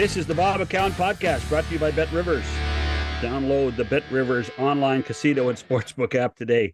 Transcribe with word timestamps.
This 0.00 0.16
is 0.16 0.26
the 0.26 0.34
Bob 0.34 0.62
McCown 0.62 0.92
Podcast 0.92 1.46
brought 1.50 1.66
to 1.66 1.74
you 1.74 1.78
by 1.78 1.90
Bet 1.90 2.10
Rivers. 2.10 2.46
Download 3.20 3.76
the 3.76 3.84
Bet 3.84 4.02
Rivers 4.10 4.50
online 4.56 5.02
casino 5.02 5.50
and 5.50 5.58
sportsbook 5.58 6.14
app 6.14 6.36
today. 6.36 6.72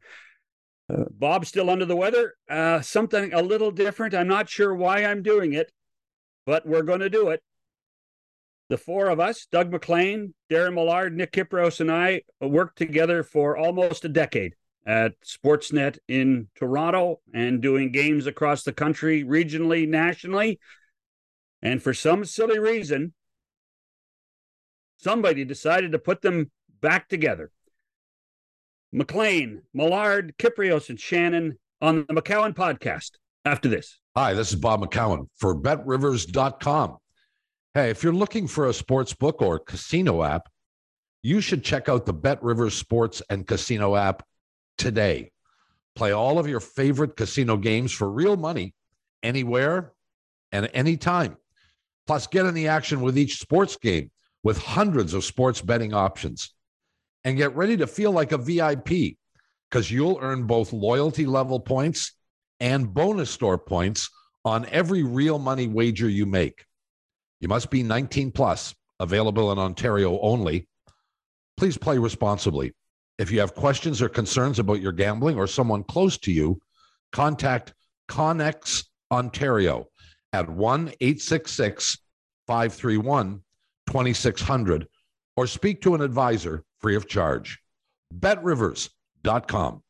Uh, 0.88 1.06
Bob's 1.10 1.48
still 1.48 1.68
under 1.68 1.84
the 1.84 1.96
weather. 1.96 2.34
Uh, 2.48 2.80
something 2.82 3.32
a 3.32 3.42
little 3.42 3.72
different. 3.72 4.14
I'm 4.14 4.28
not 4.28 4.48
sure 4.48 4.72
why 4.72 5.04
I'm 5.04 5.24
doing 5.24 5.54
it, 5.54 5.72
but 6.46 6.68
we're 6.68 6.84
going 6.84 7.00
to 7.00 7.10
do 7.10 7.30
it. 7.30 7.42
The 8.68 8.78
four 8.78 9.08
of 9.08 9.18
us, 9.18 9.48
Doug 9.50 9.72
MacLean, 9.72 10.32
Daren 10.48 10.74
Millard, 10.74 11.16
Nick 11.16 11.32
Kypreos, 11.32 11.80
and 11.80 11.90
I 11.90 12.22
worked 12.40 12.78
together 12.78 13.24
for 13.24 13.56
almost 13.56 14.04
a 14.04 14.08
decade 14.08 14.54
at 14.86 15.14
Sportsnet 15.22 15.98
in 16.06 16.46
Toronto 16.54 17.18
and 17.34 17.60
doing 17.60 17.90
games 17.90 18.28
across 18.28 18.62
the 18.62 18.72
country, 18.72 19.24
regionally, 19.24 19.88
nationally. 19.88 20.60
And 21.62 21.82
for 21.82 21.92
some 21.92 22.24
silly 22.24 22.60
reason, 22.60 23.14
somebody 24.96 25.44
decided 25.44 25.92
to 25.92 25.98
put 25.98 26.22
them 26.22 26.50
back 26.80 27.08
together. 27.08 27.50
MacLean, 28.92 29.62
Millard, 29.74 30.34
Kypreos, 30.38 30.88
and 30.88 30.98
Shannon 30.98 31.58
on 31.80 32.06
the 32.08 32.14
McCown 32.14 32.54
podcast 32.54 33.12
after 33.44 33.68
this. 33.68 33.98
Hi, 34.16 34.32
this 34.32 34.50
is 34.50 34.56
Bob 34.56 34.82
McCown 34.82 35.28
for 35.36 35.54
betrivers.com. 35.54 36.96
Hey, 37.74 37.90
if 37.90 38.02
you're 38.02 38.12
looking 38.12 38.46
for 38.46 38.68
a 38.68 38.72
sports 38.72 39.12
book 39.12 39.42
or 39.42 39.58
casino 39.58 40.22
app, 40.22 40.48
you 41.22 41.40
should 41.40 41.62
check 41.62 41.88
out 41.88 42.06
the 42.06 42.12
Bet 42.12 42.42
Rivers 42.42 42.74
Sports 42.74 43.20
and 43.28 43.46
Casino 43.46 43.96
app 43.96 44.22
today. 44.78 45.32
Play 45.94 46.12
all 46.12 46.38
of 46.38 46.48
your 46.48 46.60
favorite 46.60 47.16
casino 47.16 47.56
games 47.56 47.92
for 47.92 48.10
real 48.10 48.36
money 48.36 48.74
anywhere 49.22 49.92
and 50.52 50.70
anytime. 50.72 51.36
Plus, 52.06 52.26
get 52.26 52.46
in 52.46 52.54
the 52.54 52.68
action 52.68 53.00
with 53.00 53.18
each 53.18 53.40
sports 53.40 53.76
game 53.76 54.10
with 54.46 54.58
hundreds 54.58 55.12
of 55.12 55.24
sports 55.24 55.60
betting 55.60 55.92
options. 55.92 56.54
And 57.24 57.36
get 57.36 57.56
ready 57.56 57.76
to 57.78 57.86
feel 57.88 58.12
like 58.12 58.30
a 58.30 58.38
VIP 58.38 59.16
because 59.68 59.90
you'll 59.90 60.20
earn 60.22 60.46
both 60.46 60.72
loyalty 60.72 61.26
level 61.26 61.58
points 61.58 62.12
and 62.60 62.94
bonus 62.94 63.28
store 63.28 63.58
points 63.58 64.08
on 64.44 64.64
every 64.66 65.02
real 65.02 65.40
money 65.40 65.66
wager 65.66 66.08
you 66.08 66.26
make. 66.26 66.64
You 67.40 67.48
must 67.48 67.70
be 67.70 67.82
19 67.82 68.30
plus, 68.30 68.72
available 69.00 69.50
in 69.50 69.58
Ontario 69.58 70.16
only. 70.20 70.68
Please 71.56 71.76
play 71.76 71.98
responsibly. 71.98 72.72
If 73.18 73.32
you 73.32 73.40
have 73.40 73.52
questions 73.52 74.00
or 74.00 74.08
concerns 74.08 74.60
about 74.60 74.80
your 74.80 74.92
gambling 74.92 75.36
or 75.38 75.48
someone 75.48 75.82
close 75.82 76.18
to 76.18 76.30
you, 76.30 76.60
contact 77.10 77.74
Connex 78.08 78.84
Ontario 79.10 79.88
at 80.32 80.48
1 80.48 80.92
866 81.00 81.98
531 82.46 83.42
2600 83.86 84.88
or 85.36 85.46
speak 85.46 85.82
to 85.82 85.94
an 85.94 86.00
advisor 86.00 86.64
free 86.80 86.96
of 86.96 87.08
charge. 87.08 87.60
BetRivers.com. 88.14 89.82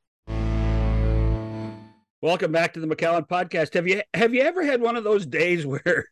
Welcome 2.22 2.50
back 2.50 2.72
to 2.74 2.80
the 2.80 2.86
McCown 2.86 3.28
podcast. 3.28 3.74
Have 3.74 3.86
you 3.86 4.02
have 4.14 4.34
you 4.34 4.40
ever 4.40 4.64
had 4.64 4.80
one 4.80 4.96
of 4.96 5.04
those 5.04 5.26
days 5.26 5.66
where 5.66 6.06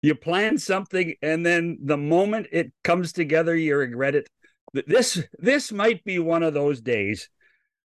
you 0.00 0.14
plan 0.14 0.56
something 0.56 1.14
and 1.20 1.44
then 1.44 1.78
the 1.82 1.96
moment 1.96 2.46
it 2.52 2.72
comes 2.84 3.12
together 3.12 3.54
you 3.54 3.76
regret 3.76 4.14
it? 4.14 4.28
This 4.72 5.22
this 5.38 5.72
might 5.72 6.04
be 6.04 6.18
one 6.18 6.42
of 6.42 6.54
those 6.54 6.80
days. 6.80 7.28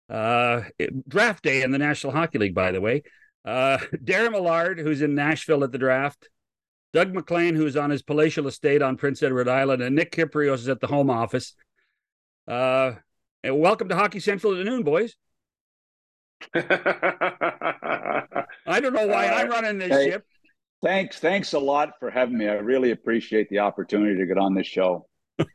Uh, 0.09 0.63
draft 1.07 1.43
day 1.43 1.61
in 1.61 1.71
the 1.71 1.77
National 1.77 2.11
Hockey 2.11 2.37
League, 2.37 2.55
by 2.55 2.71
the 2.71 2.81
way. 2.81 3.03
Uh, 3.45 3.77
Daren 4.03 4.31
Millard, 4.31 4.79
who's 4.79 5.01
in 5.01 5.15
Nashville 5.15 5.63
at 5.63 5.71
the 5.71 5.77
draft, 5.77 6.29
Doug 6.93 7.13
MacLean, 7.13 7.55
who's 7.55 7.77
on 7.77 7.89
his 7.89 8.01
palatial 8.01 8.47
estate 8.47 8.81
on 8.81 8.97
Prince 8.97 9.23
Edward 9.23 9.47
Island, 9.47 9.81
and 9.81 9.95
Nick 9.95 10.11
Kypreos 10.11 10.55
is 10.55 10.69
at 10.69 10.81
the 10.81 10.87
home 10.87 11.09
office. 11.09 11.53
Uh, 12.47 12.93
and 13.43 13.59
welcome 13.59 13.87
to 13.89 13.95
Hockey 13.95 14.19
Central 14.19 14.59
at 14.59 14.65
noon, 14.65 14.83
boys. 14.83 15.15
I 16.53 18.25
don't 18.81 18.93
know 18.93 19.07
why 19.07 19.27
uh, 19.27 19.35
I'm 19.35 19.49
running 19.49 19.77
this 19.77 19.89
hey, 19.89 20.09
ship. 20.11 20.25
Thanks, 20.83 21.19
thanks 21.19 21.53
a 21.53 21.59
lot 21.59 21.93
for 21.99 22.09
having 22.09 22.37
me. 22.37 22.47
I 22.47 22.55
really 22.55 22.91
appreciate 22.91 23.47
the 23.49 23.59
opportunity 23.59 24.17
to 24.17 24.25
get 24.25 24.37
on 24.37 24.53
this 24.53 24.67
show. 24.67 25.07
so, 25.39 25.45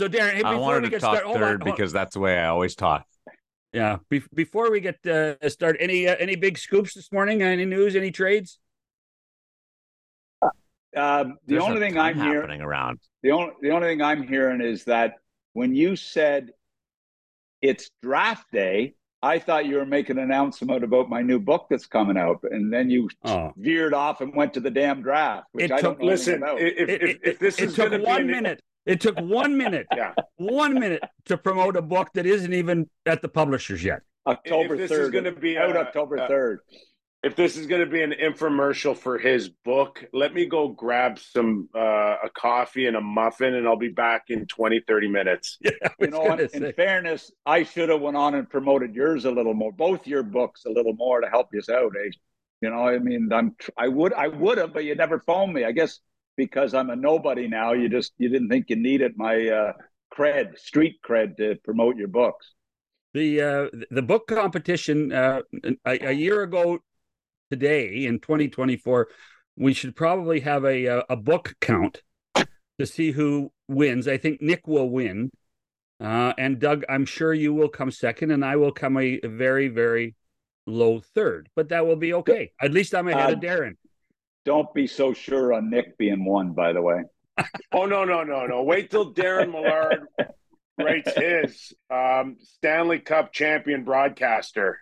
Daren, 0.00 0.34
hey, 0.34 0.42
I 0.42 0.56
wanted 0.56 0.90
to 0.90 0.98
talk 0.98 1.18
start, 1.18 1.34
third 1.34 1.62
on, 1.62 1.70
because 1.70 1.92
that's 1.92 2.14
the 2.14 2.20
way 2.20 2.38
I 2.38 2.48
always 2.48 2.74
talk. 2.74 3.06
Yeah. 3.72 3.98
Be- 4.10 4.22
before 4.34 4.70
we 4.70 4.80
get 4.80 5.04
uh, 5.06 5.36
start, 5.48 5.76
any 5.80 6.06
uh, 6.06 6.16
any 6.18 6.36
big 6.36 6.58
scoops 6.58 6.94
this 6.94 7.10
morning? 7.10 7.42
Any 7.42 7.64
news? 7.64 7.96
Any 7.96 8.10
trades? 8.10 8.58
Uh, 10.96 11.24
the 11.46 11.58
only 11.58 11.80
thing 11.80 11.98
I'm 11.98 12.20
hearing 12.20 12.60
around 12.60 13.00
the 13.24 13.30
only 13.32 13.52
the 13.62 13.70
only 13.70 13.88
thing 13.88 14.02
I'm 14.02 14.28
hearing 14.28 14.60
is 14.60 14.84
that 14.84 15.14
when 15.54 15.74
you 15.74 15.96
said 15.96 16.50
it's 17.62 17.90
draft 18.02 18.46
day, 18.52 18.94
I 19.22 19.38
thought 19.38 19.64
you 19.64 19.76
were 19.76 19.86
making 19.86 20.18
an 20.18 20.24
announcement 20.24 20.84
about 20.84 21.08
my 21.08 21.22
new 21.22 21.40
book 21.40 21.66
that's 21.70 21.86
coming 21.86 22.18
out, 22.18 22.40
and 22.50 22.70
then 22.70 22.90
you 22.90 23.08
oh. 23.24 23.52
veered 23.56 23.94
off 23.94 24.20
and 24.20 24.36
went 24.36 24.52
to 24.54 24.60
the 24.60 24.70
damn 24.70 25.00
draft. 25.00 25.46
Which 25.52 25.64
it 25.64 25.72
I 25.72 25.80
took, 25.80 25.98
don't 25.98 26.06
listen. 26.06 26.42
If, 26.44 26.90
if, 26.90 27.02
if, 27.02 27.18
if, 27.22 27.38
this 27.38 27.58
it, 27.58 27.64
is 27.64 27.78
it 27.78 27.90
took 27.90 28.06
one 28.06 28.26
minute. 28.26 28.60
It 28.84 29.00
took 29.00 29.18
one 29.18 29.56
minute. 29.64 29.86
yeah, 29.96 30.12
one 30.36 30.74
minute 30.74 31.02
to 31.24 31.38
promote 31.38 31.76
a 31.76 31.82
book 31.82 32.10
that 32.14 32.26
isn't 32.26 32.52
even 32.52 32.90
at 33.06 33.22
the 33.22 33.28
publishers 33.28 33.82
yet. 33.82 34.02
October 34.26 34.76
third. 34.86 35.04
is 35.04 35.10
going 35.10 35.24
to 35.24 35.32
be 35.32 35.56
out 35.56 35.76
October 35.76 36.28
third 36.28 36.60
if 37.24 37.36
this 37.36 37.56
is 37.56 37.66
going 37.66 37.80
to 37.80 37.90
be 37.90 38.02
an 38.02 38.12
infomercial 38.12 38.94
for 38.94 39.18
his 39.18 39.48
book, 39.48 40.04
let 40.12 40.34
me 40.34 40.44
go 40.44 40.68
grab 40.68 41.18
some 41.18 41.70
uh, 41.74 42.16
a 42.22 42.30
coffee 42.34 42.86
and 42.86 42.96
a 42.96 43.00
muffin, 43.00 43.54
and 43.54 43.66
I'll 43.66 43.76
be 43.76 43.88
back 43.88 44.24
in 44.28 44.46
20, 44.46 44.80
30 44.86 45.08
minutes. 45.08 45.58
Yeah, 45.64 45.88
you 45.98 46.08
know, 46.08 46.36
in, 46.36 46.48
in 46.52 46.72
fairness, 46.74 47.32
I 47.46 47.62
should 47.62 47.88
have 47.88 48.00
went 48.00 48.16
on 48.16 48.34
and 48.34 48.48
promoted 48.48 48.94
yours 48.94 49.24
a 49.24 49.30
little 49.30 49.54
more, 49.54 49.72
both 49.72 50.06
your 50.06 50.22
books 50.22 50.66
a 50.66 50.70
little 50.70 50.92
more 50.92 51.20
to 51.20 51.28
help 51.28 51.48
you 51.52 51.62
out. 51.72 51.92
Eh? 51.98 52.10
You 52.60 52.70
know, 52.70 52.86
I 52.86 52.98
mean, 52.98 53.30
I'm 53.32 53.56
I 53.78 53.88
would 53.88 54.12
I 54.12 54.28
would 54.28 54.58
have, 54.58 54.74
but 54.74 54.84
you 54.84 54.94
never 54.94 55.20
phoned 55.20 55.54
me. 55.54 55.64
I 55.64 55.72
guess 55.72 56.00
because 56.36 56.74
I'm 56.74 56.90
a 56.90 56.96
nobody 56.96 57.48
now, 57.48 57.72
you 57.72 57.88
just 57.88 58.12
you 58.18 58.28
didn't 58.28 58.50
think 58.50 58.66
you 58.68 58.76
needed 58.76 59.12
my 59.16 59.48
uh, 59.48 59.72
cred, 60.16 60.58
street 60.58 60.96
cred, 61.02 61.38
to 61.38 61.56
promote 61.64 61.96
your 61.96 62.08
books. 62.08 62.52
The 63.14 63.40
uh, 63.40 63.66
the 63.90 64.02
book 64.02 64.26
competition 64.26 65.12
uh, 65.12 65.40
a, 65.86 66.08
a 66.08 66.12
year 66.12 66.42
ago 66.42 66.80
today 67.50 68.04
in 68.04 68.18
2024, 68.18 69.08
we 69.56 69.72
should 69.72 69.94
probably 69.94 70.40
have 70.40 70.64
a 70.64 70.88
uh, 70.88 71.02
a 71.08 71.16
book 71.16 71.54
count 71.60 72.02
to 72.34 72.86
see 72.86 73.12
who 73.12 73.52
wins. 73.68 74.08
I 74.08 74.16
think 74.16 74.42
Nick 74.42 74.66
will 74.66 74.90
win, 74.90 75.30
uh, 76.00 76.32
and 76.38 76.58
Doug, 76.58 76.84
I'm 76.88 77.06
sure 77.06 77.32
you 77.32 77.54
will 77.54 77.68
come 77.68 77.90
second, 77.90 78.30
and 78.30 78.44
I 78.44 78.56
will 78.56 78.72
come 78.72 78.96
a, 78.96 79.20
a 79.22 79.28
very 79.28 79.68
very 79.68 80.14
low 80.66 81.00
third. 81.00 81.48
But 81.54 81.68
that 81.68 81.86
will 81.86 81.96
be 81.96 82.14
okay. 82.14 82.52
At 82.60 82.72
least 82.72 82.94
I'm 82.94 83.08
ahead 83.08 83.30
uh, 83.30 83.32
of 83.34 83.40
Daren. 83.40 83.76
Don't 84.44 84.72
be 84.74 84.86
so 84.86 85.12
sure 85.14 85.54
on 85.54 85.70
Nick 85.70 85.96
being 85.96 86.24
one. 86.24 86.52
By 86.52 86.72
the 86.72 86.82
way. 86.82 87.04
oh 87.72 87.86
no 87.86 88.04
no 88.04 88.22
no 88.22 88.46
no! 88.46 88.62
Wait 88.62 88.90
till 88.90 89.12
Daren 89.12 89.50
Millard 89.50 90.06
writes 90.78 91.12
his 91.16 91.72
um, 91.90 92.36
Stanley 92.40 92.98
Cup 92.98 93.32
champion 93.32 93.84
broadcaster. 93.84 94.78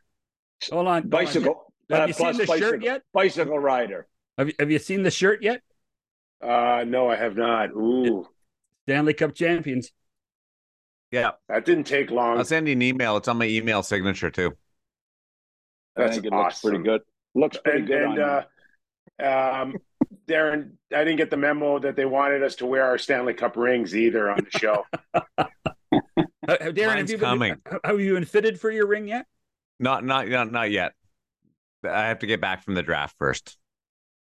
Hold 0.71 0.87
on, 0.87 1.09
bicycle 1.09 1.72
have 1.93 2.05
uh, 2.05 2.07
you 2.07 2.13
seen 2.13 2.33
the 2.33 2.47
bicycle, 2.47 2.59
shirt 2.59 2.83
yet? 2.83 3.03
Bicycle 3.13 3.59
rider. 3.59 4.07
Have 4.39 4.49
you, 4.49 4.55
have 4.59 4.71
you 4.71 4.79
seen 4.79 5.03
the 5.03 5.11
shirt 5.11 5.43
yet? 5.43 5.63
Uh, 6.43 6.85
no, 6.87 7.09
I 7.09 7.17
have 7.17 7.37
not. 7.37 7.71
Ooh. 7.71 8.27
Stanley 8.85 9.15
Cup 9.15 9.35
champions. 9.35 9.93
Yeah. 11.11 11.33
That 11.49 11.65
didn't 11.65 11.85
take 11.85 12.11
long. 12.11 12.39
I'll 12.39 12.45
send 12.45 12.67
you 12.67 12.73
an 12.73 12.83
email. 12.83 13.17
It's 13.17 13.29
on 13.29 13.39
my 13.39 13.47
email 13.47 13.83
signature 13.83 14.31
too. 14.31 14.57
That's 15.95 16.11
I 16.11 16.15
think 16.15 16.27
it 16.27 16.33
awesome. 16.33 16.45
looks 16.45 16.61
pretty 16.61 16.85
good. 16.85 17.01
Looks 17.35 17.57
pretty 17.59 17.79
and, 17.79 17.87
good. 17.87 18.03
And 18.03 18.19
uh, 18.19 18.43
um, 19.23 19.77
Daren, 20.27 20.73
I 20.95 21.05
didn't 21.05 21.19
get 21.19 21.31
the 21.31 21.37
memo 21.37 21.79
that 21.79 21.97
they 21.97 22.07
wanted 22.07 22.43
us 22.43 22.57
to 22.57 22.67
wear 22.67 22.85
our 22.85 22.99
Stanley 22.99 23.35
Cup 23.35 23.57
rings 23.57 23.95
either 23.95 24.31
on 24.31 24.39
the 24.51 24.59
show. 24.59 24.85
uh, 25.15 25.47
Daren, 26.49 26.97
have 26.97 27.11
you, 27.11 27.19
been, 27.19 27.61
have 27.85 28.01
you 28.01 28.15
been 28.15 28.25
fitted 28.25 28.59
for 28.59 28.71
your 28.71 28.87
ring 28.87 29.07
yet? 29.07 29.27
Not, 29.79 30.05
not, 30.05 30.29
not, 30.29 30.51
not 30.51 30.71
yet. 30.71 30.93
I 31.85 32.09
have 32.09 32.21
to 32.21 32.27
get 32.27 32.41
back 32.41 32.65
from 32.65 32.75
the 32.75 32.83
draft 32.83 33.17
first. 33.19 33.57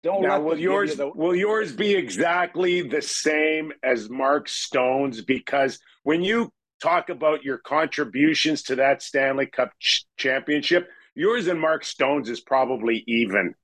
Don't 0.03 0.23
now, 0.23 0.41
will 0.41 0.59
yours 0.59 0.91
you 0.91 0.97
the- 0.97 1.11
will 1.11 1.35
yours 1.35 1.73
be 1.73 1.95
exactly 1.95 2.81
the 2.83 3.03
same 3.03 3.73
as 3.83 4.09
Mark 4.09 4.49
Stone's? 4.49 5.23
Because 5.23 5.79
when 6.05 6.23
you 6.23 6.53
talk 6.83 7.11
about 7.11 7.45
your 7.45 7.59
contributions 7.59 8.62
to 8.65 8.77
that 8.77 9.03
Stanley 9.03 9.47
Cup 9.47 9.73
ch- 9.79 10.07
championship, 10.17 10.89
yours 11.15 11.49
and 11.49 11.61
Mark 11.61 11.85
Stone's 11.85 12.31
is 12.31 12.41
probably 12.41 13.05
even. 13.07 13.55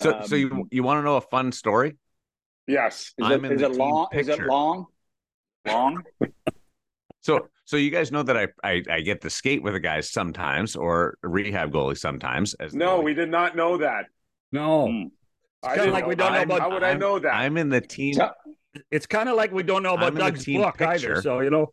So, 0.00 0.14
um, 0.14 0.26
so 0.26 0.36
you 0.36 0.68
you 0.70 0.84
want 0.84 0.98
to 1.00 1.02
know 1.02 1.16
a 1.16 1.20
fun 1.20 1.50
story? 1.50 1.96
Yes. 2.68 3.12
Is 3.18 3.26
I'm 3.26 3.44
it, 3.44 3.52
is 3.52 3.62
it 3.62 3.72
long? 3.72 4.06
Picture. 4.12 4.32
Is 4.32 4.38
it 4.38 4.46
long? 4.46 4.86
Long? 5.66 6.04
so 7.20 7.48
so 7.70 7.76
you 7.76 7.92
guys 7.92 8.10
know 8.10 8.24
that 8.24 8.36
I, 8.36 8.48
I, 8.64 8.82
I 8.90 9.00
get 9.00 9.20
to 9.20 9.30
skate 9.30 9.62
with 9.62 9.74
the 9.74 9.80
guys 9.80 10.10
sometimes, 10.10 10.74
or 10.74 11.16
rehab 11.22 11.72
goalie 11.72 11.96
sometimes. 11.96 12.52
As 12.54 12.74
no, 12.74 13.00
we 13.00 13.14
did 13.14 13.30
not 13.30 13.54
know 13.54 13.76
that. 13.76 14.06
No. 14.50 14.88
Mm. 14.88 15.10
It's 15.62 15.76
kind 15.76 15.86
of 15.86 15.92
like 15.92 16.04
we 16.04 16.16
don't 16.16 16.32
know 16.32 16.42
about. 16.42 16.60
How 16.62 16.70
would 16.72 16.82
I 16.82 16.94
know 16.94 17.20
that? 17.20 17.32
I'm 17.32 17.56
in 17.56 17.68
the 17.68 17.80
team. 17.80 18.16
It's 18.90 19.06
kind 19.06 19.28
of 19.28 19.36
like 19.36 19.52
we 19.52 19.62
don't 19.62 19.84
know 19.84 19.94
about 19.94 20.16
Doug's 20.16 20.44
book 20.46 20.78
picture. 20.78 21.12
either. 21.12 21.22
So 21.22 21.38
you 21.38 21.50
know, 21.50 21.72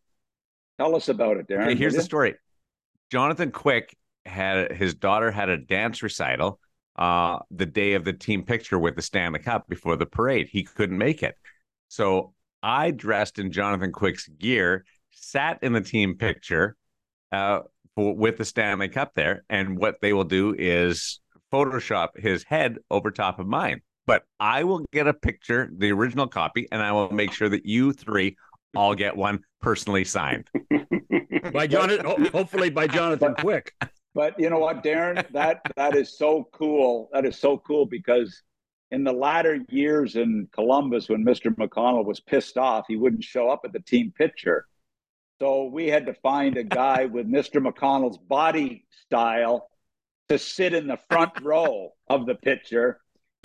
tell 0.77 0.95
us 0.95 1.09
about 1.09 1.37
it, 1.37 1.47
Daren. 1.47 1.63
Okay, 1.63 1.75
here's 1.75 1.95
the 1.95 2.03
story. 2.03 2.35
Jonathan 3.11 3.49
Quick 3.49 3.97
had 4.23 4.73
his 4.73 4.93
daughter 4.93 5.31
had 5.31 5.49
a 5.49 5.57
dance 5.57 6.03
recital 6.03 6.59
uh, 6.97 7.39
the 7.49 7.65
day 7.65 7.93
of 7.93 8.05
the 8.05 8.13
team 8.13 8.43
picture 8.43 8.77
with 8.77 8.95
the 8.95 9.01
Stanley 9.01 9.39
Cup 9.39 9.67
before 9.67 9.95
the 9.95 10.05
parade. 10.05 10.47
He 10.47 10.61
couldn't 10.61 10.97
make 10.99 11.23
it, 11.23 11.33
so 11.87 12.35
I 12.61 12.91
dressed 12.91 13.39
in 13.39 13.51
Jonathan 13.51 13.91
Quick's 13.91 14.27
gear, 14.27 14.85
sat 15.19 15.59
in 15.61 15.73
the 15.73 15.81
team 15.81 16.15
picture 16.15 16.75
uh, 17.31 17.61
for, 17.95 18.15
with 18.15 18.37
the 18.37 18.45
Stanley 18.45 18.89
Cup 18.89 19.13
there, 19.15 19.43
and 19.49 19.77
what 19.77 19.95
they 20.01 20.13
will 20.13 20.23
do 20.23 20.55
is 20.57 21.19
Photoshop 21.51 22.09
his 22.17 22.43
head 22.43 22.77
over 22.89 23.11
top 23.11 23.39
of 23.39 23.47
mine. 23.47 23.81
But 24.05 24.23
I 24.39 24.63
will 24.63 24.85
get 24.93 25.07
a 25.07 25.13
picture, 25.13 25.69
the 25.75 25.91
original 25.91 26.27
copy, 26.27 26.67
and 26.71 26.81
I 26.81 26.91
will 26.93 27.11
make 27.11 27.33
sure 27.33 27.49
that 27.49 27.65
you 27.65 27.91
three 27.91 28.37
all 28.75 28.95
get 28.95 29.17
one 29.17 29.39
personally 29.61 30.05
signed 30.05 30.49
by 31.53 31.67
Jonathan. 31.67 32.25
hopefully 32.27 32.69
by 32.69 32.87
Jonathan 32.87 33.35
Quick. 33.35 33.73
But 34.13 34.39
you 34.39 34.49
know 34.49 34.59
what, 34.59 34.83
Daren? 34.83 35.29
That 35.31 35.61
that 35.75 35.95
is 35.95 36.17
so 36.17 36.47
cool. 36.51 37.09
That 37.13 37.25
is 37.25 37.37
so 37.37 37.57
cool 37.57 37.85
because 37.85 38.41
in 38.91 39.03
the 39.03 39.11
latter 39.11 39.59
years 39.69 40.15
in 40.15 40.47
Columbus, 40.53 41.09
when 41.09 41.25
Mr. 41.25 41.53
McConnell 41.55 42.05
was 42.05 42.19
pissed 42.19 42.57
off, 42.57 42.85
he 42.87 42.95
wouldn't 42.95 43.23
show 43.23 43.49
up 43.49 43.61
at 43.65 43.73
the 43.73 43.81
team 43.81 44.13
picture. 44.17 44.65
So 45.39 45.65
we 45.65 45.87
had 45.87 46.07
to 46.07 46.13
find 46.15 46.57
a 46.57 46.63
guy 46.63 47.05
with 47.05 47.29
Mr. 47.29 47.61
McConnell's 47.61 48.17
body 48.17 48.85
style 49.05 49.69
to 50.29 50.39
sit 50.39 50.73
in 50.73 50.87
the 50.87 50.99
front 51.09 51.31
row 51.41 51.93
of 52.09 52.25
the 52.25 52.35
picture 52.35 52.99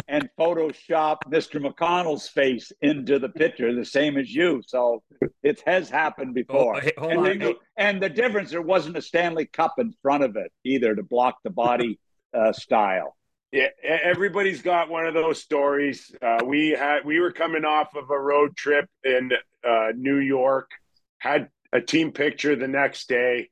and 0.09 0.29
Photoshop 0.39 1.19
Mr. 1.29 1.65
McConnell's 1.65 2.29
face 2.29 2.73
into 2.81 3.19
the 3.19 3.29
picture, 3.29 3.75
the 3.75 3.85
same 3.85 4.17
as 4.17 4.33
you. 4.33 4.63
So 4.67 5.03
it 5.43 5.63
has 5.67 5.89
happened 5.89 6.35
before. 6.35 6.77
Oh, 6.77 6.81
hey, 6.81 6.93
and, 6.97 7.41
the, 7.41 7.55
and, 7.77 8.03
the 8.03 8.09
difference, 8.09 8.51
there 8.51 8.63
wasn't 8.63 8.97
a 8.97 9.03
Stanley 9.03 9.47
Cup 9.47 9.75
in 9.79 9.95
front 10.03 10.25
of 10.25 10.37
it 10.37 10.51
either 10.65 10.95
to 10.95 11.03
block 11.03 11.37
the 11.45 11.51
body 11.51 11.99
uh, 12.35 12.53
style. 12.53 13.17
Yeah, 13.53 13.69
everybody's 13.85 14.63
got 14.63 14.89
one 14.89 15.07
of 15.07 15.13
those 15.13 15.43
stories. 15.43 16.11
Uh, 16.23 16.39
we 16.47 16.71
had 16.71 17.05
we 17.05 17.21
were 17.21 17.33
coming 17.33 17.67
off 17.67 17.95
of 17.95 18.11
a 18.11 18.19
road 18.19 18.57
trip 18.57 18.89
in 19.05 19.31
uh, 19.63 19.89
New 19.95 20.21
York, 20.21 20.71
had 21.19 21.51
a 21.73 21.81
team 21.81 22.13
picture 22.13 22.57
the 22.57 22.69
next 22.69 23.09
day. 23.09 23.51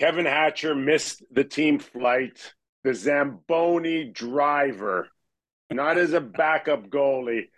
Kevin 0.00 0.26
Hatcher 0.26 0.74
missed 0.74 1.22
the 1.30 1.44
team 1.44 1.78
flight. 1.78 2.54
The 2.84 2.94
Zamboni 2.94 4.04
driver, 4.04 5.08
not 5.70 5.98
as 5.98 6.12
a 6.12 6.20
backup 6.20 6.88
goalie, 6.88 7.48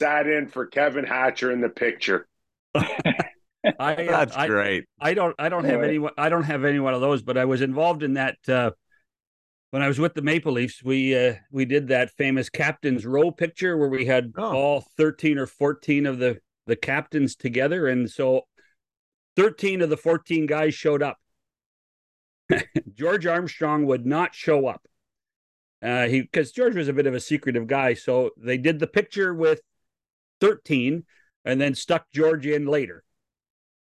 sat 0.00 0.26
in 0.26 0.48
for 0.48 0.66
Kevin 0.66 1.06
Hatcher 1.06 1.50
in 1.50 1.62
the 1.62 1.70
picture. 1.70 2.28
I, 2.74 3.94
uh, 3.94 3.94
That's 3.96 4.36
I, 4.36 4.46
great. 4.46 4.84
I 5.00 5.14
don't. 5.14 5.34
I 5.38 5.48
don't 5.48 5.64
have 5.64 5.82
any. 5.82 5.98
I 6.16 6.28
don't 6.28 6.44
have 6.44 6.64
any 6.64 6.78
one 6.78 6.94
of 6.94 7.00
those. 7.00 7.22
But 7.22 7.38
I 7.38 7.46
was 7.46 7.62
involved 7.62 8.02
in 8.02 8.14
that 8.14 8.36
uh, 8.48 8.72
when 9.70 9.82
I 9.82 9.88
was 9.88 9.98
with 9.98 10.14
the 10.14 10.22
Maple 10.22 10.52
Leafs. 10.52 10.82
We 10.84 11.16
uh, 11.16 11.34
we 11.50 11.64
did 11.64 11.88
that 11.88 12.10
famous 12.10 12.48
captain's 12.48 13.06
row 13.06 13.30
picture 13.30 13.76
where 13.76 13.88
we 13.88 14.04
had 14.04 14.32
oh. 14.36 14.54
all 14.54 14.84
thirteen 14.96 15.38
or 15.38 15.46
fourteen 15.46 16.06
of 16.06 16.18
the 16.18 16.38
the 16.66 16.76
captains 16.76 17.34
together, 17.34 17.88
and 17.88 18.10
so 18.10 18.42
13 19.36 19.82
of 19.82 19.90
the 19.90 19.96
14 19.96 20.46
guys 20.46 20.74
showed 20.74 21.02
up. 21.02 21.18
George 22.94 23.26
Armstrong 23.26 23.86
would 23.86 24.06
not 24.06 24.34
show 24.34 24.66
up. 24.66 24.86
Uh, 25.82 26.06
he 26.06 26.22
because 26.22 26.52
George 26.52 26.74
was 26.74 26.88
a 26.88 26.92
bit 26.92 27.06
of 27.06 27.14
a 27.14 27.20
secretive 27.20 27.66
guy, 27.66 27.94
so 27.94 28.30
they 28.38 28.56
did 28.56 28.78
the 28.78 28.86
picture 28.86 29.34
with 29.34 29.60
13 30.40 31.04
and 31.44 31.60
then 31.60 31.74
stuck 31.74 32.10
George 32.12 32.46
in 32.46 32.66
later 32.66 33.04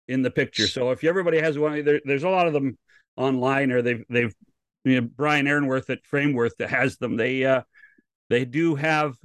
in 0.07 0.21
the 0.21 0.31
picture. 0.31 0.67
So 0.67 0.91
if 0.91 1.03
everybody 1.03 1.39
has 1.39 1.57
one, 1.57 1.83
there, 1.83 2.01
there's 2.03 2.23
a 2.23 2.29
lot 2.29 2.47
of 2.47 2.53
them 2.53 2.77
online, 3.15 3.71
or 3.71 3.81
they've 3.81 4.03
they've 4.09 4.35
you 4.83 5.01
know, 5.01 5.09
Brian 5.15 5.47
Aaronworth 5.47 5.89
at 5.89 6.05
Frameworth 6.05 6.57
that 6.57 6.69
has 6.69 6.97
them. 6.97 7.15
They 7.15 7.45
uh, 7.45 7.61
they 8.29 8.45
do 8.45 8.75
have 8.75 9.15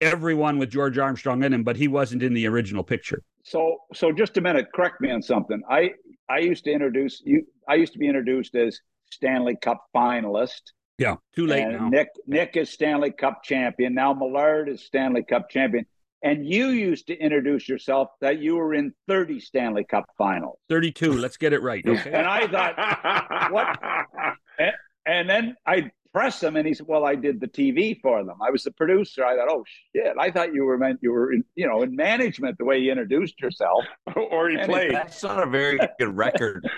everyone 0.00 0.58
with 0.58 0.70
George 0.70 0.98
Armstrong 0.98 1.44
in 1.44 1.52
him, 1.52 1.62
but 1.62 1.76
he 1.76 1.88
wasn't 1.88 2.22
in 2.22 2.34
the 2.34 2.46
original 2.46 2.82
picture. 2.82 3.22
So, 3.42 3.78
so 3.94 4.12
just 4.12 4.36
a 4.36 4.40
minute. 4.40 4.66
Correct 4.74 5.00
me 5.00 5.10
on 5.10 5.22
something. 5.22 5.60
I 5.68 5.92
I 6.28 6.38
used 6.38 6.64
to 6.64 6.72
introduce 6.72 7.20
you. 7.24 7.46
I 7.68 7.74
used 7.74 7.92
to 7.94 7.98
be 7.98 8.06
introduced 8.06 8.54
as 8.54 8.80
Stanley 9.10 9.56
Cup 9.60 9.82
finalist. 9.94 10.60
Yeah, 10.98 11.16
too 11.34 11.46
late 11.46 11.66
now. 11.68 11.88
Nick 11.88 12.08
Nick 12.26 12.56
is 12.56 12.70
Stanley 12.70 13.10
Cup 13.10 13.42
champion. 13.42 13.94
Now 13.94 14.14
Millard 14.14 14.68
is 14.68 14.84
Stanley 14.84 15.24
Cup 15.24 15.50
champion. 15.50 15.86
And 16.24 16.46
you 16.46 16.68
used 16.68 17.08
to 17.08 17.18
introduce 17.18 17.68
yourself 17.68 18.08
that 18.20 18.38
you 18.38 18.54
were 18.54 18.74
in 18.74 18.94
30 19.08 19.40
Stanley 19.40 19.84
Cup 19.84 20.04
finals. 20.16 20.56
32. 20.68 21.14
Let's 21.14 21.36
get 21.36 21.52
it 21.52 21.62
right. 21.62 21.84
Okay. 21.84 22.12
and 22.12 22.26
I 22.26 22.46
thought, 22.46 23.50
what? 23.50 23.78
And, 24.58 24.72
and 25.06 25.30
then 25.30 25.56
I 25.66 25.90
press 26.12 26.42
him, 26.42 26.56
and 26.56 26.66
he 26.66 26.74
said, 26.74 26.86
"Well, 26.86 27.04
I 27.04 27.14
did 27.14 27.40
the 27.40 27.48
TV 27.48 28.00
for 28.00 28.24
them. 28.24 28.36
I 28.42 28.50
was 28.50 28.64
the 28.64 28.72
producer." 28.72 29.24
I 29.24 29.36
thought, 29.36 29.48
"Oh 29.50 29.64
shit! 29.94 30.14
I 30.18 30.30
thought 30.30 30.54
you 30.54 30.64
were 30.64 30.78
meant 30.78 31.00
you 31.02 31.12
were 31.12 31.32
in 31.32 31.44
you 31.54 31.66
know 31.66 31.82
in 31.82 31.96
management 31.96 32.58
the 32.58 32.64
way 32.64 32.78
you 32.78 32.90
introduced 32.90 33.40
yourself." 33.40 33.84
or 34.16 34.50
he 34.50 34.58
played. 34.58 34.94
That's 34.94 35.22
not 35.22 35.42
a 35.42 35.50
very 35.50 35.78
good 35.98 36.16
record 36.16 36.68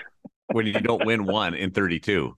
when 0.51 0.65
you 0.65 0.73
don't 0.73 1.05
win 1.05 1.25
one 1.25 1.53
in 1.53 1.71
32. 1.71 2.35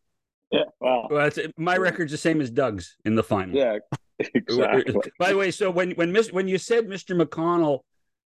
Yeah, 0.52 0.62
well, 0.80 1.08
well 1.10 1.30
my 1.58 1.78
record's 1.78 2.12
the 2.12 2.18
same 2.18 2.42
as 2.42 2.50
Doug's 2.50 2.96
in 3.06 3.16
the 3.16 3.24
final. 3.24 3.56
Yeah, 3.56 3.78
exactly. 4.34 4.96
By 5.20 5.32
the 5.32 5.38
way, 5.38 5.52
so 5.52 5.70
when 5.70 5.92
when 5.92 6.16
when 6.32 6.48
you 6.48 6.58
said 6.58 6.88
Mr. 6.88 7.20
McConnell, 7.20 7.82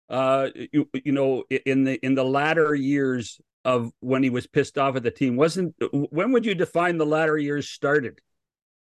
uh, 0.09 0.49
you 0.73 0.89
you 0.93 1.13
know, 1.13 1.45
in 1.65 1.85
the 1.85 1.95
in 2.05 2.15
the 2.15 2.25
latter 2.25 2.75
years 2.75 3.41
of 3.65 3.93
when 4.01 4.23
he 4.23 4.31
was 4.31 4.47
pissed 4.47 4.79
off 4.79 4.97
at 4.97 5.03
the 5.03 5.11
team, 5.11 5.37
wasn't 5.37 5.75
when 5.93 6.33
would 6.33 6.45
you 6.45 6.55
define 6.55 6.99
the 6.99 7.07
latter 7.07 7.39
years 7.39 7.69
started? 7.69 8.21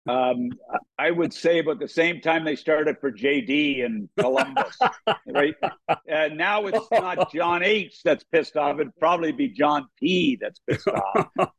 Um, 0.06 0.50
I 0.98 1.10
would 1.10 1.32
say 1.32 1.58
about 1.58 1.80
the 1.80 1.88
same 1.88 2.20
time 2.20 2.44
they 2.44 2.56
started 2.56 2.98
for 3.00 3.10
JD 3.10 3.84
in 3.84 4.08
Columbus, 4.18 4.78
right? 5.26 5.54
Uh, 5.88 6.28
now 6.32 6.66
it's 6.66 6.86
not 6.92 7.32
John 7.32 7.62
H 7.62 8.02
that's 8.04 8.24
pissed 8.24 8.56
off; 8.56 8.78
it'd 8.78 8.96
probably 8.98 9.32
be 9.32 9.48
John 9.48 9.88
P 9.98 10.38
that's 10.40 10.60
pissed 10.60 10.88
off. 10.88 11.28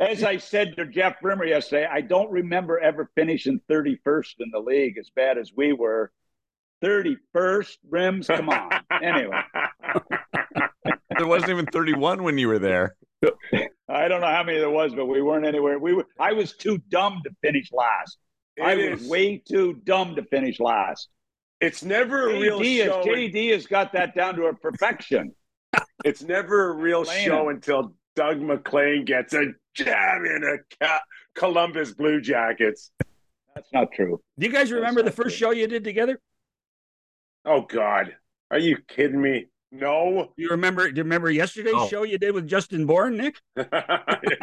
As 0.00 0.24
I 0.24 0.38
said 0.38 0.76
to 0.76 0.86
Jeff 0.86 1.20
Brimmer 1.20 1.44
yesterday, 1.44 1.86
I 1.90 2.00
don't 2.00 2.30
remember 2.30 2.78
ever 2.78 3.10
finishing 3.14 3.60
31st 3.70 4.34
in 4.38 4.50
the 4.50 4.58
league 4.58 4.96
as 4.96 5.10
bad 5.14 5.36
as 5.36 5.52
we 5.54 5.74
were. 5.74 6.10
31st, 6.82 7.76
Rims, 7.90 8.26
come 8.28 8.48
on. 8.48 8.70
anyway. 9.02 9.42
there 11.18 11.26
wasn't 11.26 11.50
even 11.50 11.66
31 11.66 12.22
when 12.22 12.38
you 12.38 12.48
were 12.48 12.58
there. 12.58 12.96
I 13.90 14.08
don't 14.08 14.20
know 14.20 14.28
how 14.28 14.44
many 14.44 14.58
there 14.58 14.70
was, 14.70 14.94
but 14.94 15.06
we 15.06 15.20
weren't 15.20 15.46
anywhere. 15.46 15.78
We 15.78 15.94
were. 15.94 16.06
I 16.18 16.32
was 16.32 16.56
too 16.56 16.78
dumb 16.88 17.20
to 17.24 17.30
finish 17.42 17.72
last. 17.72 18.18
It 18.56 18.62
I 18.62 18.74
is. 18.74 19.00
was 19.00 19.08
way 19.08 19.38
too 19.38 19.80
dumb 19.84 20.14
to 20.16 20.22
finish 20.24 20.60
last. 20.60 21.08
It's 21.60 21.82
never 21.82 22.30
a 22.30 22.38
real 22.38 22.62
show. 22.62 23.02
JD 23.02 23.52
has 23.52 23.66
got 23.66 23.92
that 23.92 24.14
down 24.14 24.36
to 24.36 24.44
a 24.44 24.54
perfection. 24.54 25.34
it's 26.04 26.22
never 26.22 26.70
a 26.70 26.74
real 26.74 27.04
show 27.04 27.50
until 27.50 27.94
Doug 28.16 28.40
MacLean 28.40 29.04
gets 29.04 29.34
a 29.34 29.46
jam 29.74 30.24
in 30.24 30.58
a 30.80 30.88
Columbus 31.34 31.92
Blue 31.92 32.20
Jackets. 32.20 32.92
That's 33.54 33.68
not 33.72 33.92
true. 33.92 34.20
Do 34.38 34.46
you 34.46 34.52
guys 34.52 34.72
remember 34.72 35.02
the 35.02 35.10
first 35.10 35.36
true. 35.36 35.48
show 35.48 35.50
you 35.50 35.66
did 35.66 35.84
together? 35.84 36.18
Oh 37.44 37.62
God, 37.62 38.16
are 38.50 38.58
you 38.58 38.78
kidding 38.88 39.20
me? 39.20 39.46
No. 39.72 40.32
You 40.36 40.48
remember? 40.50 40.90
Do 40.90 40.96
you 40.96 41.04
remember 41.04 41.30
yesterday's 41.30 41.74
oh. 41.76 41.88
show 41.88 42.02
you 42.02 42.18
did 42.18 42.34
with 42.34 42.48
Justin 42.48 42.86
Bourne, 42.86 43.16
Nick? 43.16 43.36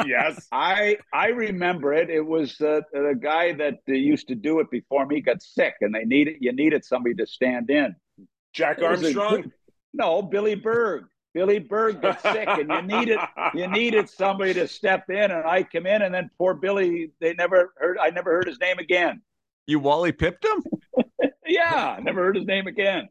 yes, 0.05 0.47
I 0.51 0.97
I 1.11 1.27
remember 1.27 1.93
it. 1.93 2.09
It 2.09 2.25
was 2.25 2.59
uh, 2.61 2.81
the 2.93 3.17
guy 3.21 3.53
that 3.53 3.79
uh, 3.89 3.93
used 3.93 4.29
to 4.29 4.35
do 4.35 4.59
it 4.61 4.71
before 4.71 5.05
me 5.05 5.19
got 5.19 5.41
sick, 5.41 5.73
and 5.81 5.93
they 5.93 6.05
needed 6.05 6.37
you 6.39 6.53
needed 6.53 6.85
somebody 6.85 7.15
to 7.15 7.27
stand 7.27 7.69
in. 7.69 7.95
Jack 8.53 8.81
Armstrong. 8.81 9.43
A, 9.43 9.51
no, 9.93 10.21
Billy 10.21 10.55
Berg. 10.55 11.05
Billy 11.33 11.59
Berg 11.59 12.01
got 12.01 12.21
sick, 12.33 12.47
and 12.47 12.69
you 12.69 12.81
needed 12.83 13.19
you 13.53 13.67
needed 13.67 14.09
somebody 14.09 14.53
to 14.53 14.67
step 14.67 15.09
in, 15.09 15.31
and 15.31 15.45
I 15.45 15.63
come 15.63 15.85
in, 15.85 16.03
and 16.03 16.13
then 16.13 16.29
poor 16.37 16.53
Billy. 16.53 17.11
They 17.19 17.33
never 17.33 17.73
heard. 17.77 17.97
I 17.97 18.11
never 18.11 18.31
heard 18.31 18.47
his 18.47 18.59
name 18.61 18.79
again. 18.79 19.21
You 19.65 19.79
Wally 19.79 20.13
pipped 20.13 20.45
him? 20.45 20.63
yeah, 21.45 21.99
never 22.01 22.23
heard 22.23 22.37
his 22.37 22.45
name 22.45 22.67
again. 22.67 23.09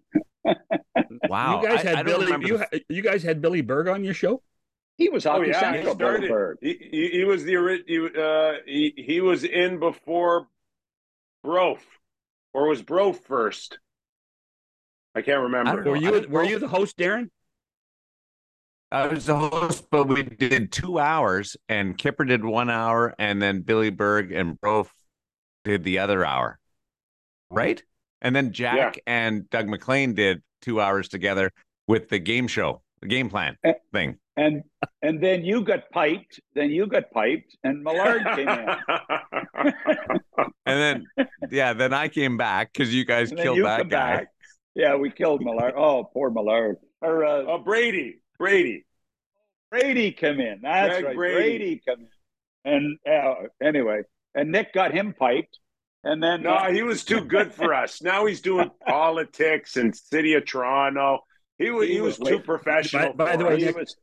Wow, 1.29 1.61
you 1.61 1.69
guys 1.69 1.83
had 1.83 1.97
I, 1.97 2.01
I 2.01 2.03
Billy. 2.03 2.47
You, 2.47 2.63
you, 2.89 3.03
guys 3.03 3.23
had 3.23 3.41
Billy 3.41 3.61
Berg 3.61 3.89
on 3.89 4.05
your 4.05 4.15
show. 4.15 4.43
He 4.97 5.09
was 5.09 5.25
Hockey 5.25 5.47
oh, 5.47 5.49
yeah, 5.49 5.61
Central. 5.61 5.93
He, 5.93 5.95
started, 5.95 6.59
he, 6.61 6.89
he, 6.91 7.09
he, 7.19 7.25
was 7.25 7.45
the 7.45 7.83
he, 7.87 8.09
uh, 8.19 8.53
he 8.67 8.95
he 8.97 9.21
was 9.21 9.45
in 9.45 9.79
before 9.79 10.49
Brof, 11.45 11.81
or 12.55 12.69
was 12.69 12.83
Brof 12.83 13.17
first? 13.17 13.79
I 15.15 15.23
can't 15.23 15.43
remember. 15.43 15.83
I 15.83 15.91
were 15.91 15.97
you 15.97 16.27
were 16.29 16.45
you 16.45 16.59
the 16.59 16.69
host, 16.69 16.97
Daren? 16.97 17.31
I 18.93 19.09
was 19.09 19.27
the 19.27 19.37
host, 19.37 19.89
but 19.91 20.07
we 20.07 20.23
did 20.23 20.71
two 20.71 20.99
hours, 20.99 21.57
and 21.69 21.99
Kipper 21.99 22.25
did 22.25 22.45
one 22.45 22.71
hour, 22.71 23.15
and 23.19 23.43
then 23.43 23.63
Billy 23.63 23.91
Berg 23.91 24.31
and 24.31 24.61
Brof 24.61 24.89
did 25.65 25.83
the 25.83 25.99
other 25.99 26.25
hour. 26.25 26.59
right? 27.51 27.83
And 28.23 28.35
then 28.35 28.53
Jack 28.53 28.97
yeah. 28.97 29.03
and 29.07 29.49
Doug 29.51 29.69
MacLean 29.69 30.15
did 30.15 30.43
two 30.63 30.81
hours 30.81 31.09
together 31.09 31.53
with 31.87 32.09
the 32.09 32.19
game 32.19 32.49
show, 32.49 32.83
the 33.01 33.09
game 33.09 33.29
plan 33.29 33.57
and, 33.63 33.75
thing. 33.93 34.19
And 34.37 34.63
and 35.03 35.23
then 35.23 35.45
you 35.45 35.63
got 35.63 35.91
piped. 35.91 36.41
Then 36.55 36.71
you 36.71 36.87
got 36.87 37.11
piped, 37.11 37.57
and 37.65 37.83
Millard 37.83 38.23
came 38.35 38.49
in. 38.49 38.69
and 40.67 41.05
then 41.07 41.07
yeah, 41.51 41.73
then 41.73 41.93
I 41.93 42.09
came 42.09 42.37
back 42.37 42.73
because 42.73 42.95
you 42.95 43.05
guys 43.05 43.31
killed 43.31 43.57
you 43.57 43.65
that 43.65 43.89
guy. 43.89 44.17
Back. 44.17 44.29
Yeah, 44.75 44.97
we 44.97 45.11
killed 45.11 45.43
Millard. 45.43 45.75
Oh, 45.77 46.05
poor 46.05 46.31
Millard. 46.31 46.77
Or 47.01 47.25
uh, 47.25 47.45
oh, 47.47 47.59
Brady. 47.59 48.21
Brady. 48.39 48.85
Brady 49.71 50.13
come 50.13 50.39
in. 50.41 50.61
That's 50.63 50.89
Greg 50.91 51.05
right. 51.05 51.17
Brady. 51.17 51.59
Brady 51.59 51.83
come 51.89 52.01
in. 52.01 52.09
And 52.73 52.99
uh, 53.11 53.35
anyway, 53.63 54.03
and 54.35 54.53
Nick 54.53 54.75
got 54.75 54.93
him 54.93 55.15
piped. 55.19 55.59
And 56.07 56.23
then 56.23 56.45
no, 56.45 56.55
uh, 56.55 56.71
he 56.71 56.83
was 56.83 57.05
too 57.05 57.21
good 57.21 57.53
for 57.53 57.75
us. 57.75 58.01
Now 58.07 58.27
he's 58.27 58.41
doing 58.41 58.71
politics 58.87 59.77
and 59.77 59.95
City 59.95 60.35
of 60.35 60.47
Toronto. 60.47 61.25
He 61.59 61.71
was 61.71 61.89
he, 61.89 61.95
he 61.95 62.01
was, 62.01 62.19
was, 62.21 62.29
too 62.29 62.39
professional. 62.39 63.13
By, 63.13 63.25
by 63.25 63.37
the 63.37 63.45
way, 63.45 63.57
Nick, 63.57 63.77
was 63.77 63.97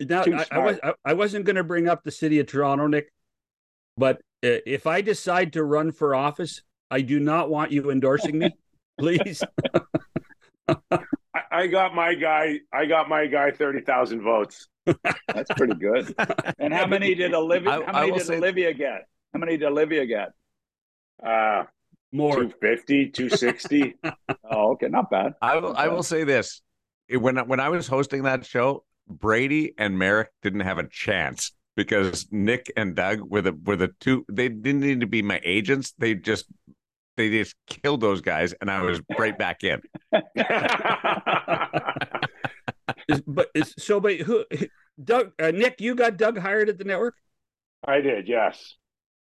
now, 0.00 0.22
I, 0.22 0.46
I, 0.50 0.58
was 0.58 0.78
I, 0.82 0.92
I 1.04 1.12
wasn't 1.12 1.44
going 1.44 1.56
to 1.56 1.64
bring 1.64 1.86
up 1.86 2.02
the 2.02 2.10
City 2.10 2.38
of 2.38 2.46
Toronto, 2.46 2.86
Nick, 2.86 3.12
but 3.98 4.16
uh, 4.42 4.64
if 4.64 4.86
I 4.86 5.02
decide 5.02 5.52
to 5.52 5.62
run 5.62 5.92
for 5.92 6.14
office, 6.14 6.62
I 6.90 7.02
do 7.02 7.20
not 7.20 7.50
want 7.50 7.72
you 7.72 7.90
endorsing 7.90 8.38
me, 8.38 8.56
please. 8.98 9.42
I 11.52 11.66
got 11.66 11.94
my 11.94 12.14
guy. 12.14 12.60
I 12.72 12.86
got 12.86 13.10
my 13.10 13.26
guy. 13.26 13.50
Thirty 13.50 13.82
thousand 13.82 14.22
votes. 14.22 14.66
That's 14.86 15.50
pretty 15.56 15.74
good. 15.74 16.14
And 16.58 16.72
how 16.72 16.86
many 16.86 17.14
did 17.14 17.34
Olivia? 17.34 17.70
I, 17.70 17.84
how 17.84 18.06
many 18.06 18.18
did 18.18 18.30
Olivia 18.30 18.72
get? 18.72 19.08
How 19.34 19.40
many 19.40 19.58
did 19.58 19.66
Olivia 19.66 20.06
get? 20.06 20.30
Uh 21.24 21.64
more 22.12 22.34
250, 22.34 23.10
260. 23.10 23.94
oh, 24.50 24.72
okay, 24.72 24.88
not 24.88 25.10
bad. 25.10 25.34
I 25.40 25.56
will. 25.56 25.76
I 25.76 25.88
will 25.88 26.02
say 26.02 26.24
this: 26.24 26.60
when 27.10 27.36
when 27.48 27.60
I 27.60 27.68
was 27.68 27.86
hosting 27.86 28.24
that 28.24 28.44
show, 28.44 28.84
Brady 29.08 29.74
and 29.78 29.98
Marek 29.98 30.30
didn't 30.42 30.60
have 30.60 30.78
a 30.78 30.88
chance 30.88 31.52
because 31.76 32.26
Nick 32.30 32.72
and 32.76 32.94
Doug 32.94 33.20
were 33.20 33.42
the 33.42 33.52
were 33.52 33.76
the 33.76 33.92
two. 34.00 34.24
They 34.30 34.48
didn't 34.48 34.80
need 34.80 35.00
to 35.00 35.06
be 35.06 35.22
my 35.22 35.40
agents. 35.44 35.94
They 35.98 36.14
just 36.14 36.46
they 37.16 37.30
just 37.30 37.54
killed 37.66 38.00
those 38.00 38.20
guys, 38.20 38.54
and 38.60 38.70
I 38.70 38.82
was 38.82 39.00
right 39.18 39.36
back 39.36 39.62
in. 39.62 39.80
but 43.26 43.50
so, 43.78 44.00
but 44.00 44.16
who, 44.16 44.44
Doug, 45.02 45.32
uh, 45.40 45.50
Nick, 45.50 45.80
you 45.80 45.94
got 45.94 46.16
Doug 46.16 46.38
hired 46.38 46.68
at 46.68 46.78
the 46.78 46.84
network? 46.84 47.14
I 47.86 48.00
did, 48.00 48.28
yes. 48.28 48.74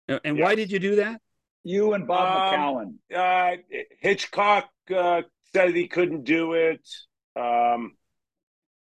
And 0.09 0.38
yes. 0.38 0.44
why 0.44 0.54
did 0.54 0.73
you 0.73 0.78
do 0.78 0.97
that? 0.97 1.20
You 1.64 1.92
and 1.92 2.06
Bob 2.06 2.54
um. 2.54 2.98
Uh, 3.14 3.50
Hitchcock 4.00 4.70
uh, 4.94 5.22
said 5.52 5.74
he 5.74 5.88
couldn't 5.88 6.24
do 6.24 6.54
it. 6.54 6.86
Um, 7.36 7.96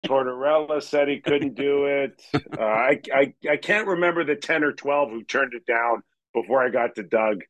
Tortorella 0.04 0.82
said 0.82 1.08
he 1.08 1.20
couldn't 1.20 1.54
do 1.54 1.86
it. 1.86 2.22
Uh, 2.58 2.62
I, 2.62 3.00
I 3.12 3.34
I 3.50 3.56
can't 3.58 3.86
remember 3.86 4.24
the 4.24 4.36
ten 4.36 4.64
or 4.64 4.72
twelve 4.72 5.10
who 5.10 5.22
turned 5.24 5.52
it 5.52 5.66
down 5.66 6.02
before 6.32 6.64
I 6.64 6.70
got 6.70 6.94
to 6.94 7.02
Doug. 7.02 7.42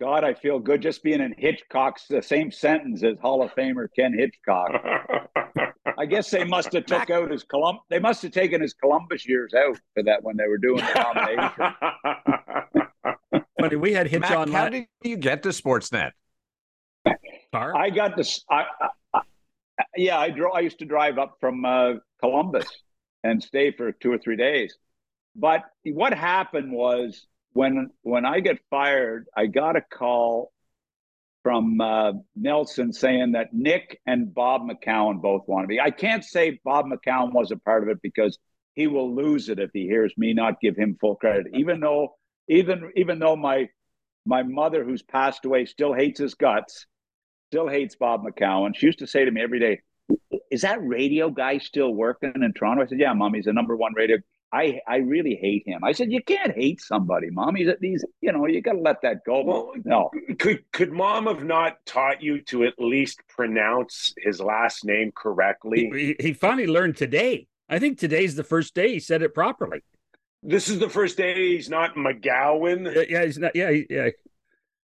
God, 0.00 0.24
I 0.24 0.32
feel 0.32 0.58
good 0.58 0.80
just 0.80 1.02
being 1.02 1.20
in 1.20 1.34
Hitchcock's 1.36 2.06
the 2.08 2.22
same 2.22 2.50
sentence 2.50 3.02
as 3.04 3.18
Hall 3.20 3.42
of 3.42 3.54
Famer 3.54 3.88
Ken 3.94 4.14
Hitchcock. 4.16 4.70
I 5.98 6.06
guess 6.06 6.30
they 6.30 6.44
must 6.44 6.72
have 6.72 6.86
took 6.86 7.10
out 7.10 7.30
his 7.30 7.44
Colum. 7.44 7.78
They 7.90 7.98
must 7.98 8.22
have 8.22 8.32
taken 8.32 8.62
his 8.62 8.72
Columbus 8.72 9.28
years 9.28 9.52
out 9.54 9.78
for 9.94 10.02
that 10.04 10.22
when 10.22 10.36
they 10.36 10.48
were 10.48 10.58
doing 10.58 10.84
the 10.84 10.94
nomination. 10.94 12.82
Funny, 13.64 13.76
we 13.76 13.92
had 13.92 14.08
Hitch 14.08 14.20
Mac, 14.20 14.36
on. 14.36 14.52
How 14.52 14.68
did 14.68 14.86
you 15.02 15.16
get 15.16 15.42
to 15.44 15.48
Sportsnet? 15.50 16.10
Car? 17.52 17.74
I 17.76 17.90
got 17.90 18.16
this. 18.16 18.44
I, 18.50 18.64
I, 19.14 19.20
yeah, 19.96 20.18
I 20.18 20.30
drove. 20.30 20.52
I 20.54 20.60
used 20.60 20.80
to 20.80 20.84
drive 20.84 21.18
up 21.18 21.36
from 21.40 21.64
uh, 21.64 21.94
Columbus 22.20 22.66
and 23.22 23.42
stay 23.42 23.72
for 23.72 23.92
two 23.92 24.12
or 24.12 24.18
three 24.18 24.36
days. 24.36 24.76
But 25.34 25.62
what 25.84 26.12
happened 26.12 26.72
was 26.72 27.26
when 27.52 27.90
when 28.02 28.26
I 28.26 28.40
get 28.40 28.58
fired, 28.68 29.26
I 29.36 29.46
got 29.46 29.76
a 29.76 29.80
call 29.80 30.52
from 31.42 31.80
uh, 31.80 32.12
Nelson 32.36 32.92
saying 32.92 33.32
that 33.32 33.52
Nick 33.52 34.00
and 34.06 34.34
Bob 34.34 34.62
McCown 34.62 35.22
both 35.22 35.42
want 35.46 35.64
to 35.64 35.68
be. 35.68 35.80
I 35.80 35.90
can't 35.90 36.24
say 36.24 36.60
Bob 36.64 36.86
McCown 36.86 37.32
was 37.32 37.50
a 37.50 37.56
part 37.56 37.82
of 37.82 37.88
it 37.88 38.02
because 38.02 38.38
he 38.74 38.88
will 38.88 39.14
lose 39.14 39.48
it 39.48 39.58
if 39.58 39.70
he 39.72 39.86
hears 39.86 40.12
me 40.16 40.34
not 40.34 40.60
give 40.60 40.76
him 40.76 40.96
full 41.00 41.16
credit. 41.16 41.46
Even 41.54 41.80
though 41.80 42.16
even 42.48 42.90
even 42.96 43.18
though 43.18 43.36
my 43.36 43.68
my 44.26 44.42
mother, 44.42 44.84
who's 44.84 45.02
passed 45.02 45.44
away, 45.44 45.66
still 45.66 45.92
hates 45.92 46.18
his 46.18 46.34
guts, 46.34 46.86
still 47.50 47.68
hates 47.68 47.96
Bob 47.96 48.24
McCown. 48.24 48.74
She 48.74 48.86
used 48.86 49.00
to 49.00 49.06
say 49.06 49.24
to 49.24 49.30
me 49.30 49.42
every 49.42 49.60
day, 49.60 49.80
"Is 50.50 50.62
that 50.62 50.82
radio 50.82 51.30
guy 51.30 51.58
still 51.58 51.92
working 51.92 52.32
in 52.34 52.52
Toronto?" 52.52 52.82
I 52.82 52.86
said, 52.86 53.00
"Yeah, 53.00 53.12
mom. 53.12 53.34
He's 53.34 53.44
the 53.44 53.52
number 53.52 53.76
one 53.76 53.94
radio." 53.94 54.18
I 54.52 54.80
I 54.86 54.98
really 54.98 55.34
hate 55.34 55.64
him. 55.66 55.82
I 55.82 55.92
said, 55.92 56.12
"You 56.12 56.22
can't 56.22 56.52
hate 56.52 56.80
somebody, 56.80 57.28
mom. 57.30 57.56
He's 57.56 57.68
at 57.68 57.80
these. 57.80 58.04
You 58.20 58.32
know, 58.32 58.46
you 58.46 58.60
got 58.62 58.74
to 58.74 58.80
let 58.80 59.02
that 59.02 59.24
go." 59.26 59.42
Well, 59.42 59.72
no. 59.84 60.10
Could 60.38 60.70
could 60.72 60.92
mom 60.92 61.26
have 61.26 61.44
not 61.44 61.84
taught 61.86 62.22
you 62.22 62.40
to 62.42 62.64
at 62.64 62.74
least 62.78 63.20
pronounce 63.28 64.14
his 64.18 64.40
last 64.40 64.84
name 64.84 65.10
correctly? 65.14 65.90
He, 65.92 66.16
he 66.20 66.32
finally 66.32 66.68
learned 66.68 66.96
today. 66.96 67.48
I 67.68 67.78
think 67.78 67.98
today's 67.98 68.36
the 68.36 68.44
first 68.44 68.74
day 68.74 68.92
he 68.92 69.00
said 69.00 69.22
it 69.22 69.34
properly. 69.34 69.82
This 70.46 70.68
is 70.68 70.78
the 70.78 70.90
first 70.90 71.16
day 71.16 71.54
he's 71.54 71.70
not 71.70 71.94
McGowan. 71.94 73.08
Yeah, 73.08 73.24
he's 73.24 73.38
not. 73.38 73.56
Yeah, 73.56 73.70
yeah. 73.88 74.10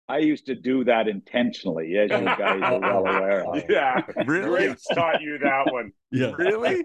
I 0.09 0.19
used 0.19 0.45
to 0.47 0.55
do 0.55 0.83
that 0.83 1.07
intentionally, 1.07 1.97
as 1.97 2.11
you 2.11 2.25
guys 2.25 2.61
are 2.61 2.79
well 2.79 2.99
aware. 2.99 3.45
Of. 3.45 3.63
Yeah, 3.69 4.01
really 4.25 4.75
taught 4.93 5.21
you 5.21 5.37
that 5.39 5.71
one. 5.71 5.91
Yeah, 6.11 6.31
really. 6.37 6.83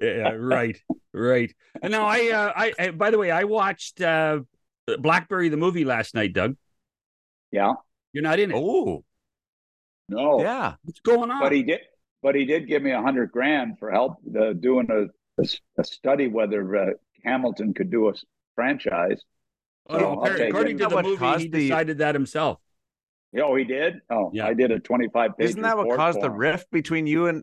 yeah, 0.00 0.30
right, 0.30 0.78
right. 1.12 1.52
And 1.82 1.92
now 1.92 2.06
I, 2.06 2.30
uh, 2.30 2.52
I, 2.54 2.72
I, 2.78 2.90
by 2.90 3.10
the 3.10 3.18
way, 3.18 3.30
I 3.30 3.44
watched 3.44 4.00
uh, 4.00 4.40
Blackberry 4.98 5.48
the 5.48 5.56
movie 5.56 5.84
last 5.84 6.14
night, 6.14 6.32
Doug. 6.32 6.56
Yeah, 7.50 7.74
you're 8.12 8.22
not 8.22 8.40
in 8.40 8.50
it. 8.50 8.56
Oh, 8.56 9.04
no. 10.08 10.40
Yeah, 10.40 10.74
what's 10.84 11.00
going 11.00 11.30
on? 11.30 11.40
But 11.40 11.52
he 11.52 11.62
did. 11.62 11.80
But 12.22 12.36
he 12.36 12.44
did 12.44 12.68
give 12.68 12.82
me 12.82 12.92
a 12.92 13.02
hundred 13.02 13.32
grand 13.32 13.78
for 13.78 13.90
help 13.90 14.18
uh, 14.38 14.52
doing 14.52 14.88
a, 14.90 15.42
a, 15.42 15.46
a 15.78 15.84
study 15.84 16.28
whether 16.28 16.76
uh, 16.76 16.90
Hamilton 17.24 17.74
could 17.74 17.90
do 17.90 18.08
a 18.08 18.12
franchise. 18.54 19.22
Oh, 19.88 20.24
so 20.26 20.46
according 20.46 20.78
to 20.78 20.86
the 20.86 21.02
movie, 21.02 21.42
he 21.42 21.48
the... 21.48 21.68
decided 21.68 21.98
that 21.98 22.14
himself. 22.14 22.58
Oh, 23.40 23.56
he 23.56 23.64
did. 23.64 24.00
Oh, 24.10 24.30
yeah. 24.32 24.46
I 24.46 24.54
did 24.54 24.70
a 24.70 24.78
twenty-five 24.78 25.36
page. 25.38 25.50
Isn't 25.50 25.62
that 25.62 25.76
what 25.76 25.96
caused 25.96 26.20
the 26.20 26.30
rift 26.30 26.70
between 26.70 27.06
you 27.06 27.26
and 27.26 27.42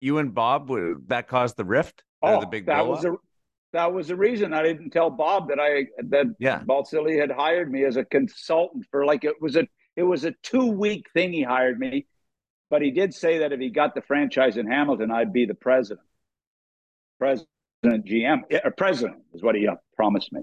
you 0.00 0.18
and 0.18 0.34
Bob? 0.34 0.70
That 1.06 1.28
caused 1.28 1.56
the 1.56 1.64
rift. 1.64 2.02
Oh, 2.22 2.40
the 2.40 2.46
big 2.46 2.66
that 2.66 2.86
was 2.86 3.04
a 3.04 3.16
that 3.72 3.92
was 3.92 4.08
the 4.08 4.16
reason 4.16 4.54
I 4.54 4.62
didn't 4.62 4.90
tell 4.90 5.10
Bob 5.10 5.48
that 5.48 5.58
I 5.58 5.86
that 6.10 6.26
yeah. 6.38 6.60
Balsillie 6.60 7.20
had 7.20 7.30
hired 7.30 7.70
me 7.70 7.84
as 7.84 7.96
a 7.96 8.04
consultant 8.04 8.86
for 8.90 9.04
like 9.04 9.24
it 9.24 9.40
was 9.40 9.56
a 9.56 9.66
it 9.96 10.04
was 10.04 10.24
a 10.24 10.32
two 10.42 10.66
week 10.66 11.06
thing 11.12 11.32
he 11.32 11.42
hired 11.42 11.78
me, 11.78 12.06
but 12.70 12.82
he 12.82 12.90
did 12.90 13.14
say 13.14 13.38
that 13.38 13.52
if 13.52 13.60
he 13.60 13.70
got 13.70 13.94
the 13.94 14.02
franchise 14.02 14.56
in 14.56 14.66
Hamilton, 14.66 15.10
I'd 15.10 15.32
be 15.32 15.46
the 15.46 15.54
president. 15.54 16.06
President 17.18 17.48
GM, 17.90 18.42
a 18.64 18.70
president 18.70 19.18
is 19.32 19.42
what 19.42 19.54
he 19.54 19.66
uh, 19.68 19.74
promised 19.96 20.32
me. 20.32 20.42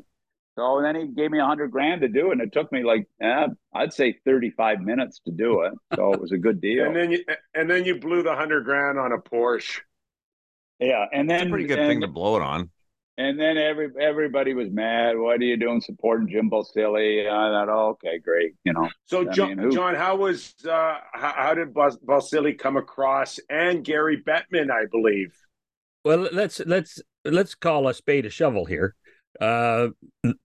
So 0.57 0.81
then 0.81 0.95
he 0.95 1.07
gave 1.07 1.31
me 1.31 1.39
a 1.39 1.45
hundred 1.45 1.71
grand 1.71 2.01
to 2.01 2.09
do 2.09 2.29
it, 2.29 2.33
and 2.33 2.41
it 2.41 2.51
took 2.51 2.71
me 2.71 2.83
like 2.83 3.07
eh, 3.21 3.47
I'd 3.73 3.93
say 3.93 4.17
thirty-five 4.25 4.81
minutes 4.81 5.21
to 5.25 5.31
do 5.31 5.61
it. 5.61 5.73
So 5.95 6.13
it 6.13 6.21
was 6.21 6.31
a 6.33 6.37
good 6.37 6.59
deal. 6.61 6.85
and 6.85 6.95
then 6.95 7.11
you 7.11 7.23
and 7.55 7.69
then 7.69 7.85
you 7.85 7.99
blew 7.99 8.21
the 8.21 8.35
hundred 8.35 8.65
grand 8.65 8.99
on 8.99 9.13
a 9.13 9.17
Porsche. 9.17 9.79
Yeah, 10.79 11.05
and 11.13 11.29
then 11.29 11.37
That's 11.37 11.47
a 11.47 11.49
pretty 11.51 11.67
good 11.67 11.79
and, 11.79 11.87
thing 11.87 12.01
to 12.01 12.07
blow 12.07 12.35
it 12.35 12.41
on. 12.41 12.69
And 13.17 13.39
then 13.39 13.57
every 13.57 13.89
everybody 13.99 14.53
was 14.53 14.69
mad. 14.71 15.17
What 15.17 15.39
are 15.39 15.43
you 15.43 15.55
doing 15.55 15.79
supporting 15.79 16.27
Jim 16.27 16.49
Balsillie? 16.49 17.27
I 17.27 17.49
thought, 17.51 17.69
oh, 17.69 17.89
okay, 17.89 18.17
great, 18.19 18.55
you 18.63 18.73
know. 18.73 18.89
So 19.05 19.29
I 19.29 19.31
John, 19.31 19.55
mean, 19.57 19.71
John, 19.71 19.95
how 19.95 20.15
was 20.15 20.55
uh, 20.65 20.97
how, 21.13 21.33
how 21.35 21.53
did 21.53 21.73
Balsillie 21.73 22.57
come 22.57 22.77
across? 22.77 23.39
And 23.49 23.85
Gary 23.85 24.21
Bettman, 24.21 24.71
I 24.71 24.85
believe. 24.91 25.35
Well, 26.03 26.29
let's 26.31 26.59
let's 26.65 26.99
let's 27.25 27.55
call 27.55 27.87
a 27.87 27.93
spade 27.93 28.25
a 28.25 28.29
shovel 28.29 28.65
here. 28.65 28.95
Uh, 29.39 29.89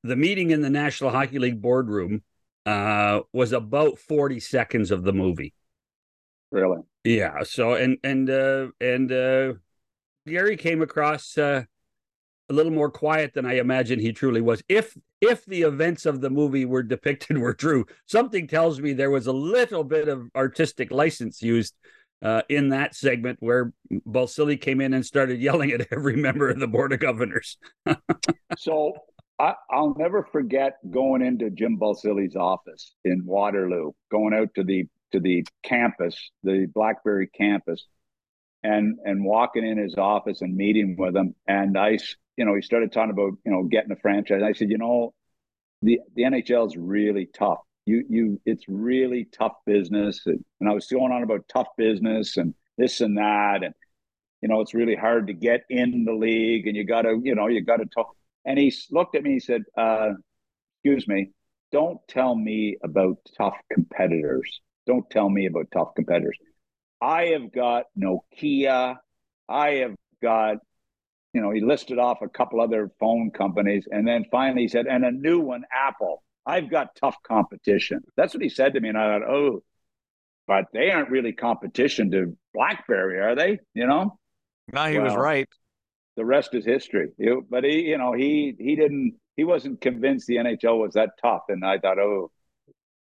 the 0.02 0.16
meeting 0.16 0.50
in 0.50 0.60
the 0.60 0.70
National 0.70 1.10
Hockey 1.10 1.38
League 1.38 1.60
boardroom 1.60 2.22
uh, 2.64 3.20
was 3.32 3.52
about 3.52 3.98
40 3.98 4.40
seconds 4.40 4.90
of 4.90 5.02
the 5.02 5.12
movie. 5.12 5.54
Really? 6.50 6.78
Yeah. 7.04 7.42
So 7.42 7.74
and 7.74 7.98
and 8.02 8.30
uh, 8.30 8.68
and 8.80 9.10
uh, 9.10 9.54
Gary 10.26 10.56
came 10.56 10.82
across 10.82 11.36
uh, 11.36 11.64
a 12.48 12.52
little 12.52 12.72
more 12.72 12.90
quiet 12.90 13.34
than 13.34 13.46
I 13.46 13.54
imagined 13.54 14.00
he 14.00 14.12
truly 14.12 14.40
was. 14.40 14.62
If 14.68 14.96
if 15.20 15.44
the 15.46 15.62
events 15.62 16.06
of 16.06 16.20
the 16.20 16.30
movie 16.30 16.64
were 16.64 16.82
depicted 16.82 17.38
were 17.40 17.54
true, 17.54 17.86
something 18.06 18.46
tells 18.46 18.80
me 18.80 18.92
there 18.92 19.10
was 19.10 19.26
a 19.26 19.32
little 19.32 19.84
bit 19.84 20.08
of 20.08 20.30
artistic 20.34 20.90
license 20.90 21.42
used 21.42 21.74
uh, 22.22 22.42
in 22.48 22.70
that 22.70 22.94
segment 22.94 23.38
where 23.40 23.72
Balsillie 24.06 24.60
came 24.60 24.80
in 24.80 24.94
and 24.94 25.04
started 25.04 25.40
yelling 25.40 25.70
at 25.70 25.86
every 25.92 26.16
member 26.16 26.48
of 26.48 26.58
the 26.58 26.68
board 26.68 26.92
of 26.92 27.00
governors. 27.00 27.58
so 28.58 28.94
I, 29.38 29.54
will 29.70 29.94
never 29.98 30.26
forget 30.32 30.78
going 30.90 31.22
into 31.22 31.50
Jim 31.50 31.78
Balsillie's 31.78 32.36
office 32.36 32.94
in 33.04 33.24
Waterloo, 33.24 33.92
going 34.10 34.34
out 34.34 34.48
to 34.54 34.64
the 34.64 34.86
to 35.12 35.20
the 35.20 35.46
campus, 35.62 36.18
the 36.42 36.66
BlackBerry 36.74 37.28
campus, 37.28 37.84
and 38.62 38.98
and 39.04 39.24
walking 39.24 39.66
in 39.66 39.78
his 39.78 39.96
office 39.96 40.40
and 40.40 40.56
meeting 40.56 40.96
with 40.98 41.14
him. 41.14 41.34
And 41.46 41.78
I, 41.78 41.98
you 42.36 42.44
know, 42.44 42.54
he 42.54 42.62
started 42.62 42.92
talking 42.92 43.10
about 43.10 43.32
you 43.44 43.52
know 43.52 43.64
getting 43.64 43.92
a 43.92 43.96
franchise. 43.96 44.42
I 44.42 44.52
said, 44.52 44.70
you 44.70 44.78
know, 44.78 45.12
the 45.82 46.00
the 46.14 46.22
NHL 46.22 46.66
is 46.66 46.76
really 46.76 47.26
tough. 47.26 47.58
You 47.86 48.04
you, 48.08 48.40
it's 48.44 48.64
really 48.68 49.26
tough 49.32 49.54
business. 49.64 50.20
And, 50.26 50.44
and 50.60 50.68
I 50.68 50.72
was 50.74 50.86
going 50.86 51.12
on 51.12 51.22
about 51.22 51.48
tough 51.48 51.68
business 51.78 52.36
and 52.36 52.54
this 52.76 53.00
and 53.00 53.16
that, 53.16 53.62
and 53.62 53.74
you 54.42 54.48
know, 54.48 54.60
it's 54.60 54.74
really 54.74 54.96
hard 54.96 55.28
to 55.28 55.32
get 55.32 55.64
in 55.70 56.04
the 56.04 56.12
league, 56.12 56.66
and 56.66 56.76
you 56.76 56.84
got 56.84 57.02
to, 57.02 57.18
you 57.22 57.34
know, 57.34 57.46
you 57.46 57.62
got 57.62 57.78
to 57.78 57.86
talk. 57.86 58.14
And 58.44 58.58
he 58.58 58.72
looked 58.90 59.16
at 59.16 59.22
me. 59.22 59.34
He 59.34 59.40
said, 59.40 59.62
uh, 59.76 60.10
"Excuse 60.84 61.08
me, 61.08 61.30
don't 61.72 61.98
tell 62.08 62.34
me 62.34 62.76
about 62.82 63.18
tough 63.36 63.56
competitors. 63.72 64.60
Don't 64.86 65.08
tell 65.10 65.28
me 65.28 65.46
about 65.46 65.66
tough 65.72 65.94
competitors. 65.94 66.38
I 67.00 67.26
have 67.26 67.52
got 67.52 67.86
Nokia. 67.98 68.96
I 69.48 69.70
have 69.70 69.94
got, 70.22 70.58
you 71.32 71.40
know, 71.40 71.50
he 71.50 71.60
listed 71.60 71.98
off 71.98 72.22
a 72.22 72.28
couple 72.28 72.60
other 72.60 72.90
phone 73.00 73.30
companies. 73.30 73.86
And 73.90 74.06
then 74.06 74.24
finally 74.30 74.62
he 74.62 74.68
said, 74.68 74.86
and 74.86 75.04
a 75.04 75.10
new 75.10 75.40
one, 75.40 75.64
Apple. 75.72 76.22
I've 76.46 76.70
got 76.70 76.94
tough 76.94 77.16
competition. 77.26 78.00
That's 78.16 78.32
what 78.32 78.42
he 78.42 78.48
said 78.48 78.74
to 78.74 78.80
me. 78.80 78.88
And 78.88 78.98
I 78.98 79.18
thought, 79.18 79.28
oh, 79.28 79.62
but 80.46 80.66
they 80.72 80.90
aren't 80.90 81.10
really 81.10 81.32
competition 81.32 82.10
to 82.12 82.36
BlackBerry, 82.54 83.18
are 83.20 83.34
they? 83.34 83.58
You 83.74 83.86
know? 83.86 84.18
No, 84.72 84.86
he 84.86 84.98
well, 84.98 85.06
was 85.06 85.16
right. 85.16 85.48
The 86.16 86.24
rest 86.24 86.54
is 86.54 86.64
history. 86.64 87.10
but 87.50 87.64
he, 87.64 87.82
you 87.82 87.98
know, 87.98 88.12
he 88.12 88.54
he 88.58 88.76
didn't 88.76 89.16
he 89.36 89.44
wasn't 89.44 89.80
convinced 89.80 90.26
the 90.26 90.36
NHL 90.36 90.80
was 90.80 90.94
that 90.94 91.10
tough. 91.20 91.42
And 91.48 91.64
I 91.64 91.78
thought, 91.78 91.98
oh, 91.98 92.30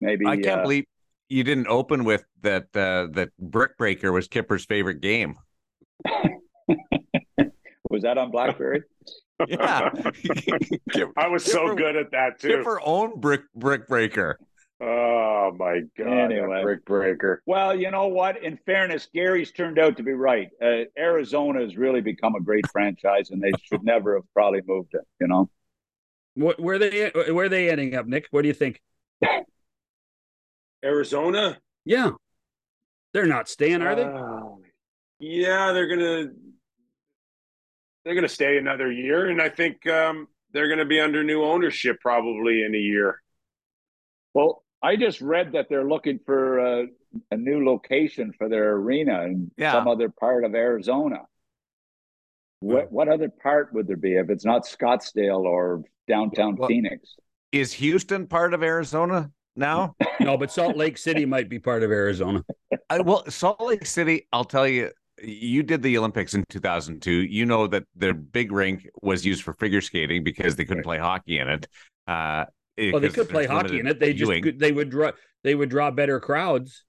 maybe 0.00 0.26
I 0.26 0.36
can't 0.36 0.60
uh, 0.60 0.62
believe 0.62 0.84
you 1.28 1.44
didn't 1.44 1.66
open 1.66 2.04
with 2.04 2.24
that 2.42 2.64
uh, 2.74 3.08
that 3.12 3.30
Brick 3.38 3.76
Breaker 3.76 4.12
was 4.12 4.28
Kipper's 4.28 4.64
favorite 4.64 5.00
game. 5.00 5.36
was 7.90 8.02
that 8.02 8.18
on 8.18 8.30
BlackBerry? 8.30 8.82
Yeah, 9.48 9.90
I 11.16 11.28
was 11.28 11.44
Kipper, 11.44 11.56
so 11.56 11.74
good 11.74 11.96
at 11.96 12.10
that 12.12 12.40
too. 12.40 12.48
Kipper 12.48 12.80
owned 12.84 13.20
Brick 13.20 13.42
Brick 13.54 13.86
Breaker. 13.88 14.38
Oh 14.80 15.52
my 15.56 15.80
god, 15.96 16.32
anyway. 16.32 16.62
Brick 16.62 16.84
Breaker. 16.84 17.42
Well, 17.46 17.74
you 17.78 17.90
know 17.90 18.08
what? 18.08 18.42
In 18.42 18.58
fairness, 18.66 19.08
Gary's 19.14 19.52
turned 19.52 19.78
out 19.78 19.96
to 19.96 20.02
be 20.02 20.12
right. 20.12 20.48
Uh, 20.60 20.84
Arizona 20.98 21.60
has 21.60 21.76
really 21.76 22.00
become 22.00 22.34
a 22.34 22.40
great 22.40 22.66
franchise, 22.70 23.30
and 23.30 23.42
they 23.42 23.52
should 23.62 23.84
never 23.84 24.14
have 24.16 24.24
probably 24.34 24.60
moved 24.66 24.94
it. 24.94 25.02
You 25.20 25.28
know. 25.28 25.50
Where 26.34 26.78
they 26.78 27.10
where 27.10 27.46
are 27.46 27.48
they 27.48 27.70
ending 27.70 27.94
up, 27.94 28.06
Nick? 28.06 28.26
What 28.30 28.42
do 28.42 28.48
you 28.48 28.54
think? 28.54 28.80
Arizona? 30.84 31.58
Yeah. 31.84 32.10
They're 33.12 33.26
not 33.26 33.48
staying, 33.48 33.82
are 33.82 33.94
they? 33.94 34.04
Uh, 34.04 34.56
yeah, 35.18 35.72
they're 35.72 35.88
gonna 35.88 36.32
they're 38.04 38.14
gonna 38.14 38.28
stay 38.28 38.58
another 38.58 38.90
year, 38.90 39.28
and 39.28 39.40
I 39.40 39.48
think 39.48 39.86
um, 39.86 40.28
they're 40.52 40.68
gonna 40.68 40.84
be 40.84 41.00
under 41.00 41.22
new 41.22 41.42
ownership 41.42 42.00
probably 42.00 42.64
in 42.64 42.74
a 42.74 42.78
year. 42.78 43.22
Well, 44.34 44.64
I 44.82 44.96
just 44.96 45.20
read 45.20 45.52
that 45.52 45.68
they're 45.68 45.88
looking 45.88 46.18
for 46.24 46.58
a, 46.58 46.86
a 47.30 47.36
new 47.36 47.64
location 47.64 48.32
for 48.36 48.48
their 48.48 48.72
arena 48.72 49.22
in 49.24 49.50
yeah. 49.56 49.72
some 49.72 49.86
other 49.86 50.08
part 50.08 50.44
of 50.44 50.54
Arizona. 50.54 51.20
What 52.60 52.90
what 52.92 53.08
other 53.08 53.28
part 53.28 53.72
would 53.74 53.86
there 53.86 53.96
be 53.96 54.14
if 54.14 54.30
it's 54.30 54.44
not 54.44 54.64
Scottsdale 54.64 55.44
or 55.44 55.82
downtown 56.08 56.56
well, 56.56 56.68
Phoenix? 56.68 57.16
Is 57.50 57.72
Houston 57.74 58.26
part 58.26 58.54
of 58.54 58.62
Arizona? 58.62 59.30
now? 59.56 59.94
no, 60.20 60.36
but 60.36 60.50
Salt 60.50 60.76
Lake 60.76 60.98
City 60.98 61.24
might 61.24 61.48
be 61.48 61.58
part 61.58 61.82
of 61.82 61.90
Arizona. 61.90 62.44
I, 62.90 63.00
well, 63.00 63.24
Salt 63.28 63.60
Lake 63.60 63.86
City, 63.86 64.26
I'll 64.32 64.44
tell 64.44 64.66
you, 64.66 64.90
you 65.22 65.62
did 65.62 65.82
the 65.82 65.98
Olympics 65.98 66.34
in 66.34 66.44
2002. 66.48 67.10
You 67.10 67.46
know 67.46 67.66
that 67.66 67.84
their 67.94 68.14
big 68.14 68.52
rink 68.52 68.88
was 69.02 69.24
used 69.24 69.42
for 69.42 69.52
figure 69.54 69.80
skating 69.80 70.24
because 70.24 70.56
they 70.56 70.64
couldn't 70.64 70.82
play 70.82 70.98
hockey 70.98 71.38
in 71.38 71.48
it. 71.48 71.66
Uh, 72.06 72.44
well, 72.78 73.00
they 73.00 73.08
could 73.08 73.28
play 73.28 73.46
hockey 73.46 73.80
in 73.80 73.86
it. 73.86 74.00
They 74.00 74.12
viewing. 74.12 74.42
just 74.42 74.58
they 74.58 74.72
would 74.72 74.90
draw 74.90 75.12
they 75.44 75.54
would 75.54 75.68
draw 75.68 75.90
better 75.90 76.20
crowds 76.20 76.84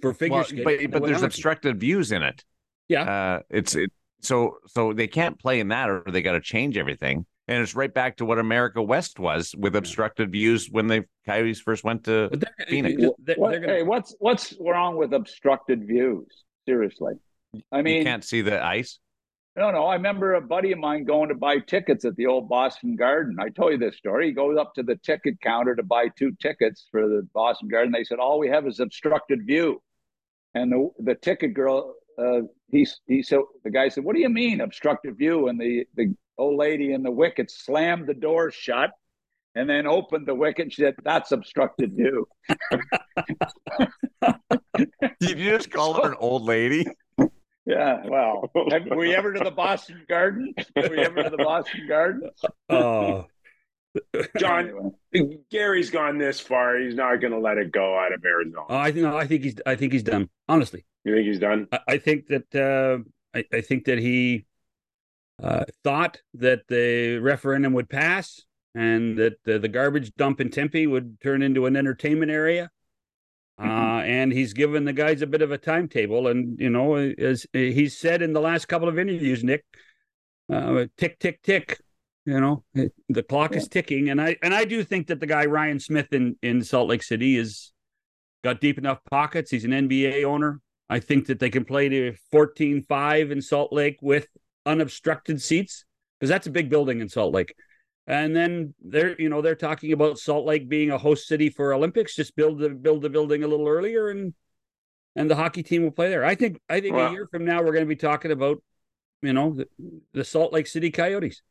for 0.00 0.12
figure 0.12 0.36
well, 0.36 0.44
skating. 0.44 0.90
But, 0.90 1.00
but 1.00 1.06
there's 1.06 1.18
hockey. 1.18 1.26
obstructed 1.26 1.80
views 1.80 2.12
in 2.12 2.22
it. 2.22 2.44
Yeah, 2.88 3.02
uh, 3.02 3.40
it's 3.50 3.74
it. 3.74 3.90
So 4.20 4.58
so 4.66 4.92
they 4.92 5.06
can't 5.08 5.38
play 5.38 5.60
in 5.60 5.68
that, 5.68 5.88
or 5.88 6.04
they 6.08 6.22
got 6.22 6.32
to 6.32 6.40
change 6.40 6.76
everything 6.76 7.26
and 7.48 7.62
it's 7.62 7.74
right 7.74 7.92
back 7.92 8.16
to 8.16 8.24
what 8.24 8.38
America 8.38 8.82
West 8.82 9.18
was 9.18 9.54
with 9.58 9.74
obstructed 9.74 10.30
views 10.30 10.68
when 10.70 10.86
the 10.86 11.04
Coyotes 11.26 11.60
first 11.60 11.84
went 11.84 12.04
to 12.04 12.30
they're, 12.32 12.66
Phoenix. 12.68 13.02
They're, 13.18 13.36
what, 13.36 13.52
gonna... 13.54 13.66
Hey, 13.66 13.82
what's 13.82 14.14
what's 14.20 14.54
wrong 14.60 14.96
with 14.96 15.12
obstructed 15.12 15.86
views? 15.86 16.44
Seriously, 16.66 17.14
I 17.70 17.82
mean, 17.82 17.98
you 17.98 18.04
can't 18.04 18.24
see 18.24 18.42
the 18.42 18.62
ice. 18.62 18.98
No, 19.56 19.70
no. 19.70 19.84
I 19.84 19.96
remember 19.96 20.34
a 20.34 20.40
buddy 20.40 20.72
of 20.72 20.78
mine 20.78 21.04
going 21.04 21.28
to 21.28 21.34
buy 21.34 21.58
tickets 21.58 22.04
at 22.04 22.16
the 22.16 22.26
old 22.26 22.48
Boston 22.48 22.96
Garden. 22.96 23.36
I 23.38 23.50
told 23.50 23.72
you 23.72 23.78
this 23.78 23.96
story. 23.96 24.28
He 24.28 24.32
goes 24.32 24.56
up 24.56 24.72
to 24.74 24.82
the 24.82 24.96
ticket 24.96 25.40
counter 25.42 25.74
to 25.76 25.82
buy 25.82 26.08
two 26.08 26.32
tickets 26.40 26.86
for 26.90 27.06
the 27.08 27.28
Boston 27.34 27.68
Garden. 27.68 27.92
They 27.92 28.04
said, 28.04 28.18
"All 28.18 28.38
we 28.38 28.48
have 28.48 28.66
is 28.66 28.80
obstructed 28.80 29.46
view," 29.46 29.82
and 30.54 30.72
the 30.72 30.88
the 31.00 31.14
ticket 31.14 31.54
girl. 31.54 31.94
Uh, 32.18 32.42
he 32.70 32.86
he 33.06 33.22
so 33.22 33.48
the 33.64 33.70
guy 33.70 33.88
said, 33.88 34.04
"What 34.04 34.14
do 34.14 34.20
you 34.20 34.28
mean 34.28 34.60
obstructed 34.60 35.18
view?" 35.18 35.48
And 35.48 35.60
the 35.60 35.86
the 35.96 36.14
old 36.38 36.58
lady 36.58 36.92
in 36.92 37.02
the 37.02 37.10
wicket 37.10 37.50
slammed 37.50 38.06
the 38.06 38.14
door 38.14 38.50
shut 38.50 38.90
and 39.54 39.68
then 39.68 39.86
opened 39.86 40.26
the 40.26 40.34
wicket. 40.34 40.72
She 40.72 40.82
said, 40.82 40.94
That's 41.04 41.32
obstructed 41.32 41.92
view. 41.94 42.26
Did 45.20 45.38
you 45.38 45.50
just 45.50 45.70
call 45.70 45.94
her 45.94 46.10
an 46.10 46.16
old 46.18 46.44
lady? 46.44 46.86
Yeah, 47.64 48.02
well, 48.04 48.50
have, 48.70 48.86
were 48.86 49.04
you 49.04 49.14
ever 49.14 49.32
to 49.32 49.44
the 49.44 49.50
Boston 49.50 50.04
Garden? 50.08 50.52
Were 50.74 50.96
you 50.96 51.02
ever 51.02 51.22
to 51.22 51.30
the 51.30 51.36
Boston 51.36 51.86
Garden? 51.86 52.30
Oh, 52.68 53.26
John, 54.38 54.92
Gary's 55.50 55.90
gone 55.90 56.18
this 56.18 56.40
far. 56.40 56.78
He's 56.78 56.94
not 56.94 57.20
going 57.20 57.32
to 57.32 57.38
let 57.38 57.58
it 57.58 57.72
go 57.72 57.98
out 57.98 58.12
of 58.12 58.24
Arizona. 58.24 58.66
Oh, 58.68 58.76
I 58.76 58.90
think 58.90 59.06
I 59.06 59.26
think 59.26 59.44
he's 59.44 59.56
I 59.66 59.76
think 59.76 59.92
he's 59.92 60.02
done. 60.02 60.28
Honestly, 60.48 60.84
you 61.04 61.14
think 61.14 61.26
he's 61.26 61.38
done? 61.38 61.68
I, 61.70 61.80
I 61.88 61.98
think 61.98 62.26
that 62.28 62.54
uh, 62.54 62.98
I, 63.36 63.44
I 63.52 63.60
think 63.60 63.84
that 63.84 63.98
he 63.98 64.46
uh, 65.42 65.64
thought 65.84 66.20
that 66.34 66.66
the 66.68 67.18
referendum 67.18 67.74
would 67.74 67.88
pass 67.88 68.42
and 68.74 69.16
that 69.18 69.34
uh, 69.46 69.58
the 69.58 69.68
garbage 69.68 70.14
dump 70.14 70.40
in 70.40 70.50
Tempe 70.50 70.86
would 70.86 71.20
turn 71.20 71.42
into 71.42 71.66
an 71.66 71.76
entertainment 71.76 72.30
area. 72.30 72.70
Uh, 73.62 74.02
and 74.04 74.32
he's 74.32 74.52
given 74.52 74.84
the 74.84 74.92
guys 74.92 75.22
a 75.22 75.26
bit 75.26 75.42
of 75.42 75.52
a 75.52 75.58
timetable. 75.58 76.28
And, 76.28 76.58
you 76.58 76.70
know, 76.70 76.96
as 76.96 77.46
he's 77.52 77.96
said 77.96 78.22
in 78.22 78.32
the 78.32 78.40
last 78.40 78.66
couple 78.66 78.88
of 78.88 78.98
interviews, 78.98 79.44
Nick, 79.44 79.64
uh, 80.52 80.86
tick, 80.96 81.18
tick, 81.18 81.42
tick. 81.42 81.80
You 82.24 82.40
know, 82.40 82.64
the 83.08 83.22
clock 83.24 83.50
yeah. 83.50 83.58
is 83.58 83.66
ticking, 83.66 84.08
and 84.10 84.22
I 84.22 84.36
and 84.44 84.54
I 84.54 84.64
do 84.64 84.84
think 84.84 85.08
that 85.08 85.18
the 85.18 85.26
guy 85.26 85.44
Ryan 85.44 85.80
Smith 85.80 86.12
in 86.12 86.36
in 86.40 86.62
Salt 86.62 86.88
Lake 86.88 87.02
City 87.02 87.36
is 87.36 87.72
got 88.44 88.60
deep 88.60 88.78
enough 88.78 89.00
pockets. 89.10 89.50
He's 89.50 89.64
an 89.64 89.72
NBA 89.72 90.22
owner. 90.22 90.60
I 90.88 91.00
think 91.00 91.26
that 91.26 91.40
they 91.40 91.50
can 91.50 91.64
play 91.64 91.88
to 91.88 92.14
14-5 92.32 93.30
in 93.30 93.40
Salt 93.40 93.72
Lake 93.72 93.98
with 94.02 94.28
unobstructed 94.66 95.40
seats 95.40 95.84
because 96.18 96.28
that's 96.28 96.46
a 96.46 96.50
big 96.50 96.68
building 96.68 97.00
in 97.00 97.08
Salt 97.08 97.34
Lake. 97.34 97.54
And 98.06 98.34
then 98.34 98.74
they're, 98.82 99.20
you 99.20 99.28
know, 99.28 99.42
they're 99.42 99.54
talking 99.54 99.92
about 99.92 100.18
Salt 100.18 100.44
Lake 100.44 100.68
being 100.68 100.90
a 100.90 100.98
host 100.98 101.28
city 101.28 101.50
for 101.50 101.72
Olympics. 101.72 102.16
Just 102.16 102.34
build 102.34 102.58
the 102.58 102.70
build 102.70 103.02
the 103.02 103.10
building 103.10 103.44
a 103.44 103.46
little 103.46 103.68
earlier, 103.68 104.08
and 104.08 104.34
and 105.14 105.30
the 105.30 105.36
hockey 105.36 105.62
team 105.62 105.82
will 105.82 105.92
play 105.92 106.08
there. 106.08 106.24
I 106.24 106.34
think 106.34 106.60
I 106.68 106.80
think 106.80 106.96
a 106.96 107.10
year 107.12 107.28
from 107.30 107.44
now 107.44 107.62
we're 107.62 107.72
going 107.72 107.84
to 107.84 107.88
be 107.88 107.96
talking 107.96 108.32
about, 108.32 108.62
you 109.20 109.32
know, 109.32 109.54
the, 109.54 109.68
the, 110.12 110.24
Salt 110.24 110.52
Lake 110.52 110.66
City 110.66 110.90
Coyotes. 110.90 111.42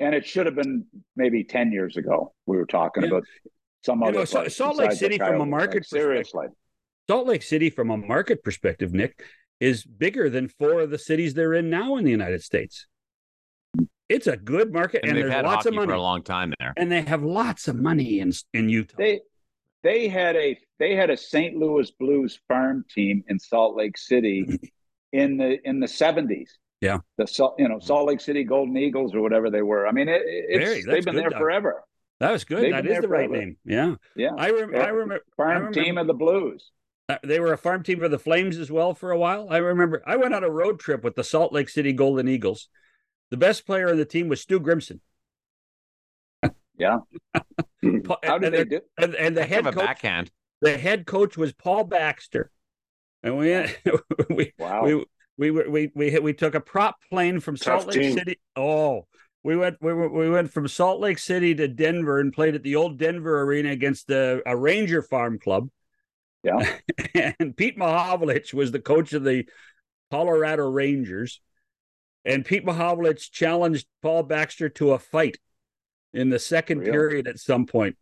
And 0.00 0.14
it 0.14 0.26
should 0.26 0.46
have 0.46 0.56
been 0.56 0.86
maybe 1.14 1.44
ten 1.44 1.70
years 1.70 1.96
ago. 1.96 2.34
We 2.46 2.56
were 2.56 2.66
talking 2.66 3.04
yeah. 3.04 3.10
about 3.10 3.24
some 3.84 4.00
you 4.00 4.06
other. 4.06 4.18
Know, 4.18 4.48
Salt 4.48 4.76
Lake 4.76 4.92
City 4.92 5.18
from 5.18 5.40
a 5.40 5.46
market 5.46 5.86
seriously. 5.86 6.46
Salt 7.08 7.26
Lake 7.26 7.42
City 7.42 7.70
from 7.70 7.90
a 7.90 7.96
market 7.96 8.42
perspective, 8.42 8.92
Nick, 8.92 9.22
is 9.60 9.84
bigger 9.84 10.30
than 10.30 10.48
four 10.48 10.80
of 10.80 10.90
the 10.90 10.98
cities 10.98 11.34
they're 11.34 11.54
in 11.54 11.70
now 11.70 11.96
in 11.96 12.04
the 12.04 12.10
United 12.10 12.42
States. 12.42 12.86
It's 14.08 14.26
a 14.26 14.36
good 14.36 14.72
market, 14.72 15.00
and, 15.02 15.16
and 15.16 15.30
there's 15.30 15.44
lots 15.44 15.66
of 15.66 15.74
money 15.74 15.88
for 15.88 15.94
a 15.94 16.00
long 16.00 16.22
time 16.22 16.52
there, 16.58 16.74
and 16.76 16.92
they 16.92 17.02
have 17.02 17.22
lots 17.22 17.68
of 17.68 17.76
money 17.76 18.20
in 18.20 18.32
in 18.52 18.68
Utah. 18.68 18.96
They 18.98 19.20
they 19.82 20.08
had 20.08 20.36
a 20.36 20.58
they 20.78 20.94
had 20.94 21.10
a 21.10 21.16
St. 21.16 21.56
Louis 21.56 21.90
Blues 21.92 22.40
farm 22.46 22.84
team 22.92 23.24
in 23.28 23.38
Salt 23.38 23.76
Lake 23.76 23.96
City 23.96 24.58
in 25.12 25.36
the 25.36 25.58
in 25.66 25.80
the 25.80 25.88
seventies. 25.88 26.58
Yeah, 26.80 26.98
the 27.16 27.52
you 27.58 27.68
know 27.68 27.78
Salt 27.78 28.08
Lake 28.08 28.20
City 28.20 28.44
Golden 28.44 28.76
Eagles 28.76 29.14
or 29.14 29.22
whatever 29.22 29.48
they 29.48 29.62
were. 29.62 29.86
I 29.86 29.92
mean, 29.92 30.08
it, 30.08 30.22
it's 30.24 30.64
Very, 30.64 30.82
they've 30.82 31.04
been 31.04 31.16
there 31.16 31.30
forever. 31.30 31.82
That 32.20 32.30
was 32.32 32.44
good. 32.44 32.62
They've 32.62 32.72
that 32.72 32.86
is 32.86 33.00
the 33.00 33.08
right 33.08 33.30
name. 33.30 33.56
Yeah, 33.64 33.94
yeah. 34.16 34.30
I, 34.36 34.50
rem- 34.50 34.74
I 34.74 34.88
remember 34.88 35.24
farm 35.36 35.50
I 35.50 35.54
remember, 35.54 35.82
team 35.82 35.98
of 35.98 36.06
the 36.06 36.14
Blues. 36.14 36.70
Uh, 37.08 37.16
they 37.22 37.40
were 37.40 37.52
a 37.52 37.58
farm 37.58 37.82
team 37.82 37.98
for 37.98 38.08
the 38.08 38.18
Flames 38.18 38.56
as 38.56 38.70
well 38.70 38.94
for 38.94 39.10
a 39.10 39.18
while. 39.18 39.48
I 39.50 39.58
remember 39.58 40.02
I 40.06 40.16
went 40.16 40.34
on 40.34 40.44
a 40.44 40.50
road 40.50 40.78
trip 40.78 41.04
with 41.04 41.16
the 41.16 41.24
Salt 41.24 41.52
Lake 41.52 41.68
City 41.68 41.92
Golden 41.92 42.28
Eagles. 42.28 42.68
The 43.30 43.36
best 43.36 43.66
player 43.66 43.90
on 43.90 43.96
the 43.96 44.04
team 44.04 44.28
was 44.28 44.40
Stu 44.40 44.60
Grimson. 44.60 45.00
Yeah. 46.78 46.98
How 47.34 48.38
did 48.38 48.54
and, 48.54 48.54
they 48.54 48.64
do? 48.64 48.80
And, 48.98 49.14
and 49.14 49.36
the 49.36 49.44
head 49.44 49.64
coach, 49.64 49.74
a 49.74 49.78
backhand. 49.78 50.30
The 50.60 50.76
head 50.76 51.06
coach 51.06 51.36
was 51.36 51.52
Paul 51.52 51.84
Baxter, 51.84 52.50
and 53.22 53.36
we 53.36 53.66
we 54.30 54.52
wow. 54.58 54.84
we 54.84 55.04
we 55.36 55.50
we 55.50 55.92
we 55.94 56.18
we 56.18 56.32
took 56.32 56.54
a 56.54 56.60
prop 56.60 56.96
plane 57.10 57.40
from 57.40 57.56
Tough 57.56 57.82
Salt 57.82 57.94
Lake 57.94 58.00
team. 58.00 58.18
City. 58.18 58.40
Oh, 58.56 59.06
we 59.42 59.56
went 59.56 59.76
we 59.80 59.92
were, 59.92 60.08
we 60.08 60.30
went 60.30 60.52
from 60.52 60.66
Salt 60.68 61.00
Lake 61.00 61.18
City 61.18 61.54
to 61.54 61.68
Denver 61.68 62.18
and 62.18 62.32
played 62.32 62.54
at 62.54 62.62
the 62.62 62.76
old 62.76 62.98
Denver 62.98 63.42
Arena 63.42 63.70
against 63.70 64.10
a, 64.10 64.42
a 64.46 64.56
Ranger 64.56 65.02
Farm 65.02 65.38
Club. 65.38 65.68
Yeah, 66.42 66.76
and 67.38 67.56
Pete 67.56 67.78
Mahovlich 67.78 68.52
was 68.52 68.72
the 68.72 68.80
coach 68.80 69.12
of 69.12 69.22
the 69.22 69.46
Colorado 70.10 70.68
Rangers, 70.68 71.40
and 72.24 72.44
Pete 72.44 72.64
Mahovlich 72.64 73.30
challenged 73.30 73.86
Paul 74.02 74.22
Baxter 74.22 74.68
to 74.70 74.92
a 74.92 74.98
fight 74.98 75.38
in 76.12 76.30
the 76.30 76.38
second 76.38 76.78
really? 76.78 76.92
period 76.92 77.28
at 77.28 77.38
some 77.38 77.66
point, 77.66 77.96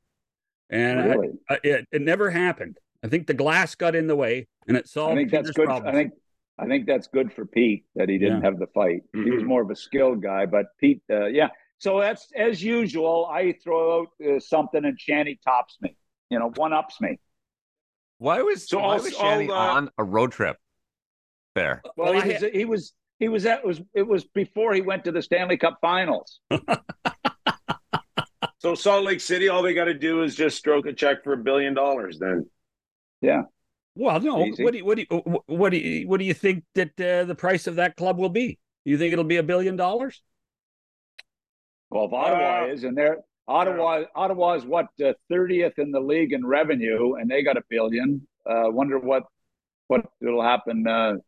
and 0.71 1.05
really? 1.05 1.29
I, 1.49 1.55
I, 1.55 1.59
it, 1.63 1.89
it 1.93 2.03
never 2.03 2.31
happened. 2.31 2.79
I 3.03 3.09
think 3.09 3.27
the 3.27 3.35
glass 3.35 3.75
got 3.75 3.95
in 3.95 4.07
the 4.07 4.17
way, 4.17 4.47
and 4.69 4.77
it 4.77 4.89
solved. 4.89 5.13
I 5.13 5.17
think 5.17 5.31
Peter's 5.31 5.47
that's 5.47 5.57
good. 5.57 5.67
Problems. 5.67 5.89
I 5.89 5.99
think 5.99 6.13
I 6.59 6.67
think 6.67 6.87
that's 6.87 7.09
good 7.09 7.33
for 7.33 7.47
Pete 7.47 7.85
that 7.97 8.09
he 8.09 8.19
didn't 8.19 8.43
yeah. 8.43 8.45
have 8.45 8.59
the 8.59 8.69
fight. 8.69 9.03
Mm-hmm. 9.15 9.25
He 9.25 9.31
was 9.31 9.45
more 9.45 9.63
of 9.63 9.71
a 9.71 9.77
skilled 9.77 10.23
guy, 10.23 10.47
but 10.47 10.67
Pete, 10.79 11.03
uh, 11.11 11.27
yeah. 11.27 11.49
So 11.79 11.99
that's 11.99 12.29
as 12.37 12.63
usual. 12.63 13.27
I 13.27 13.55
throw 13.65 14.03
out 14.03 14.09
uh, 14.25 14.39
something 14.39 14.85
and 14.85 14.99
Shanny 15.01 15.41
tops 15.45 15.79
me. 15.81 15.97
You 16.31 16.39
know, 16.39 16.53
one 16.55 16.73
ups 16.73 17.01
me. 17.01 17.19
Why 18.19 18.41
was 18.43 18.69
so 18.69 18.79
why 18.79 18.97
was 18.97 19.13
Shanny 19.13 19.51
uh, 19.51 19.55
on 19.55 19.91
a 19.99 20.05
road 20.05 20.31
trip 20.31 20.57
there? 21.57 21.83
Well, 21.97 22.13
well 22.13 22.23
he, 22.23 22.33
was, 22.33 22.45
he 22.53 22.65
was 22.65 22.93
he 23.23 23.29
was 23.29 23.47
at 23.47 23.65
was 23.65 23.81
it 23.95 24.03
was 24.03 24.25
before 24.25 24.75
he 24.75 24.81
went 24.81 25.05
to 25.05 25.13
the 25.13 25.23
Stanley 25.23 25.57
Cup 25.57 25.79
Finals. 25.81 26.41
so 28.59 28.75
Salt 28.75 29.05
Lake 29.05 29.21
City, 29.21 29.49
all 29.49 29.63
they 29.63 29.75
got 29.75 29.85
to 29.85 29.95
do 29.95 30.25
is 30.25 30.35
just 30.35 30.59
stroke 30.59 30.87
a 30.87 30.93
check 30.93 31.23
for 31.23 31.35
a 31.35 31.37
billion 31.37 31.73
dollars. 31.73 32.19
Then, 32.19 32.51
yeah. 33.21 33.43
Well, 33.95 34.19
no. 34.19 34.45
Easy. 34.45 34.65
What 34.65 34.73
do 34.73 34.79
you, 34.79 34.85
what 34.85 34.97
do 34.97 35.07
you, 35.09 35.41
what 35.47 35.71
do 35.71 35.77
you, 35.79 36.09
what 36.09 36.19
do 36.19 36.25
you 36.25 36.35
think 36.35 36.65
that 36.75 37.01
uh, 37.01 37.23
the 37.23 37.37
price 37.37 37.69
of 37.69 37.77
that 37.77 37.95
club 37.95 38.19
will 38.19 38.29
be? 38.29 38.59
You 38.85 38.99
think 38.99 39.13
it'll 39.13 39.23
be 39.23 39.37
a 39.37 39.45
billion 39.45 39.77
dollars? 39.77 40.21
Well, 41.91 42.07
if 42.07 42.13
Ottawa 42.13 42.65
uh, 42.65 42.67
is, 42.73 42.83
and 42.83 42.99
they're 42.99 43.19
Ottawa, 43.47 43.99
yeah. 43.99 44.05
Ottawa 44.17 44.55
is 44.55 44.65
what 44.65 44.89
uh, 45.01 45.13
thirtieth 45.31 45.79
uh, 45.79 45.83
in 45.83 45.93
the 45.93 46.01
league 46.01 46.33
in 46.33 46.45
revenue, 46.45 47.15
and 47.15 47.31
they 47.31 47.45
got 47.45 47.57
a 47.57 47.63
billion. 47.71 48.27
Uh, 48.45 48.65
wonder 48.65 48.99
what 48.99 49.27
what 49.87 50.07
will 50.21 50.43
happen. 50.43 51.21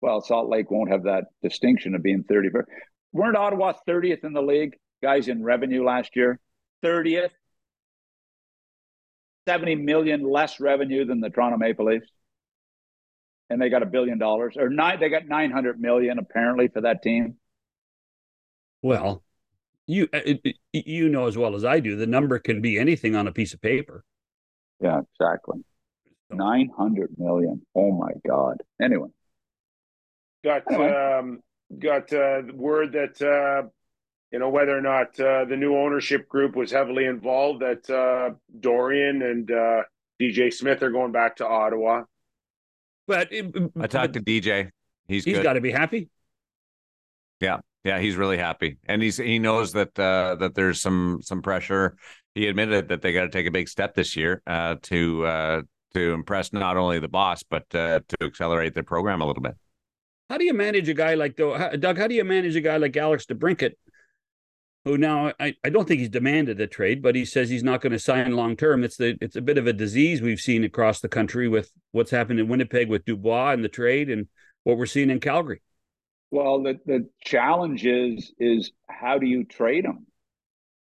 Well, 0.00 0.20
Salt 0.20 0.48
Lake 0.48 0.70
won't 0.70 0.90
have 0.90 1.04
that 1.04 1.24
distinction 1.42 1.94
of 1.94 2.02
being 2.02 2.24
thirty. 2.24 2.50
Weren't 3.12 3.36
Ottawa 3.36 3.72
thirtieth 3.86 4.24
in 4.24 4.32
the 4.32 4.42
league, 4.42 4.76
guys, 5.02 5.28
in 5.28 5.42
revenue 5.42 5.84
last 5.84 6.14
year? 6.16 6.38
Thirtieth. 6.82 7.32
70 9.48 9.76
million 9.76 10.30
less 10.30 10.60
revenue 10.60 11.06
than 11.06 11.20
the 11.20 11.30
Toronto 11.30 11.56
Maple 11.56 11.86
Leafs. 11.86 12.10
And 13.48 13.58
they 13.58 13.70
got 13.70 13.82
a 13.82 13.86
billion 13.86 14.18
dollars 14.18 14.56
or 14.58 14.68
nine, 14.68 15.00
they 15.00 15.08
got 15.08 15.26
900 15.26 15.80
million 15.80 16.18
apparently 16.18 16.68
for 16.68 16.82
that 16.82 17.02
team. 17.02 17.36
Well, 18.82 19.22
you 19.86 20.06
uh, 20.12 20.20
you 20.74 21.08
know 21.08 21.26
as 21.26 21.38
well 21.38 21.56
as 21.56 21.64
I 21.64 21.80
do, 21.80 21.96
the 21.96 22.06
number 22.06 22.38
can 22.38 22.60
be 22.60 22.78
anything 22.78 23.16
on 23.16 23.26
a 23.26 23.32
piece 23.32 23.54
of 23.54 23.62
paper. 23.62 24.04
Yeah, 24.82 25.00
exactly. 25.18 25.64
900 26.30 27.12
million. 27.16 27.62
Oh 27.74 27.92
my 27.92 28.12
God. 28.28 28.58
Anyway. 28.82 29.08
Got 30.44 30.62
anyway. 30.70 30.92
um 30.92 31.40
got 31.78 32.12
uh 32.12 32.42
word 32.54 32.92
that 32.92 33.20
uh 33.20 33.68
you 34.30 34.38
know 34.38 34.48
whether 34.48 34.76
or 34.76 34.80
not 34.80 35.18
uh, 35.18 35.44
the 35.44 35.56
new 35.56 35.76
ownership 35.76 36.28
group 36.28 36.54
was 36.54 36.70
heavily 36.70 37.06
involved 37.06 37.62
that 37.62 37.88
uh, 37.88 38.34
Dorion 38.60 39.22
and 39.22 39.50
uh, 39.50 39.82
DJ 40.20 40.52
Smith 40.52 40.82
are 40.82 40.90
going 40.90 41.12
back 41.12 41.36
to 41.36 41.46
Ottawa. 41.46 42.04
But 43.06 43.32
I 43.80 43.86
talked 43.86 44.14
to 44.14 44.20
DJ. 44.20 44.70
He's 45.06 45.24
he's 45.24 45.38
got 45.38 45.54
to 45.54 45.62
be 45.62 45.70
happy. 45.70 46.10
Yeah, 47.40 47.60
yeah, 47.84 47.98
he's 48.00 48.16
really 48.16 48.36
happy, 48.36 48.76
and 48.84 49.02
he's 49.02 49.16
he 49.16 49.38
knows 49.38 49.72
that 49.72 49.98
uh, 49.98 50.34
that 50.40 50.54
there's 50.54 50.80
some 50.80 51.20
some 51.22 51.40
pressure. 51.40 51.96
He 52.34 52.46
admitted 52.46 52.88
that 52.88 53.00
they 53.00 53.12
got 53.12 53.22
to 53.22 53.30
take 53.30 53.46
a 53.46 53.50
big 53.50 53.68
step 53.68 53.94
this 53.94 54.14
year 54.14 54.42
uh, 54.46 54.76
to 54.82 55.24
uh, 55.24 55.62
to 55.94 56.12
impress 56.12 56.52
not 56.52 56.76
only 56.76 56.98
the 56.98 57.08
boss 57.08 57.42
but 57.42 57.68
to 57.70 58.02
accelerate 58.20 58.74
their 58.74 58.82
program 58.82 59.22
a 59.22 59.26
little 59.26 59.42
bit. 59.42 59.54
How 60.28 60.38
do 60.38 60.44
you 60.44 60.54
manage 60.54 60.88
a 60.88 60.94
guy 60.94 61.14
like 61.14 61.36
though, 61.36 61.76
Doug? 61.76 61.98
How 61.98 62.06
do 62.06 62.14
you 62.14 62.24
manage 62.24 62.56
a 62.56 62.60
guy 62.60 62.76
like 62.76 62.96
Alex 62.96 63.26
DeBrincat 63.26 63.72
who 64.84 64.96
now 64.96 65.32
I, 65.38 65.54
I 65.64 65.70
don't 65.70 65.86
think 65.86 66.00
he's 66.00 66.08
demanded 66.08 66.60
a 66.60 66.66
trade, 66.66 67.02
but 67.02 67.14
he 67.14 67.24
says 67.24 67.50
he's 67.50 67.62
not 67.62 67.80
going 67.80 67.92
to 67.92 67.98
sign 67.98 68.32
long 68.32 68.56
term. 68.56 68.84
It's 68.84 68.96
the 68.96 69.18
it's 69.20 69.36
a 69.36 69.42
bit 69.42 69.58
of 69.58 69.66
a 69.66 69.72
disease 69.72 70.22
we've 70.22 70.40
seen 70.40 70.64
across 70.64 71.00
the 71.00 71.08
country 71.08 71.48
with 71.48 71.70
what's 71.92 72.10
happened 72.10 72.40
in 72.40 72.48
Winnipeg 72.48 72.88
with 72.88 73.04
Dubois 73.04 73.52
and 73.52 73.64
the 73.64 73.68
trade 73.68 74.10
and 74.10 74.28
what 74.64 74.78
we're 74.78 74.86
seeing 74.86 75.10
in 75.10 75.20
Calgary. 75.20 75.60
Well, 76.30 76.62
the 76.62 76.78
the 76.86 77.08
challenge 77.24 77.84
is 77.86 78.32
is 78.38 78.72
how 78.88 79.18
do 79.18 79.26
you 79.26 79.44
trade 79.44 79.84
him? 79.84 80.06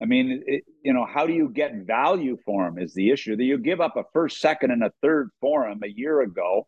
I 0.03 0.07
mean, 0.07 0.43
it, 0.47 0.65
you 0.83 0.93
know, 0.93 1.07
how 1.07 1.27
do 1.27 1.33
you 1.33 1.49
get 1.49 1.87
value 1.87 2.37
for 2.45 2.67
him 2.67 2.79
is 2.79 2.93
the 2.93 3.11
issue. 3.11 3.37
That 3.37 3.45
you 3.45 3.59
give 3.59 3.81
up 3.81 3.97
a 3.97 4.03
first, 4.13 4.41
second, 4.41 4.71
and 4.71 4.83
a 4.83 4.93
third 5.03 5.31
for 5.41 5.67
him 5.67 5.81
a 5.83 5.89
year 5.89 6.21
ago, 6.21 6.67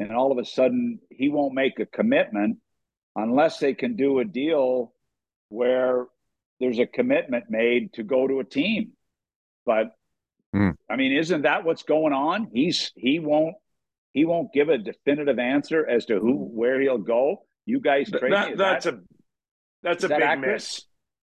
and 0.00 0.12
all 0.12 0.32
of 0.32 0.38
a 0.38 0.44
sudden 0.44 0.98
he 1.10 1.28
won't 1.28 1.54
make 1.54 1.78
a 1.78 1.86
commitment 1.86 2.58
unless 3.14 3.58
they 3.58 3.74
can 3.74 3.96
do 3.96 4.18
a 4.18 4.24
deal 4.24 4.92
where 5.50 6.06
there's 6.58 6.78
a 6.78 6.86
commitment 6.86 7.50
made 7.50 7.92
to 7.92 8.02
go 8.02 8.26
to 8.26 8.40
a 8.40 8.44
team. 8.44 8.92
But 9.66 9.92
mm. 10.54 10.74
I 10.88 10.96
mean, 10.96 11.16
isn't 11.16 11.42
that 11.42 11.64
what's 11.64 11.82
going 11.82 12.14
on? 12.14 12.48
He's 12.52 12.92
he 12.96 13.18
won't 13.18 13.56
he 14.12 14.24
won't 14.24 14.52
give 14.52 14.70
a 14.70 14.78
definitive 14.78 15.38
answer 15.38 15.86
as 15.86 16.06
to 16.06 16.18
who 16.18 16.34
where 16.34 16.80
he'll 16.80 16.98
go. 16.98 17.44
You 17.66 17.80
guys 17.80 18.10
trade 18.10 18.32
that, 18.32 18.56
that's 18.56 18.84
that, 18.86 18.94
a 18.94 19.00
that's 19.82 20.04
a 20.04 20.08
big 20.08 20.22
accurate? 20.22 20.54
miss. 20.54 20.84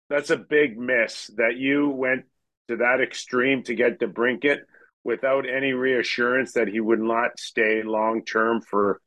That's 0.08 0.30
a 0.30 0.36
big 0.36 0.78
miss 0.78 1.30
that 1.36 1.56
you 1.56 1.90
went 1.90 2.24
to 2.68 2.76
that 2.76 3.00
extreme 3.00 3.62
to 3.64 3.74
get 3.74 4.00
DeBrincat 4.00 4.60
without 5.04 5.48
any 5.48 5.72
reassurance 5.72 6.52
that 6.52 6.68
he 6.68 6.80
would 6.80 7.00
not 7.00 7.38
stay 7.38 7.82
long 7.82 8.24
term 8.24 8.60
for 8.60 9.00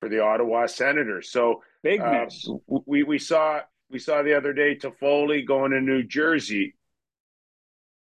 for 0.00 0.08
the 0.08 0.20
Ottawa 0.20 0.66
Senators. 0.66 1.30
So 1.30 1.62
big 1.82 2.00
uh. 2.00 2.26
We 2.86 3.02
we 3.02 3.18
saw 3.18 3.60
we 3.90 3.98
saw 3.98 4.22
the 4.22 4.36
other 4.36 4.52
day 4.52 4.76
Toffoli 4.76 5.46
going 5.46 5.72
to 5.72 5.80
New 5.80 6.02
Jersey. 6.02 6.74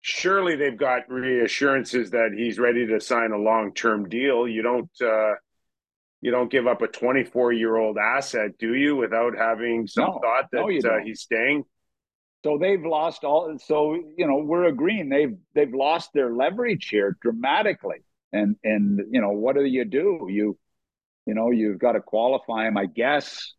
Surely 0.02 0.56
they've 0.56 0.78
got 0.78 1.10
reassurances 1.10 2.12
that 2.12 2.32
he's 2.36 2.60
ready 2.60 2.88
to 2.88 3.00
sign 3.00 3.32
a 3.32 3.38
long 3.38 3.73
term 3.73 4.08
deal. 4.08 4.47
You 4.47 4.62
don't 4.62 4.89
uh, 5.02 5.36
you 6.21 6.32
don't 6.32 6.52
give 6.52 6.67
up 6.67 6.82
a 6.82 6.88
24 6.88 7.54
year 7.54 7.76
old 7.76 7.97
asset, 7.97 8.58
do 8.58 8.73
you, 8.73 8.95
without 8.95 9.38
having 9.38 9.88
some 9.88 10.06
no, 10.06 10.19
thought 10.21 10.50
that 10.52 10.65
no, 10.84 10.89
uh, 10.89 11.00
he's 11.04 11.21
staying? 11.21 11.63
So 12.47 12.57
they've 12.57 12.86
lost 12.86 13.25
all. 13.25 13.57
So 13.60 13.95
you 14.17 14.27
know 14.27 14.38
we're 14.38 14.65
agreeing 14.65 15.10
they've 15.10 15.36
they've 15.53 15.73
lost 15.73 16.12
their 16.13 16.31
leverage 16.33 16.88
here 16.89 17.17
dramatically. 17.21 17.97
And 18.31 18.55
and 18.63 19.01
you 19.12 19.21
know 19.21 19.31
what 19.31 19.55
do 19.55 19.65
you 19.65 19.86
do? 19.86 20.27
You 20.29 20.57
you 21.25 21.33
know 21.33 21.51
you've 21.51 21.79
got 21.79 21.93
to 21.93 22.01
qualify 22.01 22.67
him, 22.67 22.77
I 22.77 22.86
guess, 22.86 23.53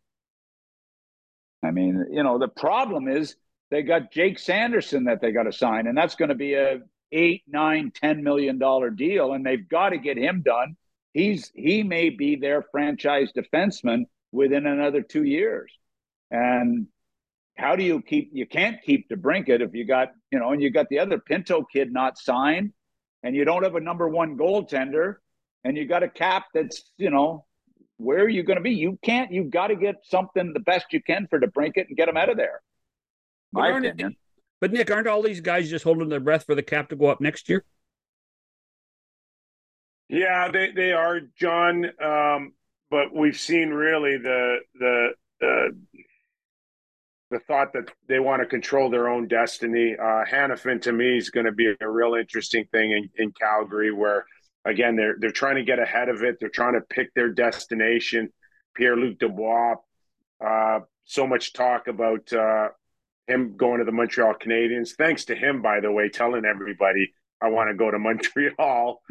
I 1.63 1.71
mean, 1.71 2.05
you 2.11 2.23
know, 2.23 2.39
the 2.39 2.47
problem 2.47 3.07
is 3.07 3.35
they 3.69 3.83
got 3.83 4.11
Jake 4.11 4.39
Sanderson 4.39 5.05
that 5.05 5.21
they 5.21 5.31
got 5.31 5.43
to 5.43 5.51
sign, 5.51 5.87
and 5.87 5.97
that's 5.97 6.15
going 6.15 6.29
to 6.29 6.35
be 6.35 6.53
a 6.53 6.79
eight, 7.11 7.43
nine, 7.47 7.91
ten 7.93 8.23
million 8.23 8.59
dollar 8.59 8.89
deal, 8.89 9.33
and 9.33 9.45
they've 9.45 9.67
got 9.67 9.89
to 9.89 9.97
get 9.97 10.17
him 10.17 10.41
done. 10.41 10.75
He's 11.13 11.51
he 11.53 11.83
may 11.83 12.09
be 12.09 12.35
their 12.35 12.63
franchise 12.71 13.31
defenseman 13.35 14.05
within 14.31 14.65
another 14.65 15.01
two 15.01 15.23
years, 15.23 15.71
and 16.31 16.87
how 17.59 17.75
do 17.75 17.83
you 17.83 18.01
keep? 18.01 18.29
You 18.33 18.45
can't 18.45 18.81
keep 18.83 19.09
DeBrincat 19.09 19.61
if 19.61 19.73
you 19.73 19.85
got 19.85 20.09
you 20.31 20.39
know, 20.39 20.51
and 20.51 20.61
you 20.61 20.69
got 20.69 20.87
the 20.89 20.99
other 20.99 21.19
Pinto 21.19 21.65
kid 21.71 21.91
not 21.91 22.17
signed, 22.17 22.71
and 23.23 23.35
you 23.35 23.45
don't 23.45 23.63
have 23.63 23.75
a 23.75 23.79
number 23.79 24.07
one 24.07 24.37
goaltender, 24.37 25.15
and 25.63 25.77
you 25.77 25.85
got 25.85 26.03
a 26.03 26.09
cap 26.09 26.45
that's 26.53 26.91
you 26.97 27.09
know 27.09 27.45
where 27.97 28.19
are 28.19 28.29
you 28.29 28.43
going 28.43 28.57
to 28.57 28.63
be? 28.63 28.71
You 28.71 28.97
can't. 29.03 29.31
You've 29.31 29.51
got 29.51 29.67
to 29.67 29.75
get 29.75 29.95
something 30.03 30.53
the 30.53 30.61
best 30.61 30.87
you 30.91 31.03
can 31.03 31.27
for 31.29 31.39
DeBrincat 31.39 31.87
and 31.89 31.97
get 31.97 32.05
them 32.05 32.17
out 32.17 32.29
of 32.29 32.37
there. 32.37 32.61
My 33.51 33.71
but 33.71 33.85
opinion. 33.85 34.11
It, 34.11 34.17
but 34.61 34.71
Nick, 34.71 34.89
aren't 34.89 35.07
all 35.07 35.21
these 35.21 35.41
guys 35.41 35.69
just 35.69 35.83
holding 35.83 36.09
their 36.09 36.19
breath 36.19 36.45
for 36.45 36.55
the 36.55 36.63
cap 36.63 36.89
to 36.89 36.95
go 36.95 37.07
up 37.07 37.19
next 37.19 37.49
year? 37.49 37.63
Yeah, 40.07 40.49
they 40.49 40.71
they 40.71 40.91
are, 40.93 41.19
John. 41.37 41.85
Um, 42.01 42.53
but 42.89 43.13
we've 43.13 43.37
seen 43.37 43.69
really 43.69 44.17
the 44.17 44.57
the 44.75 45.09
the 45.39 45.77
the 47.29 47.39
thought 47.39 47.73
that 47.73 47.89
they 48.07 48.19
want 48.19 48.41
to 48.41 48.47
control 48.47 48.89
their 48.89 49.07
own 49.07 49.27
destiny. 49.27 49.95
Uh, 49.99 50.25
Hanifin 50.25 50.81
to 50.81 50.91
me 50.91 51.17
is 51.17 51.29
going 51.29 51.45
to 51.45 51.51
be 51.51 51.73
a 51.79 51.89
real 51.89 52.15
interesting 52.15 52.65
thing 52.71 52.91
in, 52.91 53.09
in 53.17 53.31
Calgary, 53.31 53.91
where 53.91 54.25
again, 54.65 54.95
they're 54.95 55.15
they're 55.19 55.31
trying 55.31 55.55
to 55.55 55.63
get 55.63 55.79
ahead 55.79 56.09
of 56.09 56.23
it. 56.23 56.37
They're 56.39 56.49
trying 56.49 56.73
to 56.73 56.81
pick 56.81 57.13
their 57.13 57.29
destination. 57.29 58.31
Pierre 58.75 58.95
Luc 58.95 59.19
Dubois. 59.19 59.75
Uh, 60.43 60.79
so 61.05 61.27
much 61.27 61.53
talk 61.53 61.87
about 61.87 62.31
uh, 62.31 62.69
him 63.27 63.57
going 63.57 63.79
to 63.79 63.85
the 63.85 63.91
Montreal 63.91 64.35
Canadiens. 64.35 64.91
Thanks 64.97 65.25
to 65.25 65.35
him, 65.35 65.61
by 65.61 65.79
the 65.79 65.91
way, 65.91 66.09
telling 66.09 66.45
everybody 66.45 67.13
I 67.41 67.49
want 67.49 67.69
to 67.69 67.75
go 67.75 67.91
to 67.91 67.99
Montreal. 67.99 69.01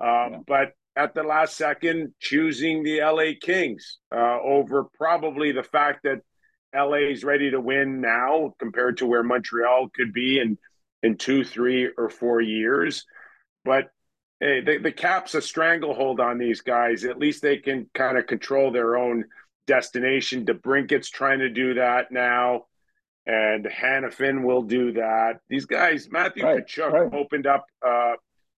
Um, 0.00 0.08
yeah. 0.08 0.38
But 0.46 0.72
at 0.94 1.14
the 1.14 1.22
last 1.22 1.56
second, 1.56 2.14
choosing 2.20 2.82
the 2.82 3.00
LA 3.00 3.32
Kings 3.40 3.98
uh, 4.14 4.38
over 4.40 4.84
probably 4.96 5.52
the 5.52 5.62
fact 5.62 6.04
that 6.04 6.20
LA 6.74 7.10
is 7.10 7.24
ready 7.24 7.50
to 7.50 7.60
win 7.60 8.00
now 8.00 8.54
compared 8.58 8.98
to 8.98 9.06
where 9.06 9.22
Montreal 9.22 9.88
could 9.94 10.12
be 10.12 10.38
in 10.38 10.58
in 11.02 11.16
two, 11.16 11.44
three, 11.44 11.90
or 11.96 12.08
four 12.08 12.40
years. 12.40 13.04
But 13.64 13.90
hey, 14.40 14.60
the, 14.60 14.78
the 14.78 14.92
cap's 14.92 15.34
a 15.34 15.42
stranglehold 15.42 16.20
on 16.20 16.38
these 16.38 16.60
guys. 16.60 17.04
At 17.04 17.18
least 17.18 17.42
they 17.42 17.58
can 17.58 17.88
kind 17.94 18.18
of 18.18 18.26
control 18.26 18.70
their 18.70 18.96
own 18.96 19.24
destination. 19.66 20.44
DeBrincat's 20.44 21.10
trying 21.10 21.40
to 21.40 21.48
do 21.48 21.74
that 21.74 22.10
now, 22.10 22.66
and 23.26 23.66
Hanifin 23.66 24.42
will 24.42 24.62
do 24.62 24.92
that. 24.92 25.40
These 25.48 25.66
guys, 25.66 26.08
Matthew 26.10 26.44
right, 26.44 26.66
Tkachuk 26.66 26.92
right. 26.92 27.14
opened 27.14 27.46
up, 27.46 27.66
uh, 27.86 28.14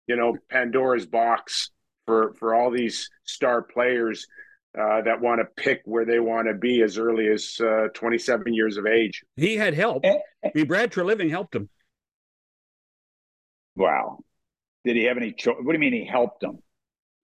you 0.07 0.17
know, 0.17 0.37
Pandora's 0.51 1.07
box 1.07 1.71
for 2.07 2.35
for 2.35 2.55
all 2.55 2.71
these 2.71 3.11
star 3.25 3.63
players. 3.63 4.27
Uh, 4.79 5.01
that 5.01 5.23
want 5.23 5.41
to 5.41 5.47
pick 5.63 5.81
where 5.87 6.05
they 6.05 6.21
want 6.21 6.47
to 6.49 6.53
be 6.53 6.83
as 6.83 6.99
early 6.99 7.29
as 7.29 7.59
uh, 7.61 7.89
27 7.95 8.53
years 8.53 8.77
of 8.77 8.87
age. 8.87 9.25
He 9.37 9.57
had 9.57 9.73
help. 9.73 10.05
I 10.05 10.21
mean, 10.55 10.67
Brad 10.67 10.93
Treliving 10.93 11.31
helped 11.31 11.55
him. 11.55 11.71
Wow. 13.75 14.19
Did 14.85 14.97
he 14.97 15.05
have 15.05 15.17
any 15.17 15.33
choice? 15.33 15.57
What 15.59 15.73
do 15.73 15.73
you 15.73 15.79
mean 15.79 15.95
he 15.95 16.07
helped 16.07 16.43
him? 16.43 16.59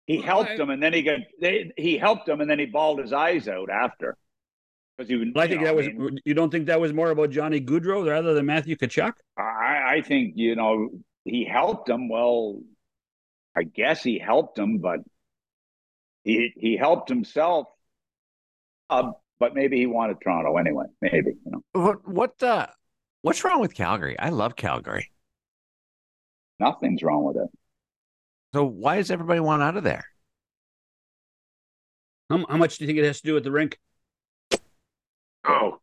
He 0.07 0.20
helped 0.20 0.50
I, 0.50 0.55
him, 0.55 0.70
and 0.70 0.83
then 0.83 0.92
he 0.92 1.02
got 1.02 1.20
they, 1.40 1.72
he 1.76 1.96
helped 1.96 2.28
him, 2.28 2.40
and 2.40 2.50
then 2.50 2.59
he 2.59 2.66
bawled 2.66 2.98
his 2.98 3.12
eyes 3.12 3.48
out 3.48 3.70
after. 3.70 4.16
Because 4.96 5.09
he, 5.09 5.16
well, 5.16 5.44
I 5.44 5.48
think 5.48 5.61
know, 5.61 5.66
that 5.66 5.76
was. 5.76 5.87
I 5.87 5.90
mean, 5.90 6.18
you 6.24 6.35
don't 6.35 6.50
think 6.50 6.66
that 6.66 6.81
was 6.81 6.92
more 6.92 7.11
about 7.11 7.31
Johnny 7.31 7.61
Gaudreau 7.61 8.09
rather 8.09 8.35
than 8.35 8.46
Matthew 8.46 8.76
Tkachuk? 8.76 9.12
I, 9.38 9.96
I 9.96 10.02
think 10.05 10.35
you 10.37 10.57
know 10.57 10.90
he 11.24 11.44
helped 11.44 11.88
him. 11.88 12.09
Well, 12.09 12.61
I 13.57 13.62
guess 13.62 14.02
he 14.02 14.18
helped 14.18 14.59
him, 14.59 14.78
but 14.78 15.00
he 16.24 16.52
he 16.56 16.76
helped 16.76 17.08
himself. 17.08 17.66
Uh, 18.90 19.12
but 19.38 19.54
maybe 19.54 19.78
he 19.78 19.87
wanted 19.87 20.18
Toronto 20.22 20.56
anyway. 20.56 20.85
Maybe 21.00 21.32
you 21.44 21.50
know 21.50 21.62
what 21.72 22.08
what 22.08 22.42
uh, 22.42 22.66
what's 23.22 23.42
wrong 23.44 23.61
with 23.61 23.74
Calgary? 23.74 24.18
I 24.18 24.28
love 24.28 24.56
Calgary. 24.56 25.11
Nothing's 26.61 27.02
wrong 27.02 27.24
with 27.24 27.37
it. 27.37 27.48
So 28.54 28.64
why 28.64 28.96
does 28.96 29.11
everybody 29.11 29.40
want 29.40 29.62
out 29.62 29.76
of 29.76 29.85
there? 29.85 30.04
How, 32.30 32.44
how 32.48 32.56
much 32.56 32.78
do 32.78 32.85
you 32.85 32.87
think 32.87 32.98
it 32.98 33.04
has 33.04 33.20
to 33.20 33.26
do 33.26 33.35
with 33.35 33.44
the 33.44 33.50
rink? 33.50 33.78
Oh, 35.44 35.78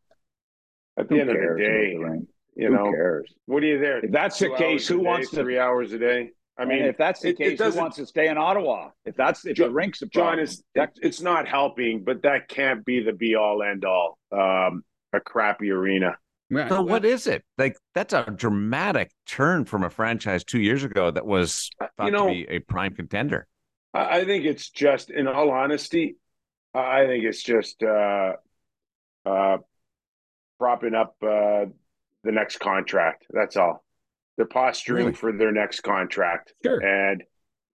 at 0.96 1.08
the 1.08 1.16
who 1.16 1.20
end 1.20 1.30
of 1.30 1.36
the 1.36 1.42
day, 1.58 1.96
the 1.96 2.26
you 2.56 2.68
who 2.68 2.74
know, 2.74 2.90
cares? 2.90 3.32
What 3.46 3.62
are 3.62 3.66
you 3.66 3.78
there? 3.78 4.04
If 4.04 4.10
that's 4.10 4.38
the 4.38 4.50
case, 4.56 4.86
who 4.88 5.00
wants 5.00 5.30
to 5.30 5.36
three 5.36 5.58
hours 5.58 5.92
a 5.92 5.98
day? 5.98 6.30
I 6.60 6.64
mean, 6.66 6.82
if 6.84 6.98
that's 6.98 7.20
the 7.20 7.30
it, 7.30 7.38
case, 7.38 7.60
it 7.60 7.72
who 7.72 7.78
wants 7.78 7.96
to 7.96 8.06
stay 8.06 8.28
in 8.28 8.36
Ottawa? 8.36 8.90
If 9.04 9.16
that's 9.16 9.46
if 9.46 9.56
John, 9.56 9.68
the 9.68 9.74
rink's 9.74 10.02
a 10.02 10.06
problem, 10.08 10.36
John, 10.36 10.44
is 10.44 10.62
it's 11.02 11.20
not 11.20 11.48
helping, 11.48 12.04
but 12.04 12.22
that 12.22 12.48
can't 12.48 12.84
be 12.84 13.02
the 13.02 13.12
be 13.12 13.34
all 13.34 13.62
end 13.62 13.84
all. 13.84 14.18
Um, 14.30 14.84
a 15.12 15.20
crappy 15.20 15.70
arena. 15.70 16.16
So 16.68 16.82
what 16.82 17.04
is 17.04 17.26
it? 17.26 17.44
Like 17.58 17.76
that's 17.94 18.12
a 18.12 18.24
dramatic 18.24 19.12
turn 19.26 19.64
from 19.64 19.84
a 19.84 19.90
franchise 19.90 20.42
two 20.42 20.60
years 20.60 20.82
ago 20.82 21.10
that 21.10 21.24
was 21.24 21.70
uh, 21.80 21.86
thought 21.96 22.06
you 22.06 22.10
know, 22.10 22.26
to 22.26 22.32
be 22.32 22.46
a 22.48 22.58
prime 22.58 22.94
contender. 22.94 23.46
I 23.94 24.24
think 24.24 24.44
it's 24.44 24.70
just, 24.70 25.10
in 25.10 25.26
all 25.26 25.50
honesty, 25.50 26.16
I 26.74 27.06
think 27.06 27.24
it's 27.24 27.42
just 27.42 27.82
uh, 27.82 28.34
uh, 29.24 29.58
propping 30.58 30.94
up 30.94 31.16
uh, 31.22 31.66
the 32.22 32.32
next 32.32 32.58
contract. 32.58 33.26
That's 33.30 33.56
all. 33.56 33.84
They're 34.40 34.46
posturing 34.46 35.04
really? 35.04 35.12
for 35.14 35.32
their 35.32 35.52
next 35.52 35.80
contract. 35.80 36.54
Sure. 36.64 36.82
And 36.82 37.22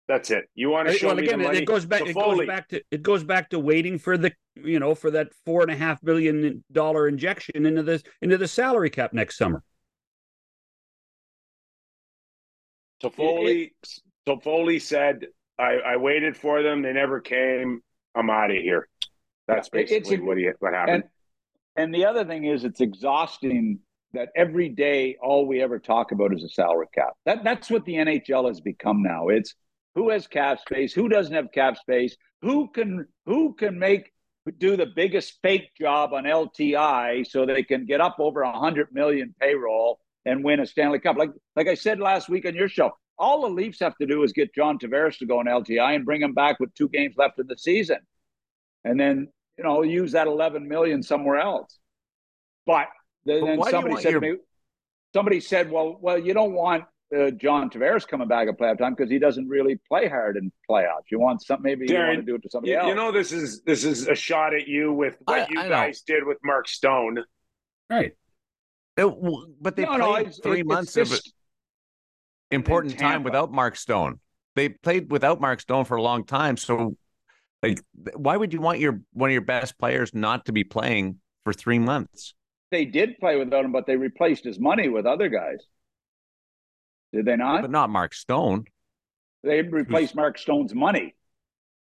that's 0.09 0.31
it. 0.31 0.47
You 0.55 0.71
want 0.71 0.89
to 0.89 0.95
show 0.95 1.09
well, 1.09 1.19
again, 1.19 1.43
It 1.43 1.67
goes 1.67 1.85
back. 1.85 2.07
It 2.07 2.15
goes 2.15 2.47
back 2.47 2.69
to 2.71 2.83
it 2.91 3.03
goes 3.03 3.23
back 3.23 3.51
to 3.51 3.59
waiting 3.59 3.99
for 3.99 4.17
the 4.17 4.33
you 4.55 4.81
know 4.81 4.95
for 4.95 5.11
that 5.11 5.29
four 5.45 5.61
and 5.61 5.71
a 5.71 5.77
half 5.77 6.03
billion 6.03 6.65
dollar 6.73 7.07
injection 7.07 7.67
into 7.67 7.83
this 7.83 8.03
into 8.23 8.39
the 8.39 8.49
salary 8.49 8.89
cap 8.89 9.13
next 9.13 9.37
summer. 9.37 9.63
Toffoli, 13.03 13.73
Toffoli 14.27 14.81
said, 14.81 15.27
I, 15.59 15.75
"I 15.85 15.97
waited 15.99 16.35
for 16.35 16.63
them. 16.63 16.81
They 16.81 16.95
never 16.95 17.21
came. 17.21 17.83
I'm 18.15 18.31
out 18.31 18.51
of 18.51 18.57
here." 18.57 18.89
That's 19.49 19.69
basically 19.69 20.19
what 20.19 20.39
he 20.39 20.49
what 20.61 20.73
happened. 20.73 21.05
And, 21.77 21.93
and 21.93 21.95
the 21.95 22.07
other 22.07 22.25
thing 22.25 22.47
is, 22.47 22.65
it's 22.65 22.81
exhausting 22.81 23.81
that 24.15 24.31
every 24.37 24.69
day 24.69 25.17
all 25.23 25.47
we 25.47 25.63
ever 25.63 25.79
talk 25.79 26.13
about 26.13 26.35
is 26.35 26.43
a 26.43 26.49
salary 26.49 26.87
cap. 26.95 27.13
That 27.27 27.45
that's 27.45 27.71
what 27.71 27.85
the 27.85 27.95
NHL 27.95 28.49
has 28.49 28.61
become 28.61 29.03
now. 29.03 29.29
It's 29.29 29.55
who 29.95 30.11
has 30.11 30.27
cap 30.27 30.61
space, 30.61 30.93
who 30.93 31.09
doesn't 31.09 31.35
have 31.35 31.53
cap 31.53 31.77
space, 31.77 32.17
who 32.43 32.69
can 32.69 33.07
who 33.27 33.55
can 33.55 33.79
make 33.79 34.11
do 34.59 34.77
the 34.77 34.87
biggest 34.87 35.39
fake 35.43 35.71
job 35.81 36.13
on 36.13 36.25
LTI 36.25 37.27
so 37.27 37.47
they 37.47 37.63
can 37.63 37.87
get 37.87 38.01
up 38.01 38.17
over 38.19 38.43
a 38.43 38.59
hundred 38.59 38.89
million 38.93 39.35
payroll 39.41 40.01
and 40.27 40.45
win 40.45 40.61
a 40.61 40.67
Stanley 40.67 40.99
Cup. 40.99 41.17
Like 41.17 41.31
like 41.57 41.69
I 41.69 41.75
said 41.75 42.01
last 42.01 42.29
week 42.29 42.47
on 42.47 42.55
your 42.55 42.69
show, 42.69 42.93
all 43.19 43.43
the 43.43 43.49
Leafs 43.49 43.81
have 43.81 43.97
to 43.97 44.07
do 44.07 44.23
is 44.23 44.33
get 44.33 44.55
John 44.55 44.79
Tavares 44.79 45.19
to 45.19 45.27
go 45.27 45.39
on 45.39 45.47
LTI 45.47 45.95
and 45.95 46.05
bring 46.05 46.23
him 46.23 46.35
back 46.35 46.61
with 46.61 46.75
two 46.75 46.89
games 46.89 47.15
left 47.17 47.39
in 47.39 47.47
the 47.47 47.57
season, 47.57 47.99
and 48.85 48.99
then 48.99 49.29
you 49.57 49.65
know 49.65 49.83
use 49.83 50.13
that 50.13 50.27
eleven 50.27 50.69
million 50.69 51.03
somewhere 51.03 51.39
else. 51.39 51.79
But 52.67 52.89
then, 53.25 53.59
but 53.59 53.71
somebody 53.71 54.01
said 54.03 54.13
your... 54.13 54.21
me, 54.21 54.37
somebody 55.13 55.41
said, 55.41 55.71
well, 55.71 55.97
well, 56.01 56.19
you 56.19 56.35
don't 56.35 56.53
want 56.53 56.85
uh, 57.17 57.31
John 57.31 57.71
Tavares 57.71 58.07
coming 58.07 58.29
back 58.29 58.49
at 58.49 58.59
playoff 58.59 58.79
time 58.79 58.95
because 58.95 59.11
he 59.11 59.19
doesn't 59.19 59.49
really 59.49 59.79
play 59.89 60.09
hard 60.09 60.37
in 60.37 60.51
playoffs. 60.69 61.05
You 61.11 61.21
want 61.21 61.43
something 61.43 61.63
maybe 61.63 61.87
Daren, 61.87 61.89
you 61.89 62.07
want 62.07 62.19
to 62.19 62.23
do 62.23 62.35
it 62.35 62.43
to 62.43 62.51
somebody 62.51 62.73
you, 62.73 62.79
else. 62.79 62.89
You 62.89 62.95
know, 62.95 63.13
this 63.13 63.33
is 63.33 63.63
this 63.63 63.85
is 63.85 64.09
a 64.09 64.15
shot 64.15 64.55
at 64.55 64.67
you 64.67 64.93
with 64.93 65.17
what 65.25 65.43
I, 65.43 65.47
you 65.51 65.61
I 65.61 65.69
guys 65.69 66.03
know. 66.09 66.15
did 66.15 66.27
with 66.27 66.39
Mark 66.43 66.69
Stone. 66.69 67.25
Right. 67.89 68.13
It, 68.97 69.15
but 69.61 69.77
they 69.77 69.85
no, 69.85 69.97
played 69.97 70.27
no, 70.27 70.33
three 70.43 70.61
it, 70.61 70.67
months 70.67 70.97
of 70.97 71.13
important 72.51 72.99
time 72.99 73.23
without 73.23 73.53
Mark 73.53 73.77
Stone. 73.77 74.21
They 74.55 74.69
played 74.69 75.11
without 75.11 75.41
Mark 75.41 75.61
Stone 75.61 75.85
for 75.85 75.97
a 75.97 76.03
long 76.03 76.25
time. 76.25 76.57
So, 76.57 76.97
like, 77.63 77.83
why 78.15 78.37
would 78.37 78.53
you 78.53 78.61
want 78.61 78.79
your 78.79 79.01
one 79.13 79.31
of 79.31 79.33
your 79.33 79.43
best 79.43 79.79
players 79.79 80.15
not 80.15 80.47
to 80.47 80.53
be 80.53 80.65
playing 80.65 81.19
for 81.45 81.53
three 81.53 81.79
months? 81.79 82.35
They 82.75 82.85
did 82.85 83.21
play 83.21 83.37
without 83.37 83.65
him, 83.65 83.71
but 83.71 83.87
they 83.87 83.95
replaced 83.95 84.43
his 84.43 84.59
money 84.59 84.89
with 84.89 85.07
other 85.07 85.29
guys. 85.29 85.65
Did 87.13 87.25
they 87.25 87.37
not? 87.37 87.63
But 87.63 87.71
not 87.71 87.89
Mark 87.89 88.13
Stone. 88.13 88.65
They 89.45 89.63
replaced 89.63 90.17
Mark 90.17 90.39
Stone's 90.39 90.75
money. 90.75 91.15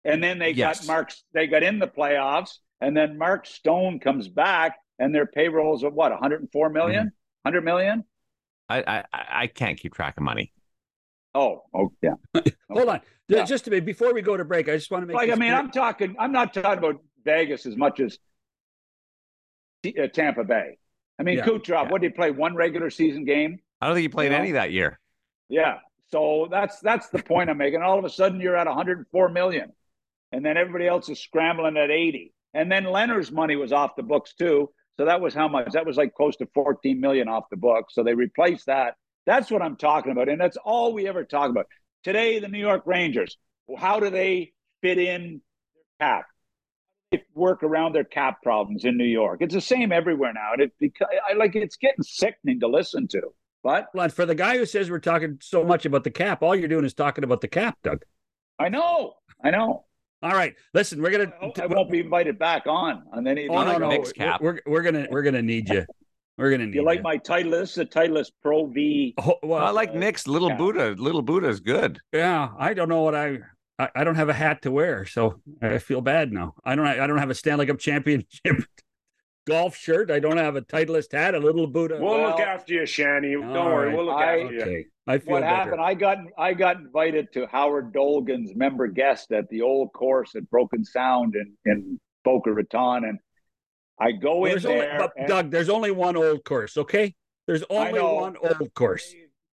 And 0.04 0.22
then 0.22 0.38
they 0.38 0.50
yes. 0.50 0.80
got 0.80 0.86
Mark 0.86 1.12
they 1.32 1.46
got 1.46 1.62
in 1.62 1.78
the 1.78 1.86
playoffs 1.86 2.58
and 2.82 2.94
then 2.94 3.16
Mark 3.16 3.46
Stone 3.46 4.00
comes 4.00 4.28
back 4.28 4.76
and 4.98 5.14
their 5.14 5.24
payrolls 5.24 5.84
of 5.84 5.94
what 5.94 6.10
104 6.10 6.68
million? 6.68 7.06
Mm-hmm. 7.06 7.48
100 7.48 7.64
million? 7.64 8.04
I, 8.68 8.82
I 8.86 9.04
I 9.12 9.46
can't 9.46 9.78
keep 9.78 9.94
track 9.94 10.18
of 10.18 10.22
money. 10.22 10.52
Oh, 11.34 11.62
oh 11.74 11.92
yeah. 12.02 12.16
Hold 12.70 12.88
on. 12.90 13.00
Yeah. 13.28 13.46
Just 13.46 13.64
to 13.64 13.70
be 13.70 13.80
before 13.80 14.12
we 14.12 14.20
go 14.20 14.36
to 14.36 14.44
break, 14.44 14.68
I 14.68 14.76
just 14.76 14.90
want 14.90 15.00
to 15.00 15.06
make 15.06 15.16
like 15.16 15.30
I 15.30 15.36
mean, 15.36 15.48
clear. 15.48 15.54
I'm 15.54 15.70
talking 15.70 16.14
I'm 16.18 16.32
not 16.32 16.52
talking 16.52 16.76
about 16.76 17.00
Vegas 17.24 17.64
as 17.64 17.74
much 17.74 18.00
as 18.00 18.18
uh, 19.86 20.08
Tampa 20.08 20.44
Bay. 20.44 20.78
I 21.18 21.22
mean, 21.22 21.38
yeah. 21.38 21.44
Kucherov, 21.44 21.84
yeah. 21.84 21.90
what 21.90 22.00
did 22.00 22.12
he 22.12 22.16
play? 22.16 22.30
One 22.30 22.54
regular 22.56 22.90
season 22.90 23.24
game? 23.24 23.58
I 23.80 23.86
don't 23.86 23.94
think 23.94 24.02
he 24.02 24.08
played 24.08 24.26
you 24.26 24.30
know? 24.30 24.38
any 24.38 24.52
that 24.52 24.72
year. 24.72 24.98
Yeah. 25.48 25.78
So 26.10 26.48
that's 26.50 26.80
that's 26.80 27.08
the 27.08 27.22
point 27.22 27.50
I'm 27.50 27.58
making. 27.58 27.82
All 27.82 27.98
of 27.98 28.04
a 28.04 28.10
sudden 28.10 28.40
you're 28.40 28.56
at 28.56 28.66
104 28.66 29.28
million. 29.30 29.72
And 30.32 30.44
then 30.44 30.56
everybody 30.56 30.86
else 30.86 31.08
is 31.08 31.20
scrambling 31.20 31.76
at 31.76 31.90
80. 31.90 32.32
And 32.54 32.70
then 32.70 32.84
Leonard's 32.84 33.30
money 33.30 33.56
was 33.56 33.72
off 33.72 33.96
the 33.96 34.02
books 34.02 34.34
too. 34.34 34.70
So 34.96 35.06
that 35.06 35.20
was 35.20 35.34
how 35.34 35.48
much? 35.48 35.72
That 35.72 35.86
was 35.86 35.96
like 35.96 36.14
close 36.14 36.36
to 36.36 36.48
14 36.54 37.00
million 37.00 37.28
off 37.28 37.44
the 37.50 37.56
books. 37.56 37.94
So 37.94 38.02
they 38.02 38.14
replaced 38.14 38.66
that. 38.66 38.94
That's 39.26 39.50
what 39.50 39.62
I'm 39.62 39.76
talking 39.76 40.12
about. 40.12 40.28
And 40.28 40.40
that's 40.40 40.56
all 40.56 40.92
we 40.92 41.08
ever 41.08 41.24
talk 41.24 41.50
about. 41.50 41.66
Today, 42.04 42.38
the 42.38 42.48
New 42.48 42.58
York 42.58 42.82
Rangers, 42.86 43.36
how 43.78 43.98
do 43.98 44.10
they 44.10 44.52
fit 44.82 44.98
in 44.98 45.40
their 45.98 46.08
cap? 46.08 46.26
They 47.14 47.24
work 47.34 47.62
around 47.62 47.94
their 47.94 48.04
cap 48.04 48.42
problems 48.42 48.84
in 48.84 48.96
New 48.96 49.04
York. 49.04 49.38
It's 49.40 49.54
the 49.54 49.60
same 49.60 49.92
everywhere 49.92 50.32
now. 50.32 50.52
And 50.54 50.62
it 50.62 50.72
because 50.80 51.08
I 51.28 51.34
like 51.34 51.54
it's 51.54 51.76
getting 51.76 52.02
sickening 52.02 52.60
to 52.60 52.66
listen 52.66 53.06
to. 53.08 53.22
But 53.62 53.86
for 54.12 54.26
the 54.26 54.34
guy 54.34 54.58
who 54.58 54.66
says 54.66 54.90
we're 54.90 54.98
talking 54.98 55.38
so 55.40 55.64
much 55.64 55.86
about 55.86 56.04
the 56.04 56.10
cap, 56.10 56.42
all 56.42 56.54
you're 56.54 56.68
doing 56.68 56.84
is 56.84 56.92
talking 56.92 57.24
about 57.24 57.40
the 57.40 57.48
cap, 57.48 57.78
Doug. 57.82 58.04
I 58.58 58.68
know. 58.68 59.14
I 59.42 59.50
know. 59.50 59.84
All 60.22 60.32
right, 60.32 60.54
listen, 60.72 61.02
we're 61.02 61.10
gonna. 61.10 61.32
I 61.60 61.66
won't 61.66 61.90
be 61.90 62.00
invited 62.00 62.38
back 62.38 62.66
on 62.66 63.02
on 63.12 63.26
any. 63.26 63.46
Oh 63.46 63.62
no, 63.62 63.76
no, 63.76 63.90
Nick's 63.90 64.12
cap. 64.12 64.40
We're, 64.40 64.58
we're 64.66 64.82
gonna 64.82 65.06
we're 65.10 65.22
gonna 65.22 65.42
need 65.42 65.68
you. 65.68 65.84
We're 66.38 66.50
gonna 66.50 66.66
need. 66.66 66.74
You 66.74 66.80
You 66.80 66.86
like 66.86 66.98
you. 66.98 67.02
my 67.02 67.18
Titleist? 67.18 67.74
The 67.74 67.84
Titleist 67.84 68.32
Pro 68.42 68.66
V. 68.66 69.14
Oh, 69.18 69.36
well, 69.42 69.64
I 69.64 69.70
like 69.70 69.94
Nick's 69.94 70.26
Little 70.26 70.48
yeah. 70.48 70.56
Buddha. 70.56 70.94
Little 70.98 71.22
Buddha 71.22 71.48
is 71.48 71.60
good. 71.60 72.00
Yeah, 72.12 72.48
I 72.58 72.74
don't 72.74 72.88
know 72.88 73.02
what 73.02 73.14
I, 73.14 73.38
I. 73.78 73.90
I 73.94 74.04
don't 74.04 74.16
have 74.16 74.28
a 74.28 74.34
hat 74.34 74.62
to 74.62 74.70
wear, 74.70 75.06
so 75.06 75.40
I 75.62 75.78
feel 75.78 76.00
bad 76.00 76.32
now. 76.32 76.54
I 76.64 76.74
don't. 76.74 76.86
I 76.86 77.06
don't 77.06 77.18
have 77.18 77.30
a 77.30 77.34
Stanley 77.34 77.66
Cup 77.66 77.78
championship 77.78 78.64
golf 79.46 79.76
shirt. 79.76 80.10
I 80.10 80.18
don't 80.20 80.36
have 80.36 80.56
a 80.56 80.62
Titleist 80.62 81.12
hat. 81.12 81.34
A 81.34 81.38
little 81.38 81.66
boot. 81.66 81.92
Of, 81.92 82.00
we'll, 82.00 82.18
well 82.18 82.30
look 82.30 82.40
after 82.40 82.74
you, 82.74 82.86
Shanny. 82.86 83.32
Don't 83.32 83.52
worry. 83.52 83.88
Right. 83.88 83.96
We'll 83.96 84.06
look 84.06 84.16
I, 84.16 84.42
after 84.42 84.56
okay. 84.56 84.70
you. 84.72 84.84
I 85.06 85.18
feel 85.18 85.32
what 85.32 85.42
better. 85.42 85.54
happened? 85.54 85.80
I 85.80 85.94
got 85.94 86.18
I 86.38 86.54
got 86.54 86.76
invited 86.78 87.32
to 87.34 87.46
Howard 87.46 87.92
Dolgon's 87.92 88.54
member 88.54 88.86
guest 88.86 89.32
at 89.32 89.48
the 89.50 89.62
old 89.62 89.92
course 89.92 90.34
at 90.34 90.48
Broken 90.50 90.84
Sound 90.84 91.34
in 91.34 91.52
in 91.66 92.00
Boca 92.24 92.52
Raton, 92.52 93.04
and 93.04 93.18
I 94.00 94.12
go 94.12 94.38
well, 94.38 94.56
in 94.56 94.62
there. 94.62 95.02
Only, 95.02 95.08
and, 95.16 95.28
Doug, 95.28 95.50
there's 95.50 95.68
only 95.68 95.90
one 95.90 96.16
old 96.16 96.44
course. 96.44 96.76
Okay, 96.76 97.14
there's 97.46 97.64
only 97.68 98.00
one 98.00 98.36
old 98.36 98.72
course. 98.74 99.14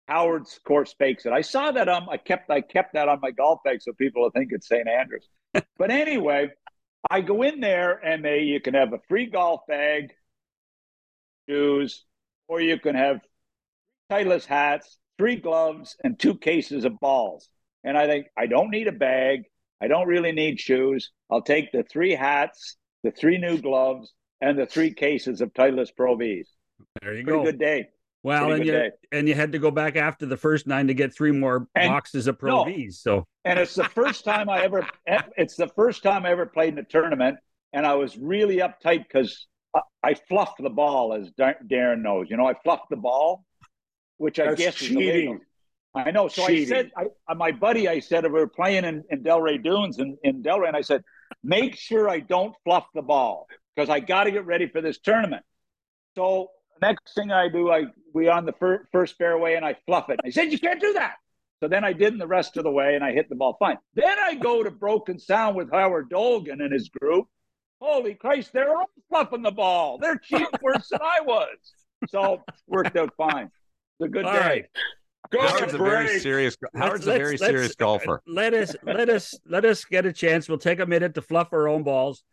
Howard's 0.07 0.59
course 0.63 0.93
fakes 0.97 1.25
it. 1.25 1.33
I 1.33 1.41
saw 1.41 1.71
that 1.71 1.89
um 1.89 2.07
I 2.09 2.17
kept 2.17 2.49
I 2.49 2.61
kept 2.61 2.93
that 2.93 3.09
on 3.09 3.19
my 3.21 3.31
golf 3.31 3.61
bag 3.63 3.81
so 3.81 3.93
people 3.93 4.21
will 4.21 4.31
think 4.31 4.51
it's 4.51 4.67
St. 4.67 4.87
Andrews. 4.87 5.27
but 5.77 5.91
anyway, 5.91 6.49
I 7.09 7.21
go 7.21 7.41
in 7.41 7.59
there 7.59 7.93
and 7.93 8.23
they 8.23 8.41
you 8.41 8.59
can 8.59 8.73
have 8.73 8.93
a 8.93 8.99
free 9.07 9.27
golf 9.27 9.61
bag, 9.67 10.13
shoes, 11.49 12.03
or 12.47 12.61
you 12.61 12.79
can 12.79 12.95
have 12.95 13.21
Titleist 14.11 14.45
hats, 14.45 14.97
three 15.17 15.37
gloves, 15.37 15.95
and 16.03 16.19
two 16.19 16.35
cases 16.35 16.85
of 16.85 16.99
balls. 16.99 17.49
And 17.83 17.97
I 17.97 18.07
think 18.07 18.27
I 18.37 18.45
don't 18.45 18.69
need 18.69 18.87
a 18.87 18.91
bag. 18.91 19.43
I 19.81 19.87
don't 19.87 20.07
really 20.07 20.31
need 20.31 20.59
shoes. 20.59 21.11
I'll 21.29 21.41
take 21.41 21.71
the 21.71 21.83
three 21.83 22.13
hats, 22.13 22.77
the 23.03 23.11
three 23.11 23.37
new 23.37 23.59
gloves, 23.59 24.13
and 24.41 24.57
the 24.57 24.65
three 24.65 24.93
cases 24.93 25.41
of 25.41 25.53
Titleist 25.53 25.95
Pro 25.95 26.15
V's. 26.15 26.49
There 27.01 27.15
you 27.15 27.23
Pretty 27.23 27.39
go. 27.39 27.43
Good 27.45 27.59
day. 27.59 27.89
Well, 28.25 28.53
and 28.53 28.65
you 28.65 28.71
day. 28.71 28.91
and 29.11 29.27
you 29.27 29.35
had 29.35 29.51
to 29.51 29.59
go 29.59 29.69
back 29.69 29.95
after 29.95 30.25
the 30.25 30.35
first 30.35 30.65
nine 30.65 30.87
to 30.87 30.95
get 30.95 31.13
three 31.13 31.31
more 31.31 31.67
and, 31.75 31.91
boxes 31.91 32.25
of 32.25 32.39
Pro 32.39 32.49
no, 32.49 32.63
V's. 32.63 32.99
So 32.99 33.27
and 33.43 33.59
it's 33.59 33.75
the 33.75 33.83
first 33.83 34.25
time 34.25 34.49
I 34.49 34.63
ever 34.63 34.87
it's 35.37 35.55
the 35.55 35.67
first 35.67 36.01
time 36.01 36.25
I 36.25 36.31
ever 36.31 36.47
played 36.47 36.73
in 36.73 36.79
a 36.79 36.83
tournament, 36.83 37.37
and 37.71 37.85
I 37.85 37.93
was 37.93 38.17
really 38.17 38.57
uptight 38.57 39.03
because 39.07 39.45
I, 39.75 39.81
I 40.01 40.13
fluffed 40.15 40.59
the 40.59 40.71
ball, 40.71 41.13
as 41.13 41.29
Daren 41.39 42.01
knows. 42.01 42.25
You 42.27 42.37
know, 42.37 42.47
I 42.47 42.55
fluffed 42.63 42.89
the 42.89 42.95
ball, 42.95 43.45
which 44.17 44.39
I 44.39 44.45
That's 44.45 44.59
guess 44.59 44.73
cheating. 44.73 45.41
I 45.93 46.09
know. 46.09 46.27
So 46.27 46.47
cheating. 46.47 46.73
I 46.73 46.77
said, 46.77 46.91
I, 47.29 47.33
my 47.35 47.51
buddy, 47.51 47.87
I 47.87 47.99
said, 47.99 48.25
if 48.25 48.31
we 48.31 48.39
were 48.39 48.47
playing 48.47 48.85
in, 48.85 49.03
in 49.11 49.21
Delray 49.21 49.63
Dunes 49.63 49.99
in, 49.99 50.17
in 50.23 50.41
Delray, 50.41 50.69
and 50.69 50.75
I 50.75 50.81
said, 50.81 51.03
make 51.43 51.75
sure 51.75 52.09
I 52.09 52.21
don't 52.21 52.55
fluff 52.63 52.87
the 52.95 53.03
ball 53.03 53.45
because 53.75 53.87
I 53.87 53.99
got 53.99 54.23
to 54.23 54.31
get 54.31 54.47
ready 54.47 54.67
for 54.67 54.81
this 54.81 54.97
tournament. 54.97 55.43
So 56.15 56.49
next 56.81 57.13
thing 57.13 57.31
I 57.31 57.49
do, 57.49 57.69
I 57.69 57.83
we 58.15 58.29
on 58.29 58.45
the 58.45 58.53
fir- 58.53 58.87
first 58.91 59.17
fairway 59.17 59.55
and 59.55 59.65
I 59.65 59.75
fluff 59.85 60.09
it. 60.09 60.19
I 60.25 60.29
said, 60.29 60.51
you 60.51 60.57
can't 60.57 60.79
do 60.79 60.93
that. 60.93 61.15
So 61.59 61.67
then 61.67 61.83
I 61.83 61.93
didn't 61.93 62.19
the 62.19 62.27
rest 62.27 62.57
of 62.57 62.63
the 62.63 62.71
way 62.71 62.95
and 62.95 63.03
I 63.03 63.11
hit 63.11 63.29
the 63.29 63.35
ball 63.35 63.57
fine. 63.59 63.77
Then 63.93 64.17
I 64.23 64.35
go 64.35 64.63
to 64.63 64.71
Broken 64.71 65.19
Sound 65.19 65.55
with 65.55 65.69
Howard 65.71 66.09
Dolgon 66.09 66.63
and 66.63 66.73
his 66.73 66.89
group. 66.89 67.27
Holy 67.81 68.15
Christ, 68.15 68.51
they're 68.53 68.75
all 68.75 68.89
fluffing 69.09 69.41
the 69.41 69.51
ball. 69.51 69.97
They're 69.97 70.17
cheating 70.17 70.47
worse 70.61 70.87
than 70.89 71.01
I 71.01 71.21
was. 71.21 71.57
So 72.09 72.41
worked 72.67 72.95
out 72.95 73.13
fine. 73.17 73.51
It's 73.99 74.07
a 74.07 74.07
good 74.07 74.25
all 74.25 74.33
day. 74.33 74.39
Right. 74.39 74.65
Go 75.31 75.47
Howard's 75.47 75.73
a 75.73 75.77
very 75.77 76.19
serious. 76.19 76.55
Howard's 76.75 77.07
let's, 77.07 77.19
a 77.19 77.23
very 77.23 77.37
serious 77.37 77.75
golfer. 77.75 78.21
Let 78.27 78.53
us 78.53 78.75
let 78.83 79.09
us 79.09 79.33
let 79.47 79.65
us 79.65 79.83
get 79.83 80.05
a 80.05 80.13
chance. 80.13 80.47
We'll 80.47 80.59
take 80.59 80.79
a 80.79 80.85
minute 80.85 81.15
to 81.15 81.21
fluff 81.21 81.51
our 81.51 81.67
own 81.67 81.81
balls 81.81 82.23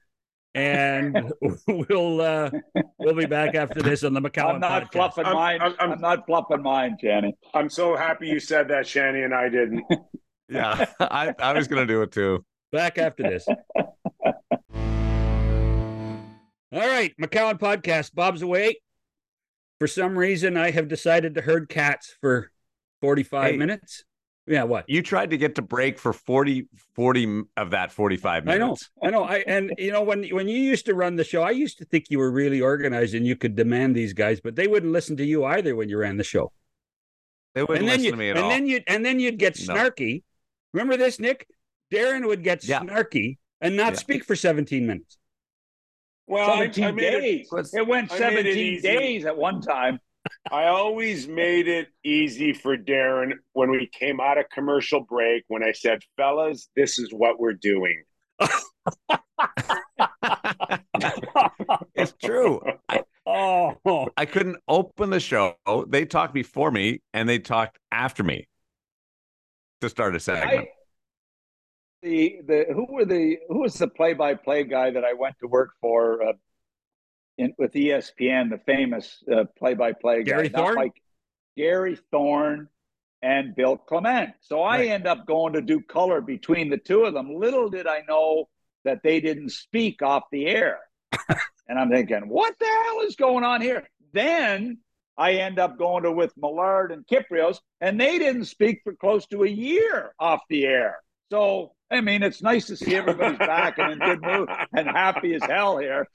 and 0.55 1.33
we'll 1.67 2.21
uh, 2.21 2.51
we'll 2.99 3.15
be 3.15 3.27
back 3.27 3.55
after 3.55 3.81
this 3.83 4.05
on 4.05 4.13
the 4.13 4.21
McCown. 4.21 4.55
I'm 4.55 4.61
not 4.61 4.85
podcast. 4.85 4.93
fluffing 4.93 5.27
I'm, 5.27 5.35
mine. 5.35 5.61
I'm, 5.61 5.75
I'm, 5.79 5.93
I'm, 5.93 6.01
not 6.01 6.27
fluffing 6.27 6.63
mine, 6.63 6.97
Shanny. 7.01 7.35
I'm 7.55 7.71
so 7.71 7.97
happy 7.97 8.29
you 8.29 8.41
said 8.41 8.69
that, 8.69 8.87
Shanny, 8.87 9.23
and 9.23 9.35
I 9.35 9.49
didn't. 9.49 9.85
yeah, 10.49 10.87
I, 11.01 11.35
I 11.39 11.53
was 11.53 11.69
going 11.69 11.87
to 11.87 11.93
do 11.93 12.03
it 12.03 12.13
too. 12.13 12.45
Back 12.71 12.99
after 12.99 13.23
this. 13.23 13.47
All 16.75 16.89
right, 16.89 17.13
McCown 17.21 17.59
podcast. 17.59 18.15
Bob's 18.15 18.43
away. 18.43 18.77
For 19.79 19.87
some 19.87 20.17
reason, 20.17 20.57
I 20.57 20.71
have 20.71 20.89
decided 20.89 21.35
to 21.35 21.43
herd 21.43 21.69
cats 21.69 22.15
for 22.21 22.51
45 23.01 23.51
hey, 23.51 23.57
minutes. 23.57 24.05
Yeah, 24.47 24.65
what? 24.65 24.89
You 24.89 25.03
tried 25.03 25.31
to 25.31 25.39
get 25.39 25.55
to 25.55 25.63
break 25.63 25.99
for 25.99 26.13
40, 26.13 26.67
40 26.95 27.43
of 27.57 27.71
that 27.71 27.93
45 27.93 28.45
minutes. 28.45 28.91
I 29.03 29.11
know. 29.11 29.19
I 29.19 29.21
know. 29.21 29.25
I 29.25 29.45
and 29.47 29.73
you 29.79 29.93
know 29.93 30.03
when 30.03 30.25
when 30.31 30.49
you 30.49 30.59
used 30.59 30.87
to 30.87 30.95
run 30.95 31.15
the 31.15 31.23
show, 31.23 31.43
I 31.43 31.51
used 31.51 31.79
to 31.79 31.85
think 31.85 32.07
you 32.11 32.19
were 32.19 32.31
really 32.31 32.61
organized 32.61 33.15
and 33.15 33.25
you 33.25 33.37
could 33.37 33.55
demand 33.55 33.95
these 33.95 34.13
guys, 34.13 34.41
but 34.41 34.57
they 34.57 34.67
wouldn't 34.67 34.93
listen 34.93 35.17
to 35.19 35.25
you 35.25 35.45
either 35.45 35.77
when 35.77 35.89
you 35.89 35.99
ran 35.99 36.17
the 36.17 36.25
show. 36.25 36.53
They 37.55 37.63
wouldn't 37.63 37.87
listen 37.87 38.05
you, 38.05 38.11
to 38.13 38.17
me 38.17 38.31
at 38.31 38.37
and 38.37 38.45
all. 38.45 38.51
Then 38.51 38.67
you'd, 38.67 38.85
and 38.87 39.05
then 39.05 39.21
you'd 39.21 39.39
get 39.39 39.55
snarky. 39.55 40.15
No. 40.15 40.21
Remember 40.81 40.97
this, 40.97 41.21
Nick? 41.21 41.47
Daren 41.93 42.27
would 42.27 42.43
get 42.43 42.65
yeah. 42.65 42.81
snarky 42.81 43.37
and 43.61 43.77
not 43.77 43.93
yeah. 43.93 43.99
speak 43.99 44.25
for 44.25 44.35
17 44.35 44.87
minutes. 44.87 45.19
Well, 46.27 46.57
17 46.57 46.85
I, 46.85 46.89
I 46.89 46.91
days. 46.93 47.49
It, 47.53 47.69
it, 47.75 47.87
went 47.87 48.11
17 48.11 48.75
it 48.79 48.83
days 48.83 49.27
at 49.27 49.37
one 49.37 49.61
time. 49.61 50.01
I 50.51 50.67
always 50.67 51.29
made 51.29 51.69
it 51.69 51.89
easy 52.05 52.53
for 52.53 52.77
Daren 52.77 53.33
when 53.53 53.71
we 53.71 53.87
came 53.87 54.21
out 54.21 54.39
of 54.39 54.47
commercial 54.53 55.01
break 55.01 55.45
when 55.49 55.63
I 55.63 55.73
said, 55.73 56.01
fellas, 56.17 56.69
this 56.77 56.99
is 56.99 57.13
what 57.13 57.41
we're 57.41 57.55
doing. 57.55 58.03
it's 61.95 62.15
true. 62.23 62.61
I, 62.89 63.03
oh, 63.27 64.09
I 64.17 64.27
couldn't 64.27 64.59
open 64.69 65.11
the 65.11 65.21
show. 65.21 65.57
They 65.89 66.05
talked 66.05 66.35
before 66.35 66.71
me 66.71 67.01
and 67.13 67.29
they 67.29 67.39
talked 67.39 67.79
after 67.91 68.23
me 68.23 68.47
to 69.81 69.89
start 69.89 70.15
a 70.17 70.21
segment. 70.21 70.61
I, 70.61 70.69
the 72.03 72.41
the 72.47 72.67
who 72.75 72.87
were 72.89 73.05
the 73.05 73.39
who 73.49 73.61
was 73.61 73.75
the 73.75 73.89
play 73.89 74.13
by 74.13 74.35
play 74.35 74.65
guy 74.65 74.91
that 74.91 75.05
I 75.05 75.13
went 75.13 75.37
to 75.41 75.47
work 75.47 75.71
for 75.81 76.23
uh, 76.23 76.33
in, 77.39 77.55
with 77.59 77.73
ESPN, 77.73 78.51
the 78.51 78.61
famous 78.67 79.23
play 79.59 79.75
by 79.75 79.93
play 79.93 80.23
guy, 80.23 80.33
Gary 80.33 80.49
Thorne, 80.49 80.77
like 80.77 81.03
Gary 81.57 81.99
Thorne 82.11 82.69
and 83.23 83.55
Bill 83.55 83.77
Clement. 83.77 84.35
So 84.41 84.63
I 84.63 84.79
right. 84.79 84.89
end 84.89 85.07
up 85.07 85.27
going 85.27 85.53
to 85.55 85.63
do 85.63 85.81
color 85.81 86.21
between 86.21 86.71
the 86.71 86.77
two 86.77 87.05
of 87.05 87.15
them. 87.15 87.35
Little 87.35 87.71
did 87.71 87.87
I 87.87 88.03
know 88.09 88.49
that 88.85 89.03
they 89.03 89.21
didn't 89.21 89.51
speak 89.51 90.03
off 90.03 90.25
the 90.33 90.47
air. 90.47 90.81
and 91.69 91.79
I'm 91.79 91.91
thinking, 91.91 92.29
what 92.29 92.59
the 92.59 92.67
hell 92.67 93.01
is 93.03 93.17
going 93.17 93.45
on 93.45 93.61
here? 93.61 93.89
Then 94.13 94.79
I 95.17 95.35
end 95.35 95.59
up 95.59 95.79
going 95.79 96.03
to 96.03 96.13
with 96.13 96.33
Millard 96.37 96.91
and 96.91 97.07
Kypreos, 97.07 97.59
and 97.81 98.01
they 98.01 98.19
didn't 98.19 98.47
speak 98.47 98.81
for 98.83 98.95
close 98.95 99.27
to 99.27 99.45
a 99.45 99.49
year 99.49 100.15
off 100.19 100.41
the 100.49 100.65
air. 100.65 100.99
So 101.31 101.75
I 101.93 102.01
mean, 102.01 102.23
it's 102.23 102.43
nice 102.43 102.67
to 102.67 102.77
see 102.77 102.97
everybody's 102.97 103.39
back 103.39 103.79
and 103.79 103.93
in 103.93 103.99
good 103.99 104.23
mood 104.23 104.49
and 104.75 104.89
happy 104.89 105.35
as 105.35 105.43
hell 105.43 105.77
here. 105.77 106.09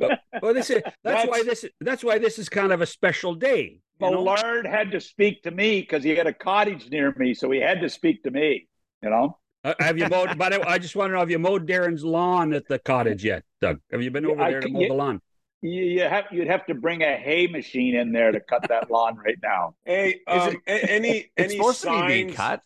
well, 0.00 0.54
this 0.54 0.70
is 0.70 0.82
that's, 0.82 0.96
that's, 1.04 1.28
why 1.28 1.42
this 1.42 1.64
that's 1.80 2.02
why 2.02 2.18
this 2.18 2.38
is 2.38 2.48
kind 2.48 2.72
of 2.72 2.80
a 2.80 2.86
special 2.86 3.34
day. 3.34 3.80
Millard 4.00 4.66
had 4.66 4.90
to 4.92 5.00
speak 5.00 5.42
to 5.42 5.50
me 5.50 5.80
because 5.80 6.02
he 6.02 6.10
had 6.10 6.26
a 6.26 6.32
cottage 6.32 6.88
near 6.90 7.12
me, 7.18 7.34
so 7.34 7.50
he 7.50 7.60
had 7.60 7.82
to 7.82 7.90
speak 7.90 8.22
to 8.22 8.30
me. 8.30 8.68
You 9.02 9.10
know. 9.10 9.38
Uh, 9.64 9.74
have 9.80 9.98
you 9.98 10.08
mowed? 10.08 10.38
but 10.38 10.52
I, 10.54 10.74
I, 10.74 10.78
just 10.78 10.96
want 10.96 11.10
to 11.10 11.14
know: 11.14 11.18
Have 11.18 11.30
you 11.30 11.38
mowed 11.38 11.66
Daren's 11.66 12.04
lawn 12.04 12.54
at 12.54 12.66
the 12.66 12.78
cottage 12.78 13.24
yet, 13.24 13.44
Doug? 13.60 13.80
Have 13.90 14.02
you 14.02 14.10
been 14.10 14.24
over 14.24 14.36
there 14.36 14.60
to 14.60 14.68
mow 14.68 14.80
you, 14.80 14.88
the 14.88 14.94
lawn? 14.94 15.20
You, 15.60 15.82
you 15.82 16.02
have 16.02 16.26
you'd 16.30 16.46
have 16.46 16.64
to 16.66 16.74
bring 16.74 17.02
a 17.02 17.16
hay 17.16 17.48
machine 17.48 17.96
in 17.96 18.12
there 18.12 18.30
to 18.32 18.40
cut 18.40 18.66
that 18.68 18.90
lawn 18.90 19.16
right 19.16 19.38
now. 19.42 19.74
Hey, 19.84 20.20
um, 20.26 20.56
it, 20.66 20.88
any 20.88 21.30
any 21.36 21.58
signs, 21.72 22.34
to 22.34 22.60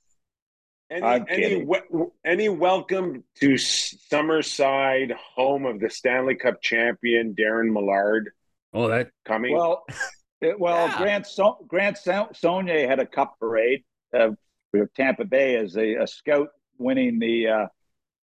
be 1.00 1.00
being 1.00 1.24
cut? 1.24 1.30
Any 1.30 1.54
any, 1.54 2.04
any 2.24 2.48
welcome 2.48 3.24
to 3.40 3.54
Summerside, 3.54 5.12
home 5.34 5.66
of 5.66 5.80
the 5.80 5.90
Stanley 5.90 6.34
Cup 6.34 6.60
champion 6.60 7.34
Daren 7.34 7.72
Millard. 7.72 8.30
Oh, 8.74 8.88
that 8.88 9.10
coming. 9.24 9.54
Well, 9.54 9.84
it, 10.40 10.58
well, 10.58 10.88
yeah. 10.88 10.98
Grant 10.98 11.26
so- 11.26 11.64
Grant 11.66 11.98
so- 11.98 12.30
Saulnier 12.34 12.86
had 12.88 12.98
a 12.98 13.06
cup 13.06 13.38
parade 13.38 13.84
uh, 14.12 14.30
with 14.72 14.92
Tampa 14.94 15.24
Bay 15.24 15.56
as 15.56 15.76
a, 15.76 15.94
a 15.94 16.06
scout 16.06 16.48
winning 16.78 17.18
the 17.18 17.48
uh, 17.48 17.66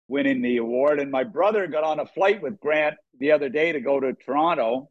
winning 0.08 0.42
the 0.42 0.58
award, 0.58 1.00
and 1.00 1.10
my 1.10 1.24
brother 1.24 1.66
got 1.66 1.84
on 1.84 2.00
a 2.00 2.06
flight 2.06 2.42
with 2.42 2.60
Grant 2.60 2.96
the 3.18 3.32
other 3.32 3.48
day 3.48 3.72
to 3.72 3.80
go 3.80 4.00
to 4.00 4.12
Toronto. 4.12 4.88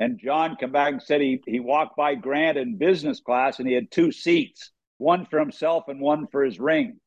And 0.00 0.18
John 0.18 0.56
came 0.56 0.72
back 0.72 0.92
and 0.94 1.02
said 1.02 1.20
he, 1.20 1.40
he 1.46 1.60
walked 1.60 1.96
by 1.96 2.16
Grant 2.16 2.58
in 2.58 2.76
business 2.76 3.20
class 3.20 3.60
and 3.60 3.68
he 3.68 3.74
had 3.74 3.88
two 3.88 4.10
seats, 4.10 4.72
one 4.98 5.26
for 5.26 5.38
himself 5.38 5.84
and 5.86 6.00
one 6.00 6.26
for 6.26 6.42
his 6.42 6.58
ring 6.58 6.98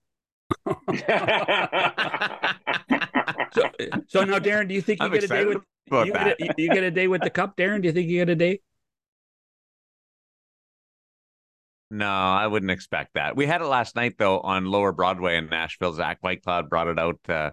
so, 3.53 3.70
so 4.08 4.24
now, 4.24 4.39
Daren, 4.39 4.68
do 4.68 4.74
you 4.74 4.82
think 4.82 4.99
you 4.99 5.06
I'm 5.06 5.12
get 5.12 5.24
a 5.24 5.28
day 5.28 5.45
with 5.45 5.62
you 5.91 6.12
get 6.12 6.28
a, 6.28 6.53
you 6.58 6.70
get 6.70 6.84
a 6.84 6.91
day 6.91 7.08
with 7.08 7.22
the 7.22 7.30
cup, 7.30 7.56
Daren? 7.58 7.82
Do 7.82 7.88
you 7.88 7.93
think 7.93 8.10
you 8.10 8.20
get 8.20 8.30
a 8.30 8.36
day? 8.36 8.60
No, 11.91 12.10
I 12.10 12.47
wouldn't 12.47 12.72
expect 12.72 13.14
that. 13.14 13.36
We 13.36 13.45
had 13.45 13.62
it 13.62 13.66
last 13.66 13.95
night 13.95 14.16
though 14.18 14.39
on 14.39 14.66
Lower 14.66 14.91
Broadway 14.91 15.38
in 15.38 15.47
Nashville. 15.47 15.93
Zach 15.93 16.20
Whitecloud 16.22 16.68
brought 16.68 16.88
it 16.88 16.99
out 16.99 17.20
uh, 17.30 17.51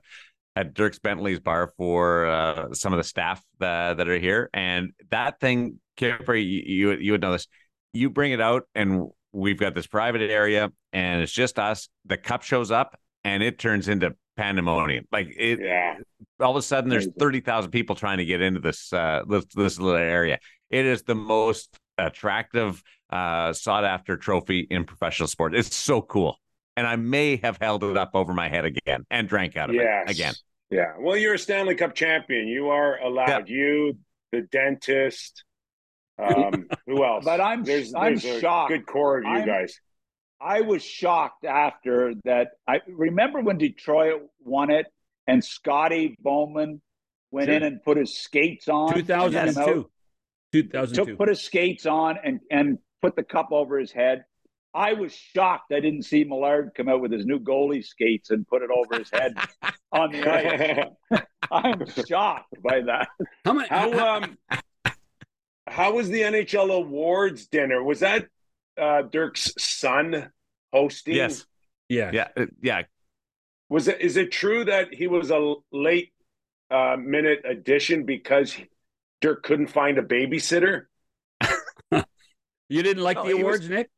at 0.56 0.74
Dierks 0.74 1.00
Bentley's 1.00 1.40
bar 1.40 1.72
for 1.76 2.26
uh, 2.26 2.72
some 2.72 2.92
of 2.92 2.96
the 2.96 3.04
staff 3.04 3.42
that, 3.60 3.98
that 3.98 4.08
are 4.08 4.18
here, 4.18 4.48
and 4.52 4.92
that 5.10 5.38
thing, 5.38 5.80
Kipper, 5.96 6.34
you, 6.34 6.62
you 6.64 6.92
you 6.92 7.12
would 7.12 7.20
know 7.20 7.32
this. 7.32 7.46
You 7.92 8.08
bring 8.08 8.32
it 8.32 8.40
out, 8.40 8.64
and 8.74 9.10
we've 9.32 9.58
got 9.58 9.74
this 9.74 9.86
private 9.86 10.22
area 10.22 10.70
and 10.92 11.22
it's 11.22 11.32
just 11.32 11.58
us. 11.58 11.88
The 12.04 12.16
cup 12.16 12.42
shows 12.42 12.70
up 12.70 12.98
and 13.24 13.42
it 13.42 13.58
turns 13.58 13.88
into 13.88 14.14
pandemonium. 14.36 15.06
Like 15.12 15.34
it, 15.36 15.60
yeah. 15.60 15.96
all 16.40 16.52
of 16.52 16.56
a 16.56 16.62
sudden 16.62 16.90
there's 16.90 17.08
30,000 17.18 17.70
people 17.70 17.96
trying 17.96 18.18
to 18.18 18.24
get 18.24 18.40
into 18.40 18.60
this, 18.60 18.92
uh, 18.92 19.22
this, 19.28 19.46
this 19.54 19.78
little 19.78 20.00
area. 20.00 20.38
It 20.70 20.86
is 20.86 21.02
the 21.02 21.14
most 21.14 21.76
attractive, 21.98 22.82
uh, 23.10 23.52
sought 23.52 23.84
after 23.84 24.16
trophy 24.16 24.66
in 24.70 24.84
professional 24.84 25.28
sport. 25.28 25.54
It's 25.54 25.74
so 25.74 26.00
cool. 26.00 26.38
And 26.76 26.86
I 26.86 26.96
may 26.96 27.36
have 27.36 27.58
held 27.60 27.84
it 27.84 27.96
up 27.98 28.12
over 28.14 28.32
my 28.32 28.48
head 28.48 28.64
again 28.64 29.04
and 29.10 29.28
drank 29.28 29.56
out 29.56 29.68
of 29.68 29.76
yes. 29.76 30.04
it 30.06 30.10
again. 30.10 30.34
Yeah. 30.70 30.94
Well, 30.98 31.18
you're 31.18 31.34
a 31.34 31.38
Stanley 31.38 31.74
Cup 31.74 31.94
champion. 31.94 32.48
You 32.48 32.70
are 32.70 32.98
allowed. 32.98 33.48
Yeah. 33.48 33.54
You, 33.54 33.98
the 34.32 34.40
dentist, 34.40 35.44
um, 36.18 36.68
who 36.86 37.04
else? 37.04 37.24
But 37.24 37.40
I'm 37.40 37.64
there's, 37.64 37.94
I'm 37.94 38.16
there's 38.16 38.40
shocked. 38.40 38.70
good 38.70 38.86
core 38.86 39.18
of 39.18 39.24
you 39.24 39.30
I'm, 39.30 39.46
guys. 39.46 39.78
I 40.40 40.62
was 40.62 40.82
shocked 40.82 41.44
after 41.44 42.14
that. 42.24 42.48
I 42.66 42.80
remember 42.88 43.40
when 43.40 43.58
Detroit 43.58 44.22
won 44.40 44.70
it 44.70 44.86
and 45.26 45.44
Scotty 45.44 46.16
Bowman 46.20 46.80
went 47.30 47.46
sure. 47.46 47.56
in 47.56 47.62
and 47.62 47.82
put 47.82 47.96
his 47.96 48.18
skates 48.18 48.68
on. 48.68 48.94
2002. 48.94 49.88
2002. 50.52 51.04
Took, 51.04 51.18
put 51.18 51.28
his 51.28 51.40
skates 51.40 51.86
on 51.86 52.18
and, 52.22 52.40
and 52.50 52.78
put 53.00 53.16
the 53.16 53.22
cup 53.22 53.48
over 53.52 53.78
his 53.78 53.92
head. 53.92 54.24
I 54.74 54.94
was 54.94 55.14
shocked 55.14 55.72
I 55.72 55.80
didn't 55.80 56.04
see 56.04 56.24
Millard 56.24 56.72
come 56.74 56.88
out 56.88 57.02
with 57.02 57.12
his 57.12 57.26
new 57.26 57.38
goalie 57.38 57.84
skates 57.84 58.30
and 58.30 58.46
put 58.46 58.62
it 58.62 58.70
over 58.74 58.98
his 58.98 59.10
head 59.10 59.34
on 59.92 60.12
the 60.12 60.26
ice. 60.26 61.20
I'm 61.50 61.84
shocked 62.06 62.54
by 62.62 62.80
that. 62.86 63.08
How, 63.44 63.52
many, 63.52 63.68
how, 63.68 64.16
um, 64.16 64.38
how 65.66 65.94
was 65.94 66.08
the 66.08 66.22
NHL 66.22 66.70
awards 66.74 67.46
dinner? 67.46 67.82
Was 67.82 68.00
that 68.00 68.26
uh, 68.80 69.02
Dirk's 69.02 69.52
son 69.58 70.30
hosting? 70.72 71.16
Yes. 71.16 71.46
Yeah. 71.88 72.10
Yeah. 72.12 72.28
Uh, 72.36 72.46
yeah. 72.62 72.82
Was 73.68 73.88
it? 73.88 74.00
Is 74.00 74.16
it 74.16 74.32
true 74.32 74.64
that 74.64 74.92
he 74.92 75.06
was 75.06 75.30
a 75.30 75.54
late 75.72 76.12
uh, 76.70 76.96
minute 76.98 77.42
addition 77.44 78.04
because 78.04 78.56
Dirk 79.20 79.42
couldn't 79.42 79.68
find 79.68 79.98
a 79.98 80.02
babysitter? 80.02 80.84
you 82.68 82.82
didn't 82.82 83.02
like 83.02 83.16
no, 83.16 83.26
the 83.26 83.32
awards, 83.32 83.60
was, 83.60 83.70
Nick? 83.70 83.90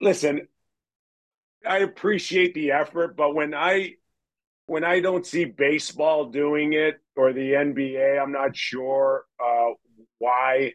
Listen, 0.00 0.48
I 1.66 1.78
appreciate 1.78 2.54
the 2.54 2.72
effort, 2.72 3.16
but 3.16 3.34
when 3.34 3.54
I 3.54 3.94
when 4.66 4.84
I 4.84 5.00
don't 5.00 5.26
see 5.26 5.44
baseball 5.44 6.26
doing 6.26 6.72
it 6.72 7.00
or 7.16 7.32
the 7.32 7.52
NBA, 7.52 8.20
I'm 8.20 8.32
not 8.32 8.56
sure 8.56 9.24
uh, 9.38 9.72
why 10.24 10.72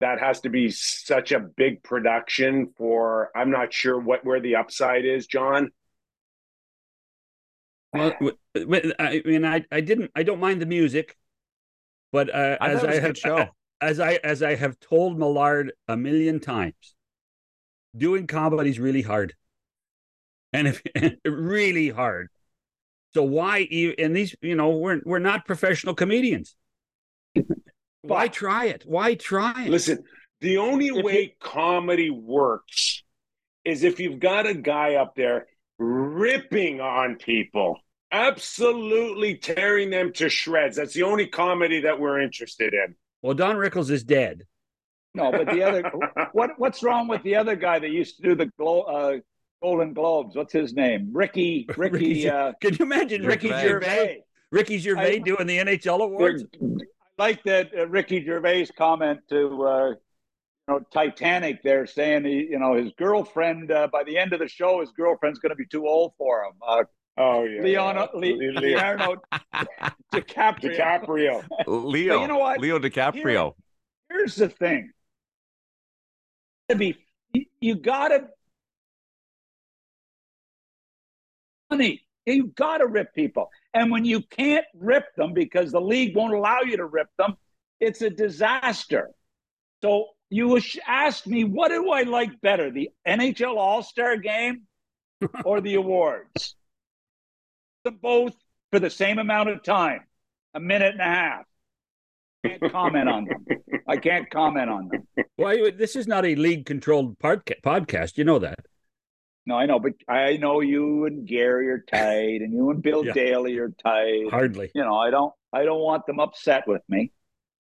that 0.00 0.20
has 0.20 0.40
to 0.40 0.50
be 0.50 0.70
such 0.70 1.32
a 1.32 1.40
big 1.40 1.82
production 1.82 2.72
for 2.76 3.30
i'm 3.36 3.50
not 3.50 3.72
sure 3.72 3.98
what 3.98 4.24
where 4.24 4.40
the 4.40 4.56
upside 4.56 5.04
is 5.04 5.26
john. 5.26 5.70
Well 7.92 8.12
i 8.54 9.22
mean 9.24 9.44
i 9.44 9.64
i 9.70 9.80
didn't 9.80 10.10
i 10.14 10.22
don't 10.22 10.40
mind 10.40 10.60
the 10.60 10.66
music 10.66 11.16
but 12.12 12.34
uh, 12.34 12.56
I 12.60 12.70
as 12.70 12.84
i 12.84 13.00
have 13.00 13.16
show. 13.16 13.48
as 13.80 14.00
i 14.00 14.14
as 14.24 14.42
i 14.42 14.54
have 14.54 14.78
told 14.80 15.18
millard 15.18 15.72
a 15.88 15.96
million 15.96 16.40
times 16.40 16.96
doing 17.96 18.26
comedy 18.26 18.70
is 18.70 18.78
really 18.78 19.02
hard. 19.02 19.34
And 20.52 20.68
if 20.68 20.82
really 21.24 21.90
hard. 21.90 22.28
So 23.14 23.22
why 23.22 23.60
and 23.98 24.14
these 24.14 24.34
you 24.42 24.54
know 24.54 24.70
we're 24.70 25.00
we're 25.04 25.18
not 25.18 25.46
professional 25.46 25.94
comedians 25.94 26.54
why 28.08 28.28
try 28.28 28.66
it? 28.66 28.84
Why 28.86 29.14
try 29.14 29.64
it? 29.64 29.70
Listen, 29.70 30.04
the 30.40 30.58
only 30.58 30.88
if 30.88 31.04
way 31.04 31.22
you... 31.22 31.30
comedy 31.40 32.10
works 32.10 33.02
is 33.64 33.82
if 33.82 34.00
you've 34.00 34.20
got 34.20 34.46
a 34.46 34.54
guy 34.54 34.94
up 34.94 35.14
there 35.16 35.46
ripping 35.78 36.80
on 36.80 37.16
people, 37.16 37.78
absolutely 38.12 39.36
tearing 39.36 39.90
them 39.90 40.12
to 40.14 40.28
shreds. 40.28 40.76
That's 40.76 40.94
the 40.94 41.02
only 41.02 41.26
comedy 41.26 41.80
that 41.82 41.98
we're 41.98 42.20
interested 42.20 42.74
in. 42.74 42.94
Well, 43.22 43.34
Don 43.34 43.56
Rickles 43.56 43.90
is 43.90 44.04
dead. 44.04 44.44
No, 45.14 45.32
but 45.32 45.46
the 45.46 45.62
other 45.62 45.90
what 46.32 46.50
what's 46.58 46.82
wrong 46.82 47.08
with 47.08 47.22
the 47.22 47.36
other 47.36 47.56
guy 47.56 47.78
that 47.78 47.90
used 47.90 48.16
to 48.16 48.22
do 48.22 48.34
the 48.34 48.46
glow, 48.58 48.82
uh, 48.82 49.16
Golden 49.62 49.94
Globes? 49.94 50.36
What's 50.36 50.52
his 50.52 50.74
name? 50.74 51.10
Ricky. 51.12 51.66
Ricky. 51.76 51.96
Ricky 51.96 52.30
uh, 52.30 52.52
can 52.60 52.74
you 52.74 52.84
imagine 52.84 53.24
Ricky 53.24 53.48
Gervais? 53.48 53.68
Gervais? 53.68 54.22
Ricky 54.52 54.78
Gervais 54.78 55.16
I, 55.16 55.18
doing 55.18 55.46
the 55.46 55.58
NHL 55.58 56.02
awards 56.02 56.44
like 57.18 57.42
that 57.44 57.70
uh, 57.76 57.86
Ricky 57.88 58.24
Gervais 58.24 58.66
comment 58.76 59.20
to 59.30 59.66
uh, 59.66 59.88
you 59.88 59.96
know 60.68 60.80
Titanic. 60.92 61.62
There 61.62 61.86
saying 61.86 62.24
he, 62.24 62.48
you 62.50 62.58
know 62.58 62.74
his 62.74 62.92
girlfriend 62.98 63.70
uh, 63.70 63.88
by 63.92 64.04
the 64.04 64.18
end 64.18 64.32
of 64.32 64.40
the 64.40 64.48
show, 64.48 64.80
his 64.80 64.90
girlfriend's 64.92 65.38
going 65.38 65.50
to 65.50 65.56
be 65.56 65.66
too 65.66 65.86
old 65.86 66.12
for 66.18 66.44
him. 66.44 66.52
Uh, 66.66 66.84
oh 67.18 67.44
yeah, 67.44 67.62
Leon, 67.62 67.96
yeah. 67.96 68.06
Le- 68.14 68.60
Leonardo 68.60 69.16
DiCaprio. 70.12 70.76
DiCaprio. 70.76 71.44
Leo. 71.66 72.14
But 72.16 72.20
you 72.22 72.28
know 72.28 72.38
what? 72.38 72.60
Leo 72.60 72.78
DiCaprio. 72.78 73.54
Here, 74.08 74.18
here's 74.18 74.36
the 74.36 74.48
thing. 74.48 74.90
To 76.68 76.74
be, 76.74 76.96
you 77.60 77.76
gotta. 77.76 78.28
Money. 81.70 82.05
You 82.26 82.48
got 82.48 82.78
to 82.78 82.86
rip 82.86 83.14
people. 83.14 83.50
And 83.72 83.90
when 83.90 84.04
you 84.04 84.20
can't 84.20 84.64
rip 84.74 85.14
them 85.16 85.32
because 85.32 85.70
the 85.70 85.80
league 85.80 86.16
won't 86.16 86.34
allow 86.34 86.60
you 86.60 86.76
to 86.76 86.84
rip 86.84 87.08
them, 87.16 87.36
it's 87.80 88.02
a 88.02 88.10
disaster. 88.10 89.10
So 89.82 90.08
you 90.28 90.60
asked 90.86 91.26
me, 91.26 91.44
what 91.44 91.68
do 91.68 91.90
I 91.90 92.02
like 92.02 92.40
better, 92.40 92.70
the 92.70 92.90
NHL 93.06 93.56
All 93.56 93.82
Star 93.82 94.16
game 94.16 94.62
or 95.44 95.60
the 95.60 95.74
awards? 95.74 96.56
Them 97.84 97.98
both 98.02 98.34
for 98.72 98.80
the 98.80 98.90
same 98.90 99.18
amount 99.18 99.50
of 99.50 99.62
time, 99.62 100.00
a 100.54 100.60
minute 100.60 100.92
and 100.92 101.00
a 101.00 101.04
half. 101.04 101.44
I 102.44 102.48
can't 102.48 102.72
comment 102.72 103.08
on 103.08 103.24
them. 103.26 103.44
I 103.86 103.96
can't 103.96 104.28
comment 104.30 104.70
on 104.70 104.88
them. 104.88 105.26
Well, 105.38 105.70
this 105.76 105.94
is 105.94 106.08
not 106.08 106.24
a 106.24 106.34
league 106.34 106.66
controlled 106.66 107.18
podcast. 107.18 108.18
You 108.18 108.24
know 108.24 108.40
that. 108.40 108.58
No, 109.46 109.56
I 109.56 109.66
know, 109.66 109.78
but 109.78 109.92
I 110.08 110.36
know 110.38 110.60
you 110.60 111.06
and 111.06 111.26
Gary 111.26 111.70
are 111.70 111.84
tight, 111.90 112.42
and 112.42 112.52
you 112.52 112.68
and 112.70 112.82
Bill 112.82 113.04
yeah. 113.06 113.12
Daly 113.12 113.56
are 113.58 113.70
tight. 113.82 114.28
Hardly. 114.28 114.70
You 114.74 114.82
know, 114.82 114.96
I 114.96 115.10
don't. 115.10 115.32
I 115.52 115.64
don't 115.64 115.80
want 115.80 116.04
them 116.06 116.18
upset 116.18 116.66
with 116.66 116.82
me. 116.88 117.12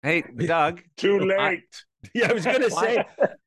Hey, 0.01 0.21
Doug. 0.21 0.81
Too 0.97 1.19
late. 1.19 1.39
I, 1.39 1.61
yeah, 2.13 2.29
I 2.29 2.33
was 2.33 2.43
going 2.43 2.61
to 2.61 2.71
say, 2.71 3.05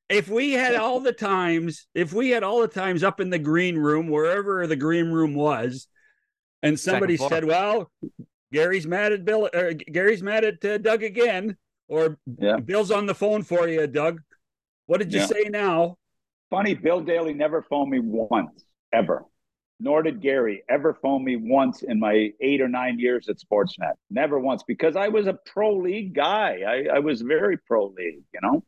if 0.09 0.29
we 0.29 0.53
had 0.53 0.77
all 0.77 1.01
the 1.01 1.13
times, 1.13 1.87
if 1.95 2.13
we 2.13 2.31
had 2.31 2.45
all 2.45 2.61
the 2.61 2.69
times 2.69 3.03
up 3.03 3.21
in 3.21 3.29
the 3.29 3.39
green 3.39 3.77
room, 3.77 4.09
wherever 4.09 4.67
the 4.69 4.77
green 4.77 5.11
room 5.11 5.35
was, 5.35 5.89
and 6.63 6.79
somebody 6.79 7.17
said, 7.17 7.45
"Well, 7.45 7.91
Gary's 8.53 8.87
mad 8.87 9.13
at 9.13 9.25
Bill. 9.25 9.51
Or 9.53 9.73
Gary's 9.75 10.23
mad 10.23 10.45
at 10.45 10.65
uh, 10.65 10.79
Doug 10.79 11.03
again," 11.03 11.57
or 11.89 12.19
yeah. 12.39 12.59
"Bill's 12.59 12.93
on 12.93 13.07
the 13.07 13.15
phone 13.15 13.43
for 13.43 13.67
you, 13.67 13.85
Doug." 13.89 14.21
What 14.87 14.99
did 14.99 15.13
you 15.13 15.21
yeah. 15.21 15.27
say 15.27 15.45
now? 15.51 15.97
Funny, 16.53 16.75
Bill 16.75 17.01
Daly 17.01 17.33
never 17.33 17.63
phoned 17.63 17.91
me 17.91 17.99
once, 17.99 18.67
ever. 18.93 19.25
Nor 19.81 20.03
did 20.03 20.21
Gary 20.21 20.63
ever 20.69 20.93
phone 21.01 21.25
me 21.25 21.37
once 21.37 21.83
in 21.83 21.99
my 21.99 22.31
eight 22.43 22.61
or 22.61 22.69
nine 22.69 22.99
years 22.99 23.31
at 23.31 23.39
Sportsnet. 23.39 23.95
Never 24.11 24.39
once, 24.39 24.63
because 24.63 24.95
I 24.95 25.09
was 25.09 25.27
a 25.27 25.39
pro 25.47 25.75
league 25.75 26.15
guy. 26.15 26.59
I, 26.69 26.97
I 26.97 26.99
was 26.99 27.23
very 27.23 27.57
pro 27.57 27.87
league, 27.87 28.25
you 28.35 28.41
know. 28.43 28.63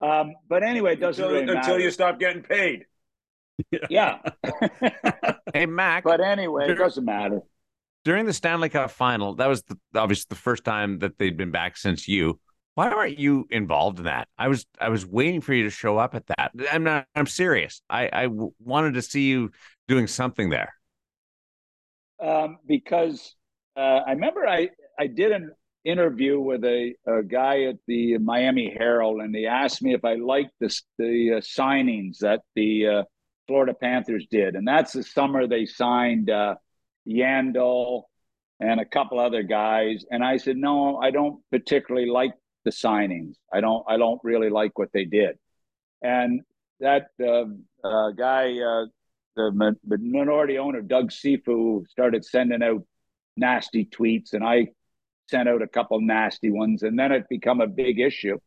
Um, 0.00 0.34
but 0.48 0.64
anyway, 0.64 0.94
it 0.94 1.00
doesn't 1.00 1.24
until, 1.24 1.40
really 1.42 1.56
until 1.56 1.78
you 1.78 1.92
stop 1.92 2.18
getting 2.18 2.42
paid. 2.42 2.86
Yeah. 3.88 4.18
hey, 5.54 5.66
Mac. 5.66 6.02
But 6.02 6.20
anyway, 6.20 6.72
it 6.72 6.74
doesn't 6.74 7.04
matter. 7.04 7.38
During 8.04 8.26
the 8.26 8.32
Stanley 8.32 8.68
Cup 8.68 8.90
final, 8.90 9.36
that 9.36 9.46
was 9.46 9.62
the, 9.62 9.78
obviously 9.94 10.26
the 10.28 10.34
first 10.34 10.64
time 10.64 10.98
that 10.98 11.18
they'd 11.18 11.36
been 11.36 11.52
back 11.52 11.76
since 11.76 12.08
you. 12.08 12.40
Why 12.76 12.90
weren't 12.90 13.18
you 13.18 13.48
involved 13.50 14.00
in 14.00 14.04
that? 14.04 14.28
I 14.36 14.48
was 14.48 14.66
I 14.78 14.90
was 14.90 15.06
waiting 15.06 15.40
for 15.40 15.54
you 15.54 15.62
to 15.62 15.70
show 15.70 15.96
up 15.96 16.14
at 16.14 16.26
that. 16.26 16.52
I'm 16.70 16.84
not. 16.84 17.06
I'm 17.14 17.26
serious. 17.26 17.80
I 17.88 18.10
I 18.12 18.28
wanted 18.62 18.94
to 18.94 19.02
see 19.02 19.28
you 19.28 19.50
doing 19.88 20.06
something 20.06 20.50
there. 20.50 20.74
Um, 22.22 22.58
because 22.68 23.34
uh, 23.78 24.02
I 24.06 24.10
remember 24.10 24.46
I 24.46 24.68
I 24.98 25.06
did 25.06 25.32
an 25.32 25.52
interview 25.86 26.38
with 26.38 26.64
a, 26.64 26.94
a 27.06 27.22
guy 27.22 27.62
at 27.62 27.76
the 27.86 28.18
Miami 28.18 28.74
Herald, 28.76 29.22
and 29.22 29.34
he 29.34 29.46
asked 29.46 29.80
me 29.80 29.94
if 29.94 30.04
I 30.04 30.16
liked 30.16 30.52
the 30.60 30.68
the 30.98 31.36
uh, 31.36 31.40
signings 31.40 32.18
that 32.18 32.42
the 32.54 32.86
uh, 32.86 33.02
Florida 33.46 33.72
Panthers 33.72 34.26
did, 34.30 34.54
and 34.54 34.68
that's 34.68 34.92
the 34.92 35.02
summer 35.02 35.46
they 35.46 35.64
signed 35.64 36.28
uh, 36.28 36.56
Yandle 37.08 38.02
and 38.60 38.80
a 38.80 38.84
couple 38.84 39.18
other 39.18 39.44
guys, 39.44 40.04
and 40.10 40.22
I 40.22 40.36
said 40.36 40.58
no, 40.58 40.98
I 40.98 41.10
don't 41.10 41.40
particularly 41.50 42.10
like 42.10 42.32
the 42.66 42.72
signings. 42.72 43.36
I 43.50 43.60
don't 43.60 43.84
I 43.88 43.96
don't 43.96 44.20
really 44.24 44.50
like 44.50 44.78
what 44.78 44.90
they 44.92 45.04
did, 45.04 45.38
and 46.02 46.42
that 46.80 47.06
uh, 47.22 47.44
uh, 47.82 48.10
guy, 48.10 48.58
uh, 48.58 48.86
the, 49.36 49.76
the 49.86 49.98
minority 49.98 50.58
owner 50.58 50.82
Doug 50.82 51.10
Cifu, 51.10 51.86
started 51.88 52.24
sending 52.24 52.62
out 52.62 52.82
nasty 53.36 53.86
tweets, 53.86 54.34
and 54.34 54.44
I 54.44 54.68
sent 55.30 55.48
out 55.48 55.62
a 55.62 55.68
couple 55.68 56.00
nasty 56.00 56.50
ones, 56.50 56.82
and 56.82 56.98
then 56.98 57.12
it 57.12 57.28
become 57.30 57.60
a 57.60 57.68
big 57.68 58.00
issue. 58.00 58.38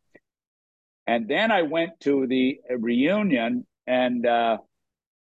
And 1.07 1.27
then 1.27 1.49
I 1.49 1.63
went 1.63 1.91
to 2.01 2.27
the 2.27 2.59
reunion, 2.77 3.65
and 3.87 4.25
uh, 4.25 4.57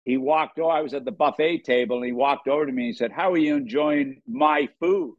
he 0.06 0.18
walked. 0.18 0.58
Oh, 0.60 0.70
I 0.70 0.82
was 0.82 0.96
at 0.96 1.06
the 1.06 1.12
buffet 1.12 1.66
table, 1.66 1.98
and 1.98 2.06
he 2.06 2.14
walked 2.14 2.48
over 2.48 2.66
to 2.66 2.72
me 2.72 2.86
and 2.86 2.94
he 2.94 2.98
said, 2.98 3.12
"How 3.12 3.32
are 3.32 3.38
you 3.38 3.56
enjoying 3.56 4.24
my 4.28 4.70
food?" 4.80 5.16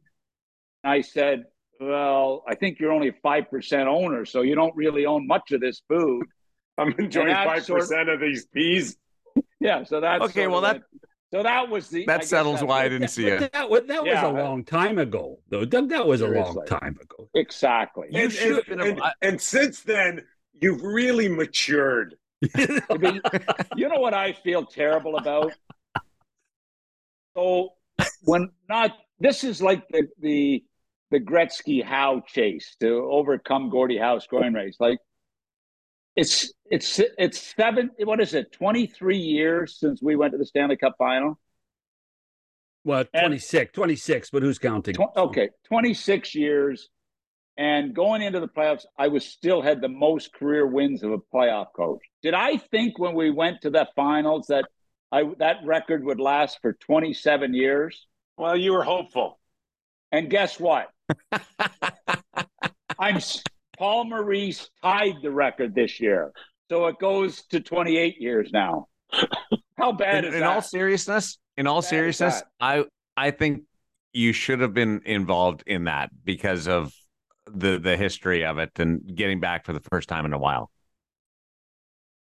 And 0.82 0.92
I 0.92 1.02
said, 1.02 1.44
well, 1.80 2.44
I 2.48 2.54
think 2.54 2.78
you're 2.78 2.92
only 2.92 3.08
a 3.08 3.12
5% 3.12 3.86
owner, 3.86 4.24
so 4.24 4.42
you 4.42 4.54
don't 4.54 4.74
really 4.76 5.06
own 5.06 5.26
much 5.26 5.52
of 5.52 5.60
this 5.60 5.82
food. 5.88 6.26
I'm 6.78 6.94
enjoying 6.98 7.34
5% 7.34 7.62
sort 7.64 7.82
of, 7.82 8.08
of 8.08 8.20
these 8.20 8.46
peas. 8.46 8.96
Yeah, 9.60 9.84
so 9.84 10.00
that's 10.00 10.22
okay. 10.24 10.46
Well, 10.46 10.60
that 10.60 10.82
so 11.32 11.42
that 11.42 11.68
was 11.68 11.88
the 11.88 12.06
that 12.06 12.24
settles 12.24 12.62
why 12.62 12.84
I 12.84 12.88
didn't 12.88 13.08
see 13.08 13.26
it. 13.26 13.52
That, 13.52 13.68
was, 13.68 13.82
that 13.86 14.06
yeah, 14.06 14.24
was 14.24 14.38
a 14.38 14.42
long 14.42 14.64
time 14.64 14.98
ago, 14.98 15.40
though. 15.48 15.64
Doug, 15.64 15.90
that 15.90 16.06
was 16.06 16.20
seriously. 16.20 16.40
a 16.40 16.54
long 16.54 16.66
time 16.66 16.96
ago. 17.00 17.28
Exactly. 17.34 18.08
You 18.10 18.24
and, 18.24 18.32
should, 18.32 18.68
and, 18.68 18.80
and, 18.80 19.02
and 19.20 19.40
since 19.40 19.80
then, 19.80 20.24
you've 20.54 20.82
really 20.82 21.28
matured. 21.28 22.16
you 22.56 23.88
know 23.88 24.00
what 24.00 24.14
I 24.14 24.32
feel 24.32 24.64
terrible 24.64 25.16
about? 25.16 25.52
So 27.36 27.74
when 28.22 28.50
not 28.68 28.96
this 29.20 29.44
is 29.44 29.62
like 29.62 29.86
the 29.90 30.08
the 30.18 30.64
the 31.10 31.20
Gretzky 31.20 31.82
Howe 31.82 32.22
chase 32.26 32.76
to 32.80 33.08
overcome 33.10 33.70
Gordie 33.70 33.98
Howe 33.98 34.18
scoring 34.18 34.52
race. 34.52 34.76
Like 34.78 34.98
it's 36.16 36.52
it's 36.70 37.00
it's 37.16 37.54
seven. 37.56 37.90
What 37.98 38.20
is 38.20 38.34
it? 38.34 38.52
Twenty 38.52 38.86
three 38.86 39.18
years 39.18 39.78
since 39.78 40.02
we 40.02 40.16
went 40.16 40.32
to 40.32 40.38
the 40.38 40.46
Stanley 40.46 40.76
Cup 40.76 40.96
final. 40.98 41.38
Well, 42.84 43.04
26, 43.04 43.72
26, 43.72 44.30
but 44.30 44.42
who's 44.42 44.58
counting? 44.58 44.94
Tw- 44.94 45.14
okay, 45.14 45.50
26 45.66 46.34
years. 46.34 46.88
And 47.58 47.92
going 47.92 48.22
into 48.22 48.40
the 48.40 48.48
playoffs, 48.48 48.86
I 48.96 49.08
was 49.08 49.26
still 49.26 49.60
had 49.60 49.82
the 49.82 49.88
most 49.88 50.32
career 50.32 50.66
wins 50.66 51.02
of 51.02 51.10
a 51.10 51.18
playoff 51.18 51.66
coach. 51.76 52.00
Did 52.22 52.32
I 52.32 52.56
think 52.56 52.98
when 52.98 53.14
we 53.14 53.30
went 53.30 53.62
to 53.62 53.70
the 53.70 53.88
finals 53.94 54.46
that 54.46 54.64
I 55.10 55.24
that 55.38 55.56
record 55.64 56.04
would 56.04 56.20
last 56.20 56.60
for 56.62 56.72
27 56.72 57.52
years? 57.52 58.06
Well, 58.36 58.56
you 58.56 58.72
were 58.72 58.84
hopeful. 58.84 59.38
And 60.12 60.30
guess 60.30 60.58
what? 60.58 60.88
I'm 62.98 63.20
Paul 63.76 64.04
Maurice 64.04 64.70
tied 64.82 65.14
the 65.22 65.30
record 65.30 65.74
this 65.74 66.00
year. 66.00 66.32
So 66.70 66.86
it 66.86 66.98
goes 66.98 67.44
to 67.50 67.60
28 67.60 68.20
years 68.20 68.50
now. 68.52 68.88
How 69.78 69.92
bad 69.92 70.24
in, 70.24 70.30
is 70.30 70.34
in 70.34 70.40
that? 70.40 70.48
all 70.48 70.62
seriousness, 70.62 71.38
in 71.56 71.66
all 71.66 71.82
seriousness, 71.82 72.42
I 72.60 72.84
I 73.16 73.30
think 73.30 73.62
you 74.12 74.32
should 74.32 74.60
have 74.60 74.74
been 74.74 75.02
involved 75.04 75.62
in 75.66 75.84
that 75.84 76.10
because 76.24 76.66
of 76.66 76.92
the 77.46 77.78
the 77.78 77.96
history 77.96 78.44
of 78.44 78.58
it 78.58 78.72
and 78.76 79.00
getting 79.14 79.40
back 79.40 79.64
for 79.64 79.72
the 79.72 79.80
first 79.90 80.08
time 80.08 80.26
in 80.26 80.32
a 80.32 80.38
while. 80.38 80.70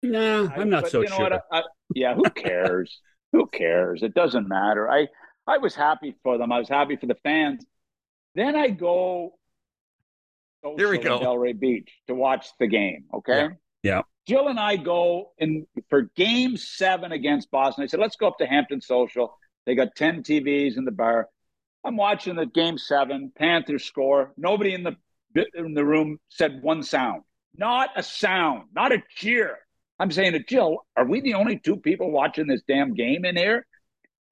No, 0.02 0.50
I'm 0.56 0.70
not 0.70 0.86
I, 0.86 0.88
so 0.88 1.02
you 1.02 1.08
know 1.10 1.16
sure. 1.16 1.40
I, 1.52 1.62
yeah, 1.94 2.14
who 2.14 2.24
cares? 2.30 3.00
who 3.34 3.46
cares? 3.48 4.02
It 4.02 4.14
doesn't 4.14 4.48
matter. 4.48 4.90
I 4.90 5.08
I 5.46 5.58
was 5.58 5.74
happy 5.74 6.16
for 6.22 6.38
them. 6.38 6.52
I 6.52 6.58
was 6.58 6.68
happy 6.68 6.96
for 6.96 7.06
the 7.06 7.16
fans. 7.22 7.66
Then 8.34 8.56
I 8.56 8.68
go. 8.68 9.34
Here 10.76 10.90
we 10.90 10.98
go. 10.98 11.20
Delray 11.20 11.58
Beach 11.58 11.90
to 12.08 12.14
watch 12.14 12.48
the 12.58 12.66
game. 12.66 13.04
Okay. 13.12 13.48
Yeah. 13.82 13.96
yeah. 13.96 14.02
Jill 14.26 14.48
and 14.48 14.58
I 14.58 14.76
go 14.76 15.32
in 15.38 15.66
for 15.90 16.10
game 16.16 16.56
seven 16.56 17.12
against 17.12 17.50
Boston. 17.50 17.84
I 17.84 17.86
said, 17.86 18.00
let's 18.00 18.16
go 18.16 18.28
up 18.28 18.38
to 18.38 18.46
Hampton 18.46 18.80
Social. 18.80 19.36
They 19.66 19.74
got 19.74 19.94
10 19.94 20.22
TVs 20.22 20.78
in 20.78 20.86
the 20.86 20.90
bar. 20.90 21.28
I'm 21.84 21.96
watching 21.96 22.36
the 22.36 22.46
game 22.46 22.78
seven, 22.78 23.30
Panthers 23.36 23.84
score. 23.84 24.32
Nobody 24.38 24.72
in 24.72 24.82
the 24.82 24.96
in 25.54 25.74
the 25.74 25.84
room 25.84 26.18
said 26.28 26.62
one 26.62 26.82
sound. 26.82 27.22
Not 27.56 27.90
a 27.96 28.02
sound, 28.02 28.68
not 28.74 28.92
a 28.92 29.02
cheer. 29.10 29.58
I'm 29.98 30.10
saying 30.10 30.32
to 30.32 30.42
Jill, 30.42 30.86
are 30.96 31.04
we 31.04 31.20
the 31.20 31.34
only 31.34 31.58
two 31.58 31.76
people 31.76 32.10
watching 32.10 32.46
this 32.46 32.62
damn 32.66 32.94
game 32.94 33.24
in 33.24 33.36
here? 33.36 33.66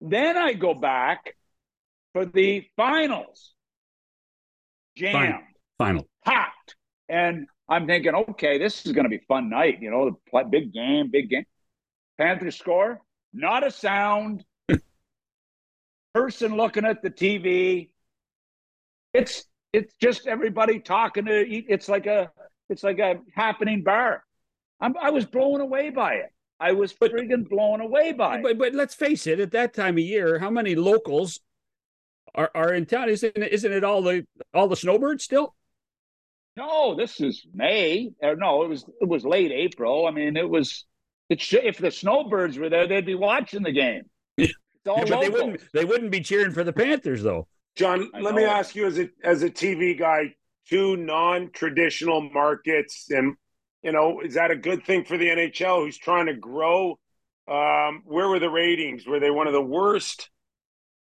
Then 0.01 0.37
I 0.37 0.55
go 0.55 0.75
back 0.75 1.35
for 2.13 2.25
the 2.25 2.65
finals. 2.77 3.53
Jammed. 4.97 5.43
Final. 5.79 6.07
hot, 6.25 6.53
And 7.09 7.47
I'm 7.69 7.87
thinking, 7.87 8.15
okay, 8.15 8.59
this 8.59 8.85
is 8.87 8.93
going 8.93 9.05
to 9.05 9.11
be 9.11 9.21
fun 9.27 9.49
night. 9.49 9.79
You 9.81 9.91
know, 9.91 10.19
the 10.33 10.45
big 10.45 10.73
game, 10.73 11.11
big 11.11 11.31
game. 11.31 11.45
Panthers 12.19 12.59
score, 12.59 13.01
not 13.33 13.67
a 13.67 13.71
sound. 13.71 14.45
Person 16.15 16.57
looking 16.57 16.85
at 16.85 17.03
the 17.03 17.11
TV. 17.11 17.91
It's 19.15 19.45
it's 19.73 19.95
just 20.01 20.27
everybody 20.27 20.79
talking 20.79 21.25
to. 21.25 21.45
It's 21.49 21.89
like 21.89 22.07
a 22.07 22.31
it's 22.69 22.83
like 22.83 22.99
a 22.99 23.17
happening 23.35 23.83
bar. 23.83 24.23
I'm, 24.81 24.95
I 25.01 25.11
was 25.11 25.25
blown 25.25 25.61
away 25.61 25.91
by 25.91 26.15
it. 26.15 26.33
I 26.61 26.73
was 26.73 26.93
but, 26.93 27.13
friggin' 27.13 27.49
blown 27.49 27.81
away 27.81 28.13
by 28.13 28.39
it. 28.39 28.43
But, 28.43 28.59
but 28.59 28.75
let's 28.75 28.95
face 28.95 29.27
it, 29.27 29.41
at 29.41 29.51
that 29.53 29.75
time 29.75 29.95
of 29.95 30.05
year, 30.05 30.39
how 30.39 30.51
many 30.51 30.75
locals 30.75 31.41
are, 32.35 32.51
are 32.55 32.73
in 32.73 32.87
town? 32.87 33.09
Isn't 33.09 33.37
it, 33.37 33.53
isn't 33.53 33.73
it 33.73 33.85
all 33.85 34.03
the 34.03 34.27
all 34.55 34.69
the 34.69 34.77
snowbirds 34.77 35.25
still? 35.25 35.55
No, 36.57 36.95
this 36.95 37.21
is 37.21 37.47
May. 37.55 38.11
Or 38.23 38.37
no, 38.37 38.63
it 38.63 38.69
was 38.69 38.85
it 39.01 39.09
was 39.09 39.25
late 39.25 39.53
April. 39.53 40.07
I 40.07 40.11
mean, 40.11 40.37
it 40.37 40.49
was. 40.49 40.85
It 41.29 41.41
sh- 41.41 41.55
if 41.63 41.79
the 41.79 41.91
snowbirds 41.91 42.59
were 42.59 42.69
there, 42.69 42.87
they'd 42.87 43.07
be 43.07 43.15
watching 43.15 43.63
the 43.63 43.73
game. 43.73 44.03
Yeah, 44.37 45.05
but 45.09 45.21
they 45.21 45.29
wouldn't. 45.29 45.61
They 45.73 45.85
wouldn't 45.85 46.11
be 46.11 46.21
cheering 46.21 46.53
for 46.53 46.65
the 46.65 46.73
Panthers, 46.73 47.23
though. 47.23 47.47
John, 47.77 48.11
I 48.15 48.21
let 48.21 48.35
know. 48.35 48.41
me 48.41 48.45
ask 48.45 48.75
you 48.75 48.87
as 48.87 48.99
a 48.99 49.09
as 49.23 49.43
a 49.43 49.51
TV 49.51 49.99
guy, 49.99 50.35
two 50.69 50.97
non-traditional 50.97 52.29
markets, 52.31 53.07
and 53.11 53.37
you 53.83 53.93
know, 53.93 54.21
is 54.21 54.35
that 54.35 54.51
a 54.51 54.57
good 54.57 54.85
thing 54.85 55.05
for 55.05 55.17
the 55.17 55.29
NHL, 55.29 55.85
who's 55.85 55.99
trying 55.99 56.27
to 56.27 56.35
grow? 56.35 56.99
Um, 57.49 58.03
where 58.05 58.29
were 58.29 58.39
the 58.39 58.51
ratings? 58.51 59.07
Were 59.07 59.21
they 59.21 59.31
one 59.31 59.47
of 59.47 59.53
the 59.53 59.63
worst? 59.63 60.31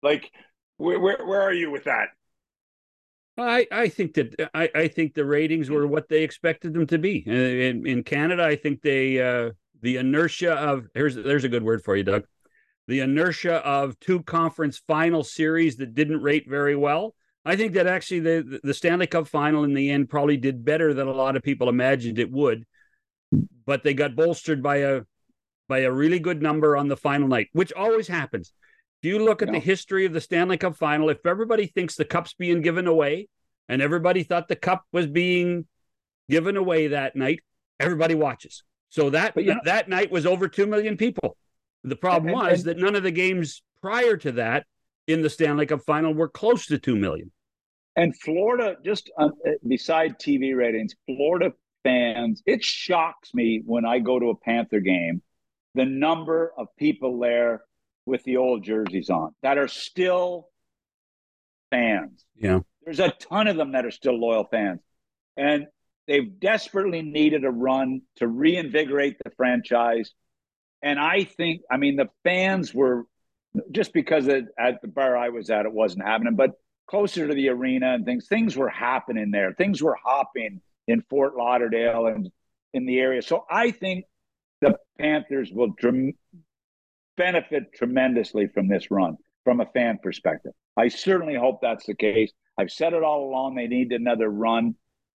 Like, 0.04 0.32
where 0.78 1.00
where, 1.00 1.26
where 1.26 1.42
are 1.42 1.54
you 1.54 1.72
with 1.72 1.86
that? 1.86 2.10
I, 3.38 3.68
I 3.72 3.90
think 3.90 4.16
that 4.16 4.50
I, 4.54 4.70
I 4.74 4.88
think 4.88 5.14
the 5.14 5.26
ratings 5.26 5.70
were 5.70 5.86
what 5.86 6.10
they 6.10 6.24
expected 6.24 6.74
them 6.74 6.88
to 6.88 6.98
be. 6.98 7.24
In, 7.28 7.86
in 7.86 8.04
Canada, 8.04 8.44
I 8.44 8.56
think 8.56 8.82
they 8.82 9.22
uh, 9.22 9.52
the 9.82 9.98
inertia 9.98 10.54
of 10.54 10.88
here's 10.94 11.16
there's 11.16 11.44
a 11.44 11.50
good 11.50 11.64
word 11.64 11.84
for 11.84 11.96
you, 11.96 12.04
Doug. 12.04 12.26
The 12.88 13.02
inertia 13.02 13.56
of 13.56 14.00
two 14.00 14.24
conference 14.24 14.82
final 14.88 15.24
series 15.24 15.78
that 15.78 15.94
didn't 15.94 16.22
rate 16.22 16.50
very 16.50 16.76
well. 16.76 17.14
I 17.46 17.56
think 17.56 17.74
that 17.74 17.86
actually 17.86 18.22
the 18.22 18.60
the 18.64 18.74
Stanley 18.74 19.08
Cup 19.08 19.28
final 19.28 19.64
in 19.64 19.74
the 19.74 19.92
end 19.92 20.10
probably 20.10 20.38
did 20.38 20.66
better 20.66 20.94
than 20.94 21.08
a 21.08 21.14
lot 21.14 21.36
of 21.36 21.44
people 21.44 21.70
imagined 21.70 22.18
it 22.18 22.32
would, 22.32 22.66
but 23.66 23.84
they 23.84 23.94
got 23.94 24.16
bolstered 24.16 24.64
by 24.64 24.78
a 24.78 25.02
by 25.68 25.80
a 25.80 25.92
really 25.92 26.20
good 26.20 26.42
number 26.42 26.76
on 26.76 26.88
the 26.88 26.98
final 26.98 27.28
night, 27.28 27.50
which 27.54 27.72
always 27.74 28.08
happens. 28.08 28.52
If 29.02 29.08
you 29.08 29.20
look 29.20 29.44
at 29.44 29.52
the 29.52 29.60
history 29.60 30.06
of 30.06 30.14
the 30.14 30.22
Stanley 30.22 30.58
Cup 30.58 30.76
final, 30.76 31.10
if 31.10 31.24
everybody 31.26 31.68
thinks 31.68 31.96
the 31.96 32.06
cup's 32.06 32.34
being 32.34 32.62
given 32.62 32.88
away 32.88 33.28
and 33.70 33.82
everybody 33.82 34.24
thought 34.24 34.48
the 34.48 34.56
cup 34.56 34.86
was 34.92 35.06
being 35.06 35.68
given 36.30 36.58
away 36.58 36.88
that 36.88 37.16
night, 37.16 37.42
everybody 37.80 38.16
watches. 38.16 38.64
So 38.90 39.12
that 39.12 39.36
know, 39.36 39.60
that 39.66 39.88
night 39.88 40.12
was 40.12 40.26
over 40.26 40.48
2 40.48 40.66
million 40.66 40.98
people. 40.98 41.38
The 41.84 41.96
problem 41.96 42.34
and, 42.34 42.38
was 42.38 42.60
and, 42.62 42.70
that 42.70 42.78
none 42.78 42.96
of 42.96 43.04
the 43.04 43.12
games 43.12 43.62
prior 43.82 44.18
to 44.18 44.32
that 44.34 44.66
in 45.06 45.22
the 45.22 45.30
Stanley 45.30 45.68
Cup 45.68 45.82
final 45.82 46.14
were 46.14 46.30
close 46.30 46.66
to 46.68 46.80
2 46.80 46.96
million. 46.96 47.32
And 47.96 48.16
Florida, 48.20 48.78
just 48.84 49.12
uh, 49.20 49.30
beside 49.68 50.20
TV 50.20 50.56
ratings, 50.56 50.96
Florida 51.06 51.54
fans, 51.84 52.42
it 52.46 52.64
shocks 52.64 53.34
me 53.34 53.62
when 53.66 53.86
I 53.86 54.00
go 54.00 54.20
to 54.20 54.30
a 54.30 54.36
Panther 54.36 54.80
game, 54.80 55.22
the 55.76 55.86
number 55.86 56.52
of 56.58 56.68
people 56.78 57.20
there 57.20 57.62
with 58.08 58.24
the 58.24 58.38
old 58.38 58.64
jerseys 58.64 59.10
on 59.10 59.36
that 59.44 59.58
are 59.58 59.68
still 59.68 60.48
fans. 61.70 62.26
Yeah. 62.36 62.60
There's 62.84 63.02
a 63.02 63.10
ton 63.10 63.48
of 63.48 63.58
them 63.58 63.74
that 63.74 63.86
are 63.86 63.92
still 63.92 64.18
loyal 64.18 64.46
fans. 64.46 64.80
And 65.36 65.68
they've 66.08 66.40
desperately 66.40 67.02
needed 67.02 67.44
a 67.44 67.52
run 67.52 68.02
to 68.16 68.28
reinvigorate 68.28 69.18
the 69.24 69.32
franchise. 69.32 70.12
And 70.82 71.00
I 71.00 71.26
think, 71.26 71.62
I 71.70 71.78
mean, 71.78 71.98
the 71.98 72.10
fans 72.24 72.74
were 72.74 73.04
just 73.72 73.92
because 73.94 74.28
it, 74.28 74.46
at 74.58 74.82
the 74.82 74.88
bar 74.88 75.18
I 75.18 75.30
was 75.30 75.50
at, 75.50 75.66
it 75.66 75.74
wasn't 75.74 76.06
happening, 76.06 76.36
but 76.36 76.52
closer 76.88 77.28
to 77.28 77.34
the 77.34 77.50
arena 77.50 77.94
and 77.94 78.06
things, 78.06 78.28
things 78.28 78.56
were 78.56 78.70
happening 78.70 79.32
there. 79.32 79.54
Things 79.54 79.82
were 79.82 79.98
hopping 80.02 80.62
in 80.88 81.02
Fort 81.10 81.36
Lauderdale 81.36 82.08
and 82.08 82.32
in 82.74 82.86
the 82.86 83.00
area. 83.00 83.22
So 83.22 83.44
I 83.50 83.72
think 83.72 84.06
the 84.62 84.78
Panthers 84.98 85.52
will 85.52 85.74
dram- 85.78 86.14
benefit 87.18 87.74
tremendously 87.74 88.48
from 88.48 88.68
this 88.68 88.90
run 88.90 89.18
from 89.44 89.62
a 89.62 89.66
fan 89.66 90.00
perspective. 90.02 90.52
I 90.76 90.90
certainly 90.90 91.36
hope 91.36 91.60
that's 91.62 91.86
the 91.86 91.96
case. 91.96 92.32
I've 92.58 92.72
said 92.72 92.94
it 92.94 93.04
all 93.04 93.30
along. 93.30 93.56
They 93.56 93.68
need 93.68 93.92
another 93.92 94.30
run, 94.30 94.76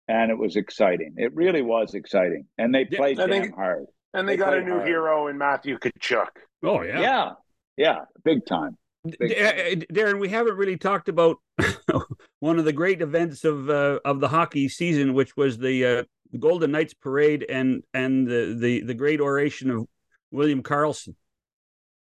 and 0.06 0.30
it 0.30 0.38
was 0.38 0.56
exciting. 0.56 1.14
It 1.16 1.34
really 1.34 1.62
was 1.62 1.94
exciting, 1.94 2.46
and 2.58 2.74
they 2.74 2.84
played 2.84 3.18
yeah, 3.18 3.26
damn 3.26 3.42
think, 3.42 3.54
hard. 3.54 3.86
And 4.14 4.28
they, 4.28 4.34
they 4.34 4.36
got 4.38 4.56
a 4.56 4.62
new 4.62 4.74
hard. 4.74 4.86
hero 4.86 5.26
in 5.28 5.38
Matthew 5.38 5.78
Tkachuk. 5.78 6.28
Oh 6.62 6.82
yeah, 6.82 7.00
yeah, 7.00 7.30
yeah, 7.76 7.98
big 8.24 8.44
time. 8.46 8.76
Big 9.18 9.36
time. 9.36 9.46
Uh, 9.46 9.84
Daren, 9.92 10.20
we 10.20 10.28
haven't 10.28 10.56
really 10.56 10.76
talked 10.76 11.08
about 11.08 11.36
one 12.40 12.58
of 12.58 12.64
the 12.64 12.72
great 12.72 13.00
events 13.00 13.44
of 13.44 13.70
uh, 13.70 14.00
of 14.04 14.20
the 14.20 14.28
hockey 14.28 14.68
season, 14.68 15.14
which 15.14 15.36
was 15.36 15.58
the 15.58 15.86
uh, 15.86 16.02
Golden 16.38 16.72
Knights 16.72 16.94
parade 16.94 17.46
and 17.48 17.82
and 17.94 18.26
the, 18.26 18.56
the 18.58 18.82
the 18.82 18.94
great 18.94 19.20
oration 19.20 19.70
of 19.70 19.86
William 20.30 20.62
Karlsson. 20.62 21.14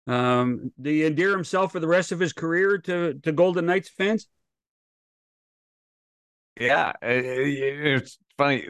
Um, 0.07 0.71
do 0.81 0.89
you 0.89 1.07
endear 1.07 1.31
himself 1.31 1.71
for 1.71 1.79
the 1.79 1.87
rest 1.87 2.11
of 2.11 2.19
his 2.19 2.33
career 2.33 2.77
to 2.79 3.15
to 3.15 3.31
Golden 3.31 3.65
Knights 3.65 3.89
fans? 3.89 4.27
Yeah, 6.59 6.93
it's 7.01 8.17
funny. 8.37 8.67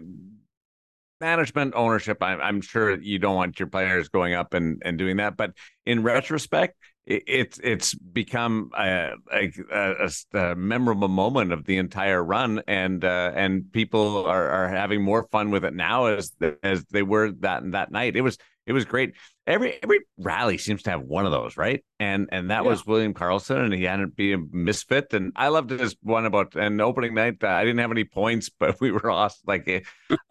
Management 1.20 1.74
ownership. 1.76 2.18
I'm, 2.22 2.42
I'm 2.42 2.62
sure 2.62 3.00
you 3.00 3.20
don't 3.20 3.36
want 3.36 3.60
your 3.60 3.68
players 3.68 4.10
going 4.10 4.34
up 4.34 4.56
and, 4.56 4.82
and 4.84 4.98
doing 4.98 5.18
that, 5.18 5.38
but 5.38 5.52
in 5.86 6.02
retrospect, 6.02 6.78
it's 7.06 7.60
it's 7.64 7.94
become 7.94 8.72
a, 8.78 9.12
a, 9.32 9.52
a, 9.72 10.10
a, 10.34 10.56
memorable 10.56 11.08
moment 11.08 11.52
of 11.52 11.66
the 11.66 11.78
entire 11.78 12.24
run, 12.24 12.62
and 12.68 13.04
uh, 13.04 13.32
and 13.36 13.72
people 13.72 14.26
are, 14.26 14.50
are 14.50 14.68
having 14.70 15.04
more 15.04 15.28
fun 15.32 15.52
with 15.52 15.66
it 15.66 15.74
now 15.74 16.06
as 16.06 16.32
as 16.64 16.86
they 16.86 17.04
were 17.04 17.32
that 17.40 17.72
that 17.72 17.92
night. 17.92 18.16
It 18.16 18.22
was 18.22 18.38
it 18.66 18.74
was 18.74 18.86
great. 18.86 19.14
Every 19.47 19.82
every 19.82 19.99
rally 20.18 20.57
seems 20.57 20.84
to 20.84 20.91
have 20.91 21.01
one 21.01 21.26
of 21.26 21.32
those, 21.32 21.57
right? 21.57 21.84
And 21.99 22.30
and 22.32 22.51
that 22.51 22.64
yeah. 22.64 22.70
was 22.70 22.86
William 22.86 23.14
Karlsson, 23.14 23.64
and 23.64 23.74
he 23.74 23.84
hadn't 23.84 24.16
been 24.16 24.34
a 24.34 24.55
misfit. 24.55 25.14
And 25.14 25.32
I 25.36 25.47
loved 25.47 25.72
his 25.72 25.95
one 26.01 26.26
about 26.26 26.55
an 26.55 26.80
opening 26.80 27.16
night. 27.16 27.43
Uh, 27.43 27.47
I 27.47 27.64
didn't 27.64 27.80
have 27.80 27.91
any 27.91 28.03
points, 28.03 28.49
but 28.59 28.80
we 28.80 28.91
were 28.91 29.12
lost. 29.12 29.41
Like 29.47 29.68
eh, 29.68 29.82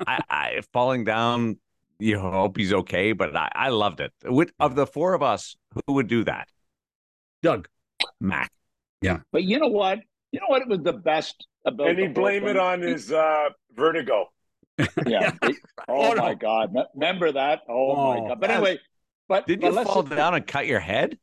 I, 0.06 0.20
I 0.30 0.60
falling 0.72 1.04
down. 1.04 1.58
You 1.98 2.18
hope 2.18 2.56
he's 2.56 2.72
okay, 2.72 3.12
but 3.12 3.36
I, 3.36 3.50
I 3.54 3.68
loved 3.68 4.00
it. 4.00 4.12
With, 4.24 4.52
of 4.58 4.74
the 4.74 4.86
four 4.86 5.12
of 5.12 5.22
us, 5.22 5.54
who 5.86 5.94
would 5.94 6.08
do 6.08 6.24
that? 6.24 6.48
Doug. 7.42 7.68
Mac. 8.20 8.50
Yeah. 9.02 9.18
But 9.32 9.44
you 9.44 9.58
know 9.58 9.68
what? 9.68 9.98
You 10.32 10.40
know 10.40 10.46
what 10.48 10.62
It 10.62 10.68
was 10.68 10.80
the 10.80 10.94
best 10.94 11.46
about 11.66 11.88
And 11.88 11.98
he 11.98 12.06
blame 12.06 12.46
it 12.46 12.56
on 12.56 12.80
his 12.80 13.12
uh, 13.12 13.50
vertigo. 13.74 14.30
Yeah. 15.06 15.32
oh, 15.42 15.52
oh 15.88 16.14
my 16.14 16.34
God. 16.34 16.74
Remember 16.94 17.32
that? 17.32 17.60
Oh, 17.68 17.92
oh, 17.92 18.22
my 18.22 18.28
God. 18.28 18.40
But 18.40 18.50
anyway, 18.50 18.78
but 19.28 19.46
did 19.46 19.60
but 19.60 19.74
you 19.74 19.84
fall 19.84 20.02
down 20.02 20.34
and 20.34 20.46
cut 20.46 20.66
your 20.66 20.80
head? 20.80 21.18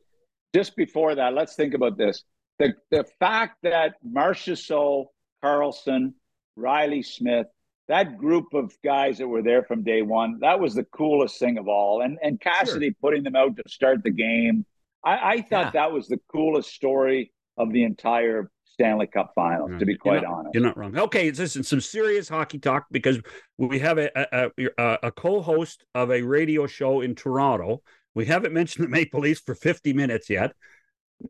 Just 0.54 0.76
before 0.76 1.16
that, 1.16 1.34
let's 1.34 1.56
think 1.56 1.74
about 1.74 1.98
this. 1.98 2.24
The 2.60 2.74
the 2.92 3.06
fact 3.20 3.58
that 3.64 3.96
Marchessault, 4.08 5.08
Karlsson, 5.44 6.14
Reilly 6.56 7.04
Smith, 7.04 7.48
that 7.88 8.18
group 8.18 8.54
of 8.54 8.74
guys 8.84 9.20
that 9.20 9.28
were 9.28 9.44
there 9.44 9.64
from 9.64 9.84
day 9.84 10.02
one, 10.02 10.40
that 10.42 10.60
was 10.60 10.74
the 10.74 10.86
coolest 10.86 11.38
thing 11.40 11.58
of 11.58 11.68
all. 11.68 12.02
And 12.02 12.18
and 12.22 12.40
Cassidy 12.40 12.88
sure. 12.88 12.96
putting 13.02 13.24
them 13.24 13.36
out 13.36 13.56
to 13.58 13.64
start 13.68 14.04
the 14.04 14.12
game 14.12 14.66
I, 15.08 15.34
I 15.34 15.42
thought 15.42 15.68
yeah. 15.68 15.72
that 15.72 15.92
was 15.92 16.08
the 16.08 16.20
coolest 16.32 16.70
story 16.70 17.32
of 17.58 17.72
the 17.72 17.84
entire 17.84 18.52
Stanley 18.80 19.08
Cup 19.08 19.32
Finals. 19.34 19.72
To 19.80 19.86
be 19.86 19.98
quite 19.98 20.22
you're 20.22 20.30
not, 20.30 20.34
honest, 20.34 20.54
you're 20.54 20.64
not 20.64 20.78
wrong. 20.78 20.98
Okay, 20.98 21.32
this 21.32 21.56
is 21.56 21.68
some 21.68 21.82
serious 21.82 22.30
hockey 22.30 22.60
talk 22.60 22.86
because 22.92 23.20
we 23.58 23.80
have 23.80 23.98
a 23.98 24.12
a, 24.16 24.52
a, 24.78 24.98
a 25.04 25.12
co-host 25.12 25.84
of 25.96 26.12
a 26.12 26.22
radio 26.22 26.68
show 26.68 27.02
in 27.02 27.16
Toronto. 27.16 27.82
We 28.14 28.26
haven't 28.26 28.54
mentioned 28.54 28.86
the 28.86 28.90
Maple 28.90 29.22
Leafs 29.22 29.42
for 29.42 29.56
50 29.56 29.94
minutes 29.94 30.30
yet. 30.30 30.54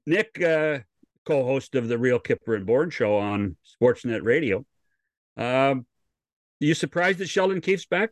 Nick, 0.05 0.41
uh, 0.41 0.79
co-host 1.25 1.75
of 1.75 1.87
the 1.87 1.97
Real 1.97 2.19
Kyper 2.19 2.55
and 2.55 2.65
Bourne 2.65 2.89
show 2.89 3.17
on 3.17 3.55
Sportsnet 3.81 4.23
Radio. 4.23 4.65
Um, 5.35 5.85
you 6.59 6.73
surprised 6.73 7.19
that 7.19 7.29
Sheldon 7.29 7.61
Keefe's 7.61 7.85
back? 7.85 8.11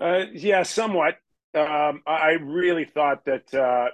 Uh, 0.00 0.24
yeah, 0.32 0.62
somewhat. 0.62 1.16
Um, 1.54 2.02
I 2.06 2.36
really 2.40 2.84
thought 2.84 3.24
that 3.24 3.52
uh, 3.54 3.88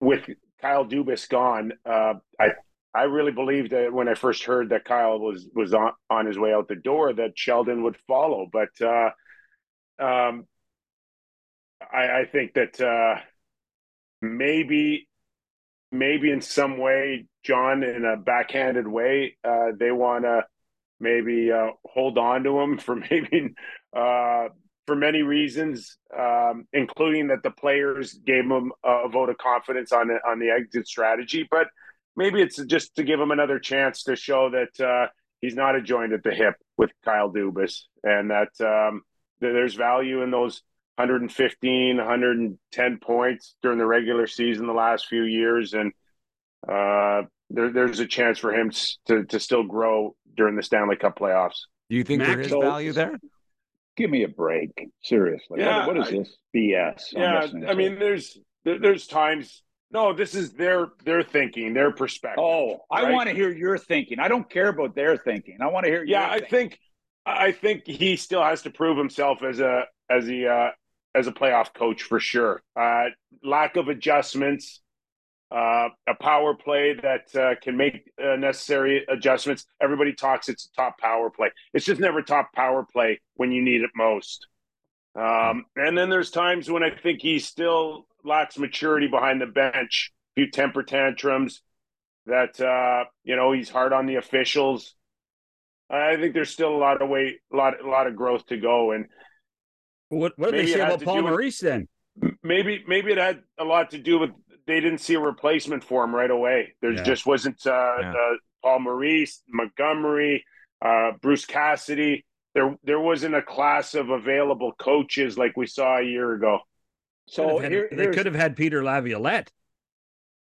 with 0.00 0.28
Kyle 0.60 0.84
Dubas 0.84 1.28
gone, 1.28 1.72
uh, 1.84 2.14
I 2.38 2.48
I 2.94 3.02
really 3.02 3.32
believed 3.32 3.72
that 3.72 3.92
when 3.92 4.08
I 4.08 4.14
first 4.14 4.44
heard 4.44 4.70
that 4.70 4.84
Kyle 4.84 5.18
was 5.18 5.46
was 5.54 5.74
on, 5.74 5.92
on 6.10 6.26
his 6.26 6.38
way 6.38 6.52
out 6.52 6.68
the 6.68 6.76
door 6.76 7.12
that 7.12 7.38
Sheldon 7.38 7.82
would 7.82 7.96
follow. 8.08 8.48
But 8.50 8.70
uh, 8.80 9.10
um, 9.98 10.46
I, 11.80 12.20
I 12.20 12.24
think 12.30 12.54
that 12.54 12.80
uh, 12.80 13.20
maybe 14.22 15.08
maybe 15.92 16.30
in 16.30 16.40
some 16.40 16.78
way, 16.78 17.26
John, 17.44 17.82
in 17.82 18.04
a 18.04 18.16
backhanded 18.16 18.86
way, 18.86 19.36
uh, 19.44 19.68
they 19.78 19.90
want 19.90 20.24
to 20.24 20.44
maybe 21.00 21.52
uh, 21.52 21.70
hold 21.84 22.18
on 22.18 22.44
to 22.44 22.60
him 22.60 22.78
for 22.78 22.96
maybe 22.96 23.54
uh, 23.96 24.48
for 24.88 24.96
many 24.96 25.20
reasons, 25.20 25.98
um, 26.18 26.66
including 26.72 27.26
that 27.26 27.42
the 27.42 27.50
players 27.50 28.14
gave 28.14 28.44
him 28.44 28.72
a 28.82 29.06
vote 29.06 29.28
of 29.28 29.36
confidence 29.36 29.92
on 29.92 30.08
the, 30.08 30.14
on 30.26 30.38
the 30.38 30.48
exit 30.48 30.88
strategy. 30.88 31.46
But 31.50 31.66
maybe 32.16 32.40
it's 32.40 32.56
just 32.64 32.94
to 32.94 33.02
give 33.02 33.20
him 33.20 33.30
another 33.30 33.58
chance 33.58 34.04
to 34.04 34.16
show 34.16 34.48
that 34.48 34.82
uh, 34.82 35.08
he's 35.42 35.54
not 35.54 35.76
a 35.76 35.82
joint 35.82 36.14
at 36.14 36.22
the 36.22 36.30
hip 36.30 36.54
with 36.78 36.90
Kyle 37.04 37.30
Dubas, 37.30 37.82
and 38.02 38.30
that 38.30 38.48
um, 38.62 39.02
there's 39.40 39.74
value 39.74 40.22
in 40.22 40.30
those 40.30 40.62
115, 40.96 41.98
110 41.98 42.98
points 42.98 43.56
during 43.60 43.76
the 43.76 43.84
regular 43.84 44.26
season 44.26 44.66
the 44.66 44.72
last 44.72 45.06
few 45.06 45.24
years, 45.24 45.74
and 45.74 45.92
uh, 46.66 47.28
there, 47.50 47.70
there's 47.70 48.00
a 48.00 48.06
chance 48.06 48.38
for 48.38 48.54
him 48.54 48.72
to 49.04 49.26
to 49.26 49.38
still 49.38 49.64
grow 49.64 50.16
during 50.34 50.56
the 50.56 50.62
Stanley 50.62 50.96
Cup 50.96 51.18
playoffs. 51.18 51.66
Do 51.90 51.96
you 51.96 52.04
think 52.04 52.20
Max, 52.20 52.32
there 52.32 52.40
is 52.40 52.50
value 52.50 52.92
there? 52.92 53.18
Give 53.98 54.10
me 54.10 54.22
a 54.22 54.28
break. 54.28 54.70
Seriously. 55.02 55.60
Yeah, 55.60 55.86
what, 55.86 55.96
what 55.96 56.08
is 56.08 56.14
I, 56.14 56.18
this 56.18 56.36
BS? 56.56 57.02
Yeah, 57.12 57.68
I 57.68 57.74
mean, 57.74 57.98
there's 57.98 58.38
there's 58.64 59.06
times. 59.06 59.62
No, 59.90 60.12
this 60.12 60.34
is 60.34 60.52
their 60.52 60.88
their 61.04 61.22
thinking, 61.22 61.74
their 61.74 61.92
perspective. 61.92 62.42
Oh, 62.42 62.78
I 62.90 63.10
want 63.10 63.28
to 63.28 63.34
hear 63.34 63.50
your 63.50 63.76
thinking. 63.76 64.20
I 64.20 64.28
don't 64.28 64.48
care 64.48 64.68
about 64.68 64.94
their 64.94 65.16
thinking. 65.16 65.58
I 65.60 65.66
want 65.66 65.84
to 65.84 65.90
hear. 65.90 66.04
Yeah, 66.04 66.28
I 66.30 66.40
think 66.40 66.78
I 67.26 67.52
think 67.52 67.86
he 67.86 68.16
still 68.16 68.42
has 68.42 68.62
to 68.62 68.70
prove 68.70 68.96
himself 68.96 69.42
as 69.42 69.60
a 69.60 69.84
as 70.10 70.28
a 70.28 70.46
uh, 70.46 70.70
as 71.14 71.26
a 71.26 71.32
playoff 71.32 71.74
coach 71.74 72.02
for 72.02 72.20
sure. 72.20 72.62
Uh, 72.76 73.06
lack 73.42 73.76
of 73.76 73.88
adjustments 73.88 74.80
uh, 75.50 75.88
a 76.06 76.14
power 76.20 76.54
play 76.54 76.94
that 76.94 77.34
uh, 77.34 77.54
can 77.62 77.76
make 77.76 78.10
uh, 78.22 78.36
necessary 78.36 79.04
adjustments. 79.08 79.66
Everybody 79.80 80.12
talks 80.12 80.48
it's 80.48 80.66
a 80.66 80.76
top 80.76 80.98
power 80.98 81.30
play. 81.30 81.50
It's 81.72 81.86
just 81.86 82.00
never 82.00 82.22
top 82.22 82.52
power 82.52 82.86
play 82.90 83.20
when 83.34 83.52
you 83.52 83.62
need 83.62 83.82
it 83.82 83.90
most. 83.96 84.46
Um, 85.14 85.64
and 85.74 85.96
then 85.96 86.10
there's 86.10 86.30
times 86.30 86.70
when 86.70 86.82
I 86.82 86.90
think 86.90 87.22
he 87.22 87.38
still 87.38 88.06
lacks 88.24 88.58
maturity 88.58 89.08
behind 89.08 89.40
the 89.40 89.46
bench. 89.46 90.12
A 90.36 90.40
few 90.42 90.50
temper 90.50 90.82
tantrums 90.82 91.62
that 92.26 92.60
uh, 92.60 93.04
you 93.24 93.34
know 93.34 93.52
he's 93.52 93.70
hard 93.70 93.92
on 93.92 94.06
the 94.06 94.16
officials. 94.16 94.94
I 95.90 96.16
think 96.16 96.34
there's 96.34 96.50
still 96.50 96.74
a 96.74 96.76
lot 96.76 97.00
of 97.00 97.08
way, 97.08 97.40
a 97.52 97.56
lot, 97.56 97.82
a 97.82 97.88
lot 97.88 98.06
of 98.06 98.14
growth 98.14 98.46
to 98.46 98.58
go. 98.58 98.92
And 98.92 99.06
what, 100.10 100.32
what 100.36 100.50
did 100.52 100.66
they 100.66 100.72
say 100.72 100.80
about 100.80 101.02
Paul 101.02 101.22
Maurice 101.22 101.60
then? 101.60 101.88
Maybe, 102.42 102.84
maybe 102.86 103.12
it 103.12 103.18
had 103.18 103.40
a 103.58 103.64
lot 103.64 103.92
to 103.92 103.98
do 103.98 104.18
with 104.18 104.30
they 104.68 104.80
didn't 104.80 104.98
see 104.98 105.14
a 105.14 105.20
replacement 105.20 105.82
for 105.82 106.04
him 106.04 106.14
right 106.14 106.30
away. 106.30 106.74
There 106.82 106.92
yeah. 106.92 107.02
just 107.02 107.26
wasn't 107.26 107.66
uh, 107.66 107.96
yeah. 108.00 108.12
uh, 108.12 108.36
Paul 108.62 108.80
Maurice, 108.80 109.42
Montgomery, 109.48 110.44
uh, 110.84 111.12
Bruce 111.22 111.46
Cassidy. 111.46 112.24
There, 112.54 112.76
there 112.84 113.00
wasn't 113.00 113.34
a 113.34 113.42
class 113.42 113.94
of 113.94 114.10
available 114.10 114.72
coaches 114.78 115.38
like 115.38 115.56
we 115.56 115.66
saw 115.66 115.98
a 115.98 116.04
year 116.04 116.34
ago. 116.34 116.60
So 117.28 117.58
had, 117.58 117.72
here, 117.72 117.88
they 117.90 118.08
could 118.08 118.26
have 118.26 118.34
had 118.34 118.56
Peter 118.56 118.84
Laviolette. 118.84 119.50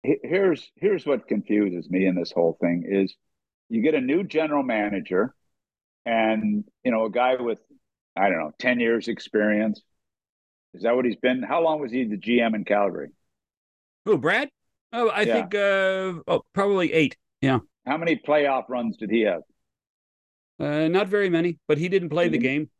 Here's 0.02 0.70
here's 0.76 1.04
what 1.04 1.28
confuses 1.28 1.90
me 1.90 2.06
in 2.06 2.14
this 2.14 2.32
whole 2.32 2.56
thing 2.58 2.84
is 2.88 3.14
you 3.68 3.82
get 3.82 3.94
a 3.94 4.00
new 4.00 4.24
general 4.24 4.62
manager 4.62 5.34
and 6.06 6.64
you 6.84 6.90
know 6.90 7.04
a 7.04 7.11
guy 7.11 7.34
with 7.34 7.58
I 8.16 8.30
don't 8.30 8.38
know 8.38 8.52
10 8.58 8.80
years 8.80 9.08
experience 9.08 9.82
is 10.72 10.84
that 10.84 10.96
what 10.96 11.04
he's 11.04 11.16
been 11.16 11.42
how 11.42 11.62
long 11.62 11.80
was 11.80 11.92
he 11.92 12.04
the 12.04 12.16
GM 12.16 12.54
in 12.54 12.64
Calgary 12.64 13.11
who, 14.05 14.18
Brad? 14.18 14.48
Oh, 14.92 15.09
I 15.09 15.22
yeah. 15.22 15.34
think 15.34 15.55
uh, 15.55 16.22
oh, 16.26 16.42
probably 16.53 16.92
eight. 16.92 17.16
Yeah. 17.40 17.61
How 17.86 17.96
many 17.96 18.16
playoff 18.16 18.64
runs 18.68 18.96
did 18.96 19.11
he 19.11 19.22
have? 19.22 19.42
Uh, 20.59 20.88
not 20.88 21.09
very 21.09 21.30
many, 21.30 21.59
but 21.68 21.78
he 21.78 21.88
didn't 21.88 22.11
play 22.11 22.24
did 22.24 22.34
the 22.34 22.36
he, 22.38 22.42
game. 22.42 22.70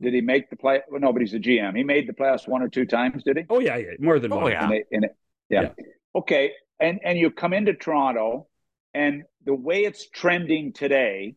Did 0.00 0.14
he 0.14 0.20
make 0.20 0.48
the 0.50 0.56
play? 0.56 0.80
Well, 0.88 1.00
no, 1.00 1.12
but 1.12 1.22
he's 1.22 1.34
a 1.34 1.38
GM. 1.38 1.76
He 1.76 1.84
made 1.84 2.08
the 2.08 2.12
playoffs 2.12 2.48
one 2.48 2.62
or 2.62 2.68
two 2.68 2.86
times, 2.86 3.22
did 3.24 3.36
he? 3.36 3.44
Oh 3.50 3.60
yeah, 3.60 3.76
yeah, 3.76 3.92
more 3.98 4.18
than 4.18 4.32
oh, 4.32 4.38
one. 4.38 4.52
Yeah. 4.52 4.66
In 4.66 4.72
it, 4.72 4.86
in 4.90 5.04
it, 5.04 5.16
yeah. 5.48 5.62
yeah. 5.62 5.84
Okay, 6.14 6.52
and 6.80 7.00
and 7.04 7.18
you 7.18 7.30
come 7.30 7.52
into 7.52 7.74
Toronto, 7.74 8.46
and 8.94 9.24
the 9.44 9.54
way 9.54 9.84
it's 9.84 10.08
trending 10.08 10.72
today 10.72 11.34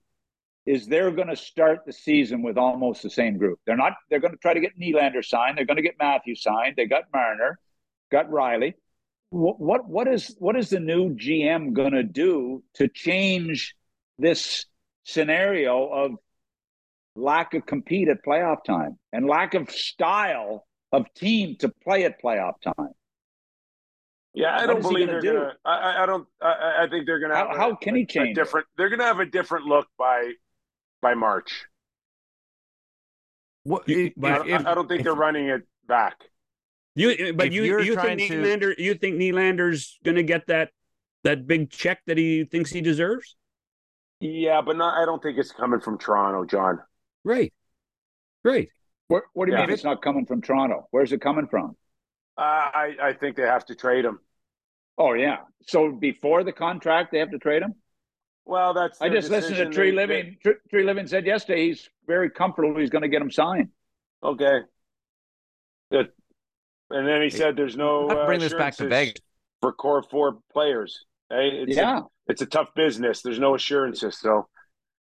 is 0.66 0.88
they're 0.88 1.12
going 1.12 1.30
to 1.30 1.36
start 1.36 1.80
the 1.86 1.94
season 1.94 2.42
with 2.42 2.58
almost 2.58 3.02
the 3.02 3.10
same 3.10 3.38
group. 3.38 3.60
They're 3.66 3.78
not. 3.78 3.94
They're 4.10 4.20
going 4.20 4.34
to 4.34 4.40
try 4.40 4.54
to 4.54 4.60
get 4.60 4.78
Nylander 4.80 5.24
signed. 5.24 5.58
They're 5.58 5.66
going 5.66 5.78
to 5.78 5.84
get 5.84 5.96
Matthew 6.00 6.36
signed. 6.36 6.76
They 6.78 6.86
got 6.86 7.04
Marner, 7.14 7.60
got 8.12 8.30
Rielly 8.30 8.74
what 9.32 9.88
what 9.88 10.08
is 10.08 10.36
what 10.40 10.56
is 10.56 10.70
the 10.70 10.80
new 10.80 11.14
GM 11.16 11.74
going 11.74 11.94
to 11.94 12.04
do 12.04 12.64
to 12.76 12.88
change 12.88 13.76
this 14.18 14.66
scenario 15.04 15.88
of 15.88 16.12
lack 17.16 17.54
of 17.54 17.66
compete 17.66 18.08
at 18.08 18.24
playoff 18.26 18.64
time 18.64 18.98
and 19.14 19.28
lack 19.28 19.54
of 19.54 19.70
style 19.70 20.66
of 20.92 21.06
team 21.14 21.56
to 21.60 21.70
play 21.70 22.06
at 22.06 22.22
playoff 22.22 22.54
time? 22.62 22.94
Yeah, 24.34 24.58
I 24.58 24.66
don't 24.68 24.82
believe 24.82 25.08
they're 25.08 25.22
gonna. 25.22 25.54
I, 25.66 26.04
I 26.04 26.06
don't. 26.06 26.28
I, 26.42 26.84
I 26.84 26.88
think 26.90 27.06
they're 27.06 27.20
gonna. 27.20 27.36
How, 27.36 27.50
a, 27.50 27.58
how 27.58 27.76
can 27.76 27.96
he 27.96 28.06
change? 28.06 28.36
different. 28.36 28.68
They're 28.78 28.90
gonna 28.90 29.04
have 29.04 29.20
a 29.20 29.26
different 29.26 29.66
look 29.66 29.88
by 29.98 30.34
by 31.02 31.16
March. 31.16 31.66
What? 33.64 33.84
If, 33.88 34.14
I, 34.24 34.48
if, 34.48 34.66
I 34.66 34.74
don't 34.76 34.88
think 34.88 35.02
if, 35.02 35.04
they're 35.06 35.14
running 35.14 35.50
it 35.50 35.64
back. 35.88 36.22
You, 36.96 37.34
but 37.34 37.48
if 37.48 37.54
you 37.54 37.64
you 37.64 37.96
think 37.96 38.20
Nylander, 38.20 38.76
to... 38.76 38.84
you 38.84 38.94
think 38.96 39.18
Nylander's 39.18 40.00
going 40.04 40.18
to 40.18 40.24
get 40.24 40.48
that 40.48 40.72
that 41.24 41.48
big 41.48 41.70
check 41.70 42.02
that 42.08 42.18
he 42.18 42.44
thinks 42.44 42.72
he 42.72 42.82
deserves? 42.82 43.36
Yeah, 44.20 44.62
but 44.62 44.76
not. 44.76 45.02
I 45.02 45.06
don't 45.06 45.22
think 45.22 45.38
it's 45.38 45.52
coming 45.52 45.80
from 45.80 45.98
Toronto, 45.98 46.46
John. 46.46 46.80
Right. 47.24 47.54
Right. 48.44 48.70
What, 49.08 49.24
what 49.34 49.46
do 49.46 49.52
you 49.52 49.58
yeah. 49.58 49.66
mean 49.66 49.74
it's 49.74 49.84
not 49.84 50.02
coming 50.02 50.26
from 50.26 50.42
Toronto? 50.42 50.88
Where's 50.92 51.12
it 51.12 51.22
coming 51.22 51.48
from? 51.48 51.76
Uh, 52.38 52.42
I 52.42 52.96
I 53.02 53.14
think 53.14 53.36
they 53.36 53.44
have 53.44 53.66
to 53.66 53.76
trade 53.76 54.06
him. 54.06 54.20
Oh 54.98 55.14
yeah. 55.14 55.38
So 55.64 55.92
before 55.92 56.44
the 56.44 56.52
contract, 56.52 57.12
they 57.12 57.20
have 57.20 57.32
to 57.32 57.40
trade 57.40 57.62
him. 57.62 57.76
Well, 58.46 58.74
that's. 58.74 59.02
I 59.02 59.10
just 59.10 59.30
listened 59.30 59.58
to 59.58 59.66
Treliving. 59.66 60.38
Tree, 60.42 60.84
Living 60.84 61.08
said 61.08 61.26
yesterday 61.26 61.68
he's 61.68 61.88
very 62.08 62.30
comfortable. 62.30 62.80
He's 62.80 62.90
going 62.90 63.04
to 63.04 63.08
get 63.08 63.22
him 63.22 63.30
signed. 63.30 63.70
Okay. 64.24 64.62
Good. 65.92 66.10
And 66.90 67.08
then 67.08 67.22
he 67.22 67.30
said 67.30 67.56
there's 67.56 67.78
no. 67.78 68.10
Uh, 68.10 68.26
bring 68.26 68.40
this 68.40 68.54
back 68.54 68.76
to 68.78 68.88
Vegas 68.88 69.22
for 69.62 69.74
core 69.74 70.04
four 70.04 70.40
players. 70.52 71.06
Hey, 71.30 71.50
it's 71.68 71.76
yeah, 71.76 72.00
a, 72.00 72.04
it's 72.28 72.42
a 72.42 72.46
tough 72.46 72.70
business. 72.76 73.22
There's 73.22 73.40
no 73.40 73.56
assurances, 73.56 74.18
so 74.18 74.48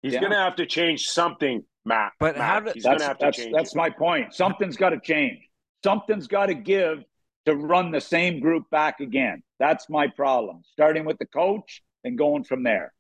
he's 0.02 0.14
yeah. 0.14 0.20
going 0.20 0.32
to 0.32 0.38
have 0.38 0.56
to 0.58 0.66
change 0.66 1.08
something, 1.08 1.64
Matt. 1.86 2.12
But 2.20 2.38
Matt, 2.38 2.48
how 2.48 2.60
do, 2.60 2.72
he's 2.74 2.84
going 2.84 3.00
to 3.00 3.06
have 3.06 3.18
to 3.20 3.32
change. 3.32 3.54
That's 3.54 3.74
my 3.76 3.90
point. 3.90 4.34
Something's 4.34 4.78
got 4.78 4.90
to 4.90 5.00
change. 5.00 5.40
Something's 5.84 6.28
got 6.28 6.48
to 6.48 6.54
give 6.54 7.04
to 7.46 7.56
run 7.56 7.92
the 7.92 8.02
same 8.02 8.40
group 8.40 8.70
back 8.70 9.00
again. 9.00 9.42
That's 9.60 9.90
my 9.90 10.08
problem. 10.08 10.62
Starting 10.72 11.06
with 11.06 11.18
the 11.18 11.26
coach 11.26 11.82
and 12.04 12.18
going 12.18 12.44
from 12.44 12.64
there. 12.64 12.94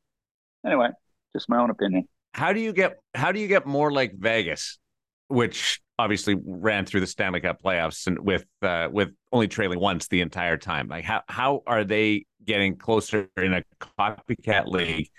Anyway, 0.65 0.89
just 1.33 1.49
my 1.49 1.57
own 1.57 1.69
opinion. 1.69 2.07
How 2.33 2.53
do 2.53 2.59
you 2.59 2.73
get 2.73 2.97
how 3.13 3.31
do 3.31 3.39
you 3.39 3.47
get 3.47 3.67
more 3.67 3.91
like 3.91 4.13
Vegas, 4.17 4.79
which 5.27 5.81
obviously 6.01 6.35
ran 6.43 6.85
through 6.85 7.01
the 7.01 7.07
Stanley 7.07 7.41
Cup 7.41 7.61
playoffs 7.61 8.07
and 8.07 8.19
with 8.19 8.45
uh, 8.61 8.89
with 8.91 9.09
only 9.31 9.47
trailing 9.47 9.79
once 9.79 10.07
the 10.07 10.21
entire 10.21 10.57
time? 10.57 10.87
Like 10.87 11.05
how 11.05 11.21
how 11.27 11.61
are 11.67 11.83
they 11.83 12.25
getting 12.43 12.77
closer 12.77 13.29
in 13.37 13.53
a 13.53 13.63
copycat 13.79 14.65
league 14.65 15.09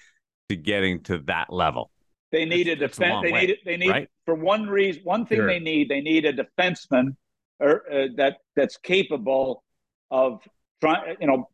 to 0.49 0.57
getting 0.57 1.03
to 1.05 1.19
that 1.27 1.53
level? 1.53 1.91
They 2.33 2.45
need 2.45 2.67
a 2.69 2.77
defense. 2.77 3.23
They 3.23 3.33
need 3.33 3.57
they 3.65 3.77
need 3.77 3.91
right? 3.91 4.09
for 4.25 4.35
one 4.35 4.67
reason. 4.67 5.03
One 5.05 5.27
thing 5.27 5.39
sure. 5.39 5.47
they 5.47 5.61
need 5.61 5.89
they 5.89 6.01
need 6.01 6.25
a 6.25 6.33
defenseman 6.33 7.17
or 7.61 7.83
uh, 7.93 8.09
that 8.17 8.39
that's 8.57 8.77
capable 8.79 9.63
of 10.11 10.43
trying 10.81 11.17
you 11.21 11.27
know 11.27 11.49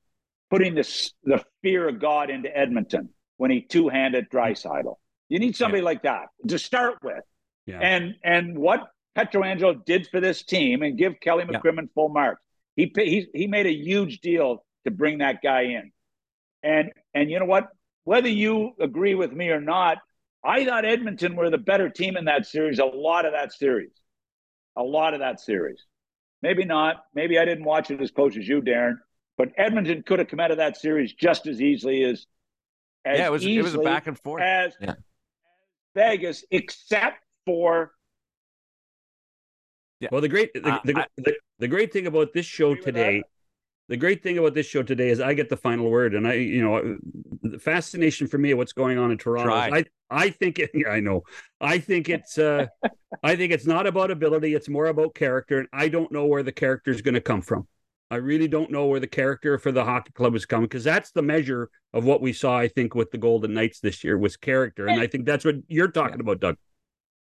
putting 0.50 0.74
this 0.74 1.12
the 1.24 1.44
fear 1.62 1.88
of 1.88 2.00
God 2.00 2.30
into 2.30 2.56
Edmonton 2.56 3.10
when 3.36 3.50
he 3.50 3.60
two 3.60 3.88
handed 3.88 4.30
Draisaitl. 4.30 4.94
You 5.28 5.38
need 5.38 5.56
somebody 5.56 5.80
yeah. 5.80 5.86
like 5.86 6.02
that 6.02 6.26
to 6.46 6.58
start 6.58 6.98
with. 7.02 7.22
Yeah. 7.66 7.80
And 7.80 8.14
and 8.24 8.58
what 8.58 8.88
Pietrangelo 9.16 9.84
did 9.84 10.06
for 10.06 10.20
this 10.20 10.42
team 10.42 10.82
and 10.82 10.96
give 10.96 11.20
Kelly 11.20 11.44
McCrimmon 11.44 11.82
yeah. 11.82 11.94
full 11.94 12.08
marks. 12.08 12.42
He, 12.76 12.92
he 12.94 13.26
he 13.34 13.46
made 13.46 13.66
a 13.66 13.72
huge 13.72 14.20
deal 14.20 14.64
to 14.84 14.90
bring 14.90 15.18
that 15.18 15.42
guy 15.42 15.62
in. 15.62 15.90
And 16.62 16.92
and 17.14 17.30
you 17.30 17.38
know 17.38 17.44
what? 17.44 17.68
Whether 18.04 18.28
you 18.28 18.72
agree 18.80 19.14
with 19.14 19.32
me 19.32 19.48
or 19.48 19.60
not, 19.60 19.98
I 20.44 20.64
thought 20.64 20.84
Edmonton 20.84 21.34
were 21.34 21.50
the 21.50 21.58
better 21.58 21.90
team 21.90 22.16
in 22.16 22.26
that 22.26 22.46
series. 22.46 22.78
A 22.78 22.84
lot 22.84 23.26
of 23.26 23.32
that 23.32 23.52
series, 23.52 23.90
a 24.76 24.82
lot 24.82 25.14
of 25.14 25.20
that 25.20 25.40
series. 25.40 25.84
Maybe 26.40 26.64
not. 26.64 27.04
Maybe 27.14 27.38
I 27.38 27.44
didn't 27.44 27.64
watch 27.64 27.90
it 27.90 28.00
as 28.00 28.12
close 28.12 28.36
as 28.36 28.46
you, 28.46 28.62
Daren. 28.62 28.98
But 29.36 29.50
Edmonton 29.56 30.04
could 30.06 30.20
have 30.20 30.28
come 30.28 30.40
out 30.40 30.52
of 30.52 30.58
that 30.58 30.76
series 30.76 31.12
just 31.12 31.46
as 31.46 31.60
easily 31.60 32.04
as 32.04 32.26
yeah, 33.04 33.26
it 33.26 33.32
was 33.32 33.44
it 33.44 33.62
was 33.62 33.74
a 33.74 33.78
back 33.78 34.06
and 34.06 34.18
forth 34.18 34.42
as, 34.42 34.72
yeah. 34.80 34.94
Vegas, 35.94 36.44
except 36.50 37.18
for. 37.44 37.92
Yeah. 40.00 40.08
Well, 40.12 40.20
the 40.20 40.28
great 40.28 40.52
the, 40.54 40.68
uh, 40.68 40.80
the, 40.84 40.98
I, 40.98 41.06
the, 41.16 41.34
the, 41.58 41.68
great 41.68 41.92
thing 41.92 42.06
about 42.06 42.32
this 42.32 42.46
show 42.46 42.74
today, 42.74 43.22
the 43.88 43.96
great 43.96 44.22
thing 44.22 44.38
about 44.38 44.54
this 44.54 44.66
show 44.66 44.82
today 44.82 45.08
is 45.08 45.20
I 45.20 45.34
get 45.34 45.48
the 45.48 45.56
final 45.56 45.90
word, 45.90 46.14
and 46.14 46.26
I 46.26 46.34
you 46.34 46.62
know 46.62 46.98
the 47.42 47.58
fascination 47.58 48.28
for 48.28 48.38
me 48.38 48.52
of 48.52 48.58
what's 48.58 48.72
going 48.72 48.96
on 48.98 49.10
in 49.10 49.18
Toronto. 49.18 49.52
I 49.52 49.84
I 50.08 50.30
think 50.30 50.58
it, 50.60 50.70
I 50.88 51.00
know 51.00 51.22
I 51.60 51.78
think 51.78 52.08
it's 52.08 52.38
uh 52.38 52.66
I 53.22 53.34
think 53.34 53.52
it's 53.52 53.66
not 53.66 53.86
about 53.86 54.10
ability; 54.10 54.54
it's 54.54 54.68
more 54.68 54.86
about 54.86 55.14
character, 55.14 55.58
and 55.58 55.68
I 55.72 55.88
don't 55.88 56.12
know 56.12 56.26
where 56.26 56.42
the 56.42 56.52
character 56.52 56.90
is 56.90 57.02
going 57.02 57.14
to 57.14 57.20
come 57.20 57.42
from. 57.42 57.66
I 58.10 58.16
really 58.16 58.48
don't 58.48 58.70
know 58.70 58.86
where 58.86 59.00
the 59.00 59.06
character 59.06 59.58
for 59.58 59.70
the 59.70 59.84
hockey 59.84 60.12
club 60.12 60.34
is 60.34 60.46
coming 60.46 60.64
because 60.64 60.84
that's 60.84 61.10
the 61.10 61.22
measure 61.22 61.68
of 61.92 62.04
what 62.04 62.22
we 62.22 62.32
saw, 62.32 62.56
I 62.56 62.68
think, 62.68 62.94
with 62.94 63.10
the 63.10 63.18
Golden 63.18 63.52
Knights 63.52 63.80
this 63.80 64.02
year 64.02 64.16
was 64.16 64.36
character. 64.36 64.86
And, 64.86 64.94
and 64.94 65.02
I 65.02 65.06
think 65.06 65.26
that's 65.26 65.44
what 65.44 65.56
you're 65.68 65.90
talking 65.90 66.16
yeah. 66.16 66.22
about, 66.22 66.40
Doug. 66.40 66.56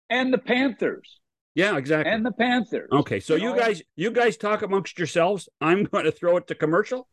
And 0.08 0.32
the 0.32 0.38
Panthers. 0.38 1.20
Yeah, 1.58 1.76
exactly. 1.76 2.12
And 2.12 2.24
the 2.24 2.30
Panthers. 2.30 2.88
Okay, 2.92 3.18
so 3.18 3.34
you, 3.34 3.50
know, 3.50 3.58
guys, 3.58 3.82
you 3.96 4.12
guys 4.12 4.36
talk 4.36 4.62
amongst 4.62 4.96
yourselves. 4.96 5.48
I'm 5.60 5.82
going 5.92 6.04
to 6.04 6.12
throw 6.12 6.36
it 6.36 6.46
to 6.46 6.54
commercial. 6.54 7.08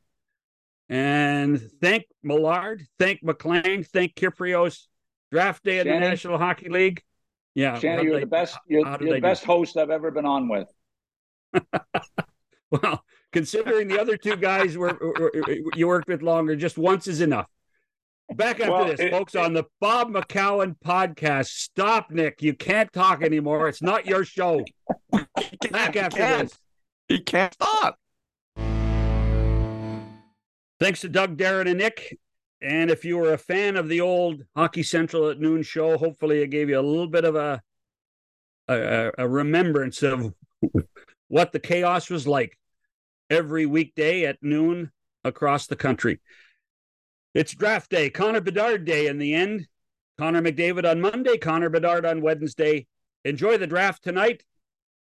And 0.88 1.60
thank 1.82 2.04
Millard, 2.22 2.86
thank 3.00 3.24
MacLean, 3.24 3.84
thank 3.84 4.14
Kypreos. 4.14 4.84
Draft 5.32 5.64
day 5.64 5.80
of 5.80 5.86
the 5.86 6.00
National 6.00 6.38
Hockey 6.38 6.70
League. 6.70 7.02
Yeah, 7.56 7.80
Shanny, 7.80 8.04
you're 8.04 8.14
they, 8.14 8.20
the 8.20 8.28
best. 8.28 8.56
You're, 8.68 8.88
you're 9.02 9.16
the 9.16 9.20
best 9.20 9.42
do? 9.42 9.48
host 9.48 9.78
I've 9.78 9.90
ever 9.90 10.12
been 10.12 10.28
on 10.28 10.48
with. 10.48 10.68
well, 12.70 13.04
considering 13.34 13.88
the 13.88 14.00
other 14.00 14.16
two 14.16 14.36
guys 14.36 14.78
were, 14.78 14.96
were, 15.02 15.32
you 15.76 15.88
worked 15.88 16.08
with 16.08 16.22
longer, 16.22 16.56
just 16.56 16.78
once 16.78 17.08
is 17.08 17.20
enough. 17.20 17.48
Back 18.36 18.60
after 18.60 18.72
well, 18.72 18.86
this, 18.86 19.00
it, 19.00 19.12
folks, 19.12 19.34
it, 19.34 19.42
on 19.42 19.54
the 19.54 19.64
Bob 19.80 20.10
McCown 20.10 20.76
podcast. 20.84 21.48
Stop, 21.48 22.12
Nick. 22.12 22.42
You 22.42 22.54
can't 22.54 22.92
talk 22.92 23.24
anymore. 23.24 23.70
It's 23.70 23.82
not 23.82 24.06
your 24.06 24.26
show. 24.26 24.66
Back 25.72 25.96
after 25.96 26.18
this. 26.18 26.58
He 27.08 27.20
can't 27.20 27.54
stop. 27.54 27.98
Thanks 30.80 31.02
to 31.02 31.10
Doug, 31.10 31.38
Daren, 31.38 31.70
and 31.70 31.78
Nick. 31.78 32.18
And 32.62 32.92
if 32.92 33.06
you 33.06 33.18
were 33.18 33.34
a 33.34 33.38
fan 33.38 33.78
of 33.78 33.88
the 33.88 34.02
old 34.02 34.44
Hockey 34.56 34.84
Central 34.84 35.30
at 35.30 35.40
noon 35.40 35.64
show, 35.64 35.98
hopefully 35.98 36.42
it 36.42 36.48
gave 36.48 36.68
you 36.70 36.80
a 36.80 36.82
little 36.82 37.08
bit 37.08 37.24
of 37.24 37.36
a 37.36 37.62
a, 38.68 39.12
a 39.18 39.28
remembrance 39.28 40.04
of 40.04 40.34
what 41.28 41.52
the 41.52 41.60
chaos 41.60 42.10
was 42.10 42.28
like 42.28 42.58
every 43.30 43.66
weekday 43.66 44.26
at 44.26 44.42
noon 44.42 44.92
across 45.24 45.68
the 45.68 45.76
country. 45.76 46.20
It's 47.36 47.54
draft 47.54 47.92
day, 47.92 48.10
Connor 48.10 48.40
Bedard 48.40 48.86
day 48.86 49.08
in 49.08 49.18
the 49.18 49.34
end. 49.34 49.68
Connor 50.18 50.42
McDavid 50.42 50.90
on 50.90 51.02
Monday, 51.02 51.38
Connor 51.38 51.70
Bedard 51.70 52.06
on 52.06 52.22
Wednesday. 52.22 52.88
Enjoy 53.26 53.58
the 53.58 53.68
draft 53.68 54.02
tonight, 54.02 54.46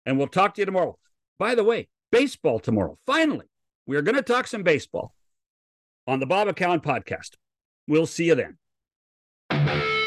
and 0.04 0.18
we'll 0.18 0.28
talk 0.28 0.52
to 0.54 0.60
you 0.60 0.66
tomorrow. 0.66 0.98
By 1.38 1.54
the 1.54 1.64
way, 1.64 1.88
baseball 2.12 2.60
tomorrow. 2.60 2.98
Finally, 3.06 3.46
we 3.86 3.96
are 3.96 4.02
going 4.02 4.14
to 4.14 4.20
talk 4.22 4.46
some 4.46 4.62
baseball 4.62 5.14
on 6.06 6.20
the 6.20 6.26
Bob 6.26 6.48
McCown 6.48 6.84
podcast. 6.84 7.30
We'll 7.86 8.04
see 8.04 8.26
you 8.26 8.34
then. 8.34 9.97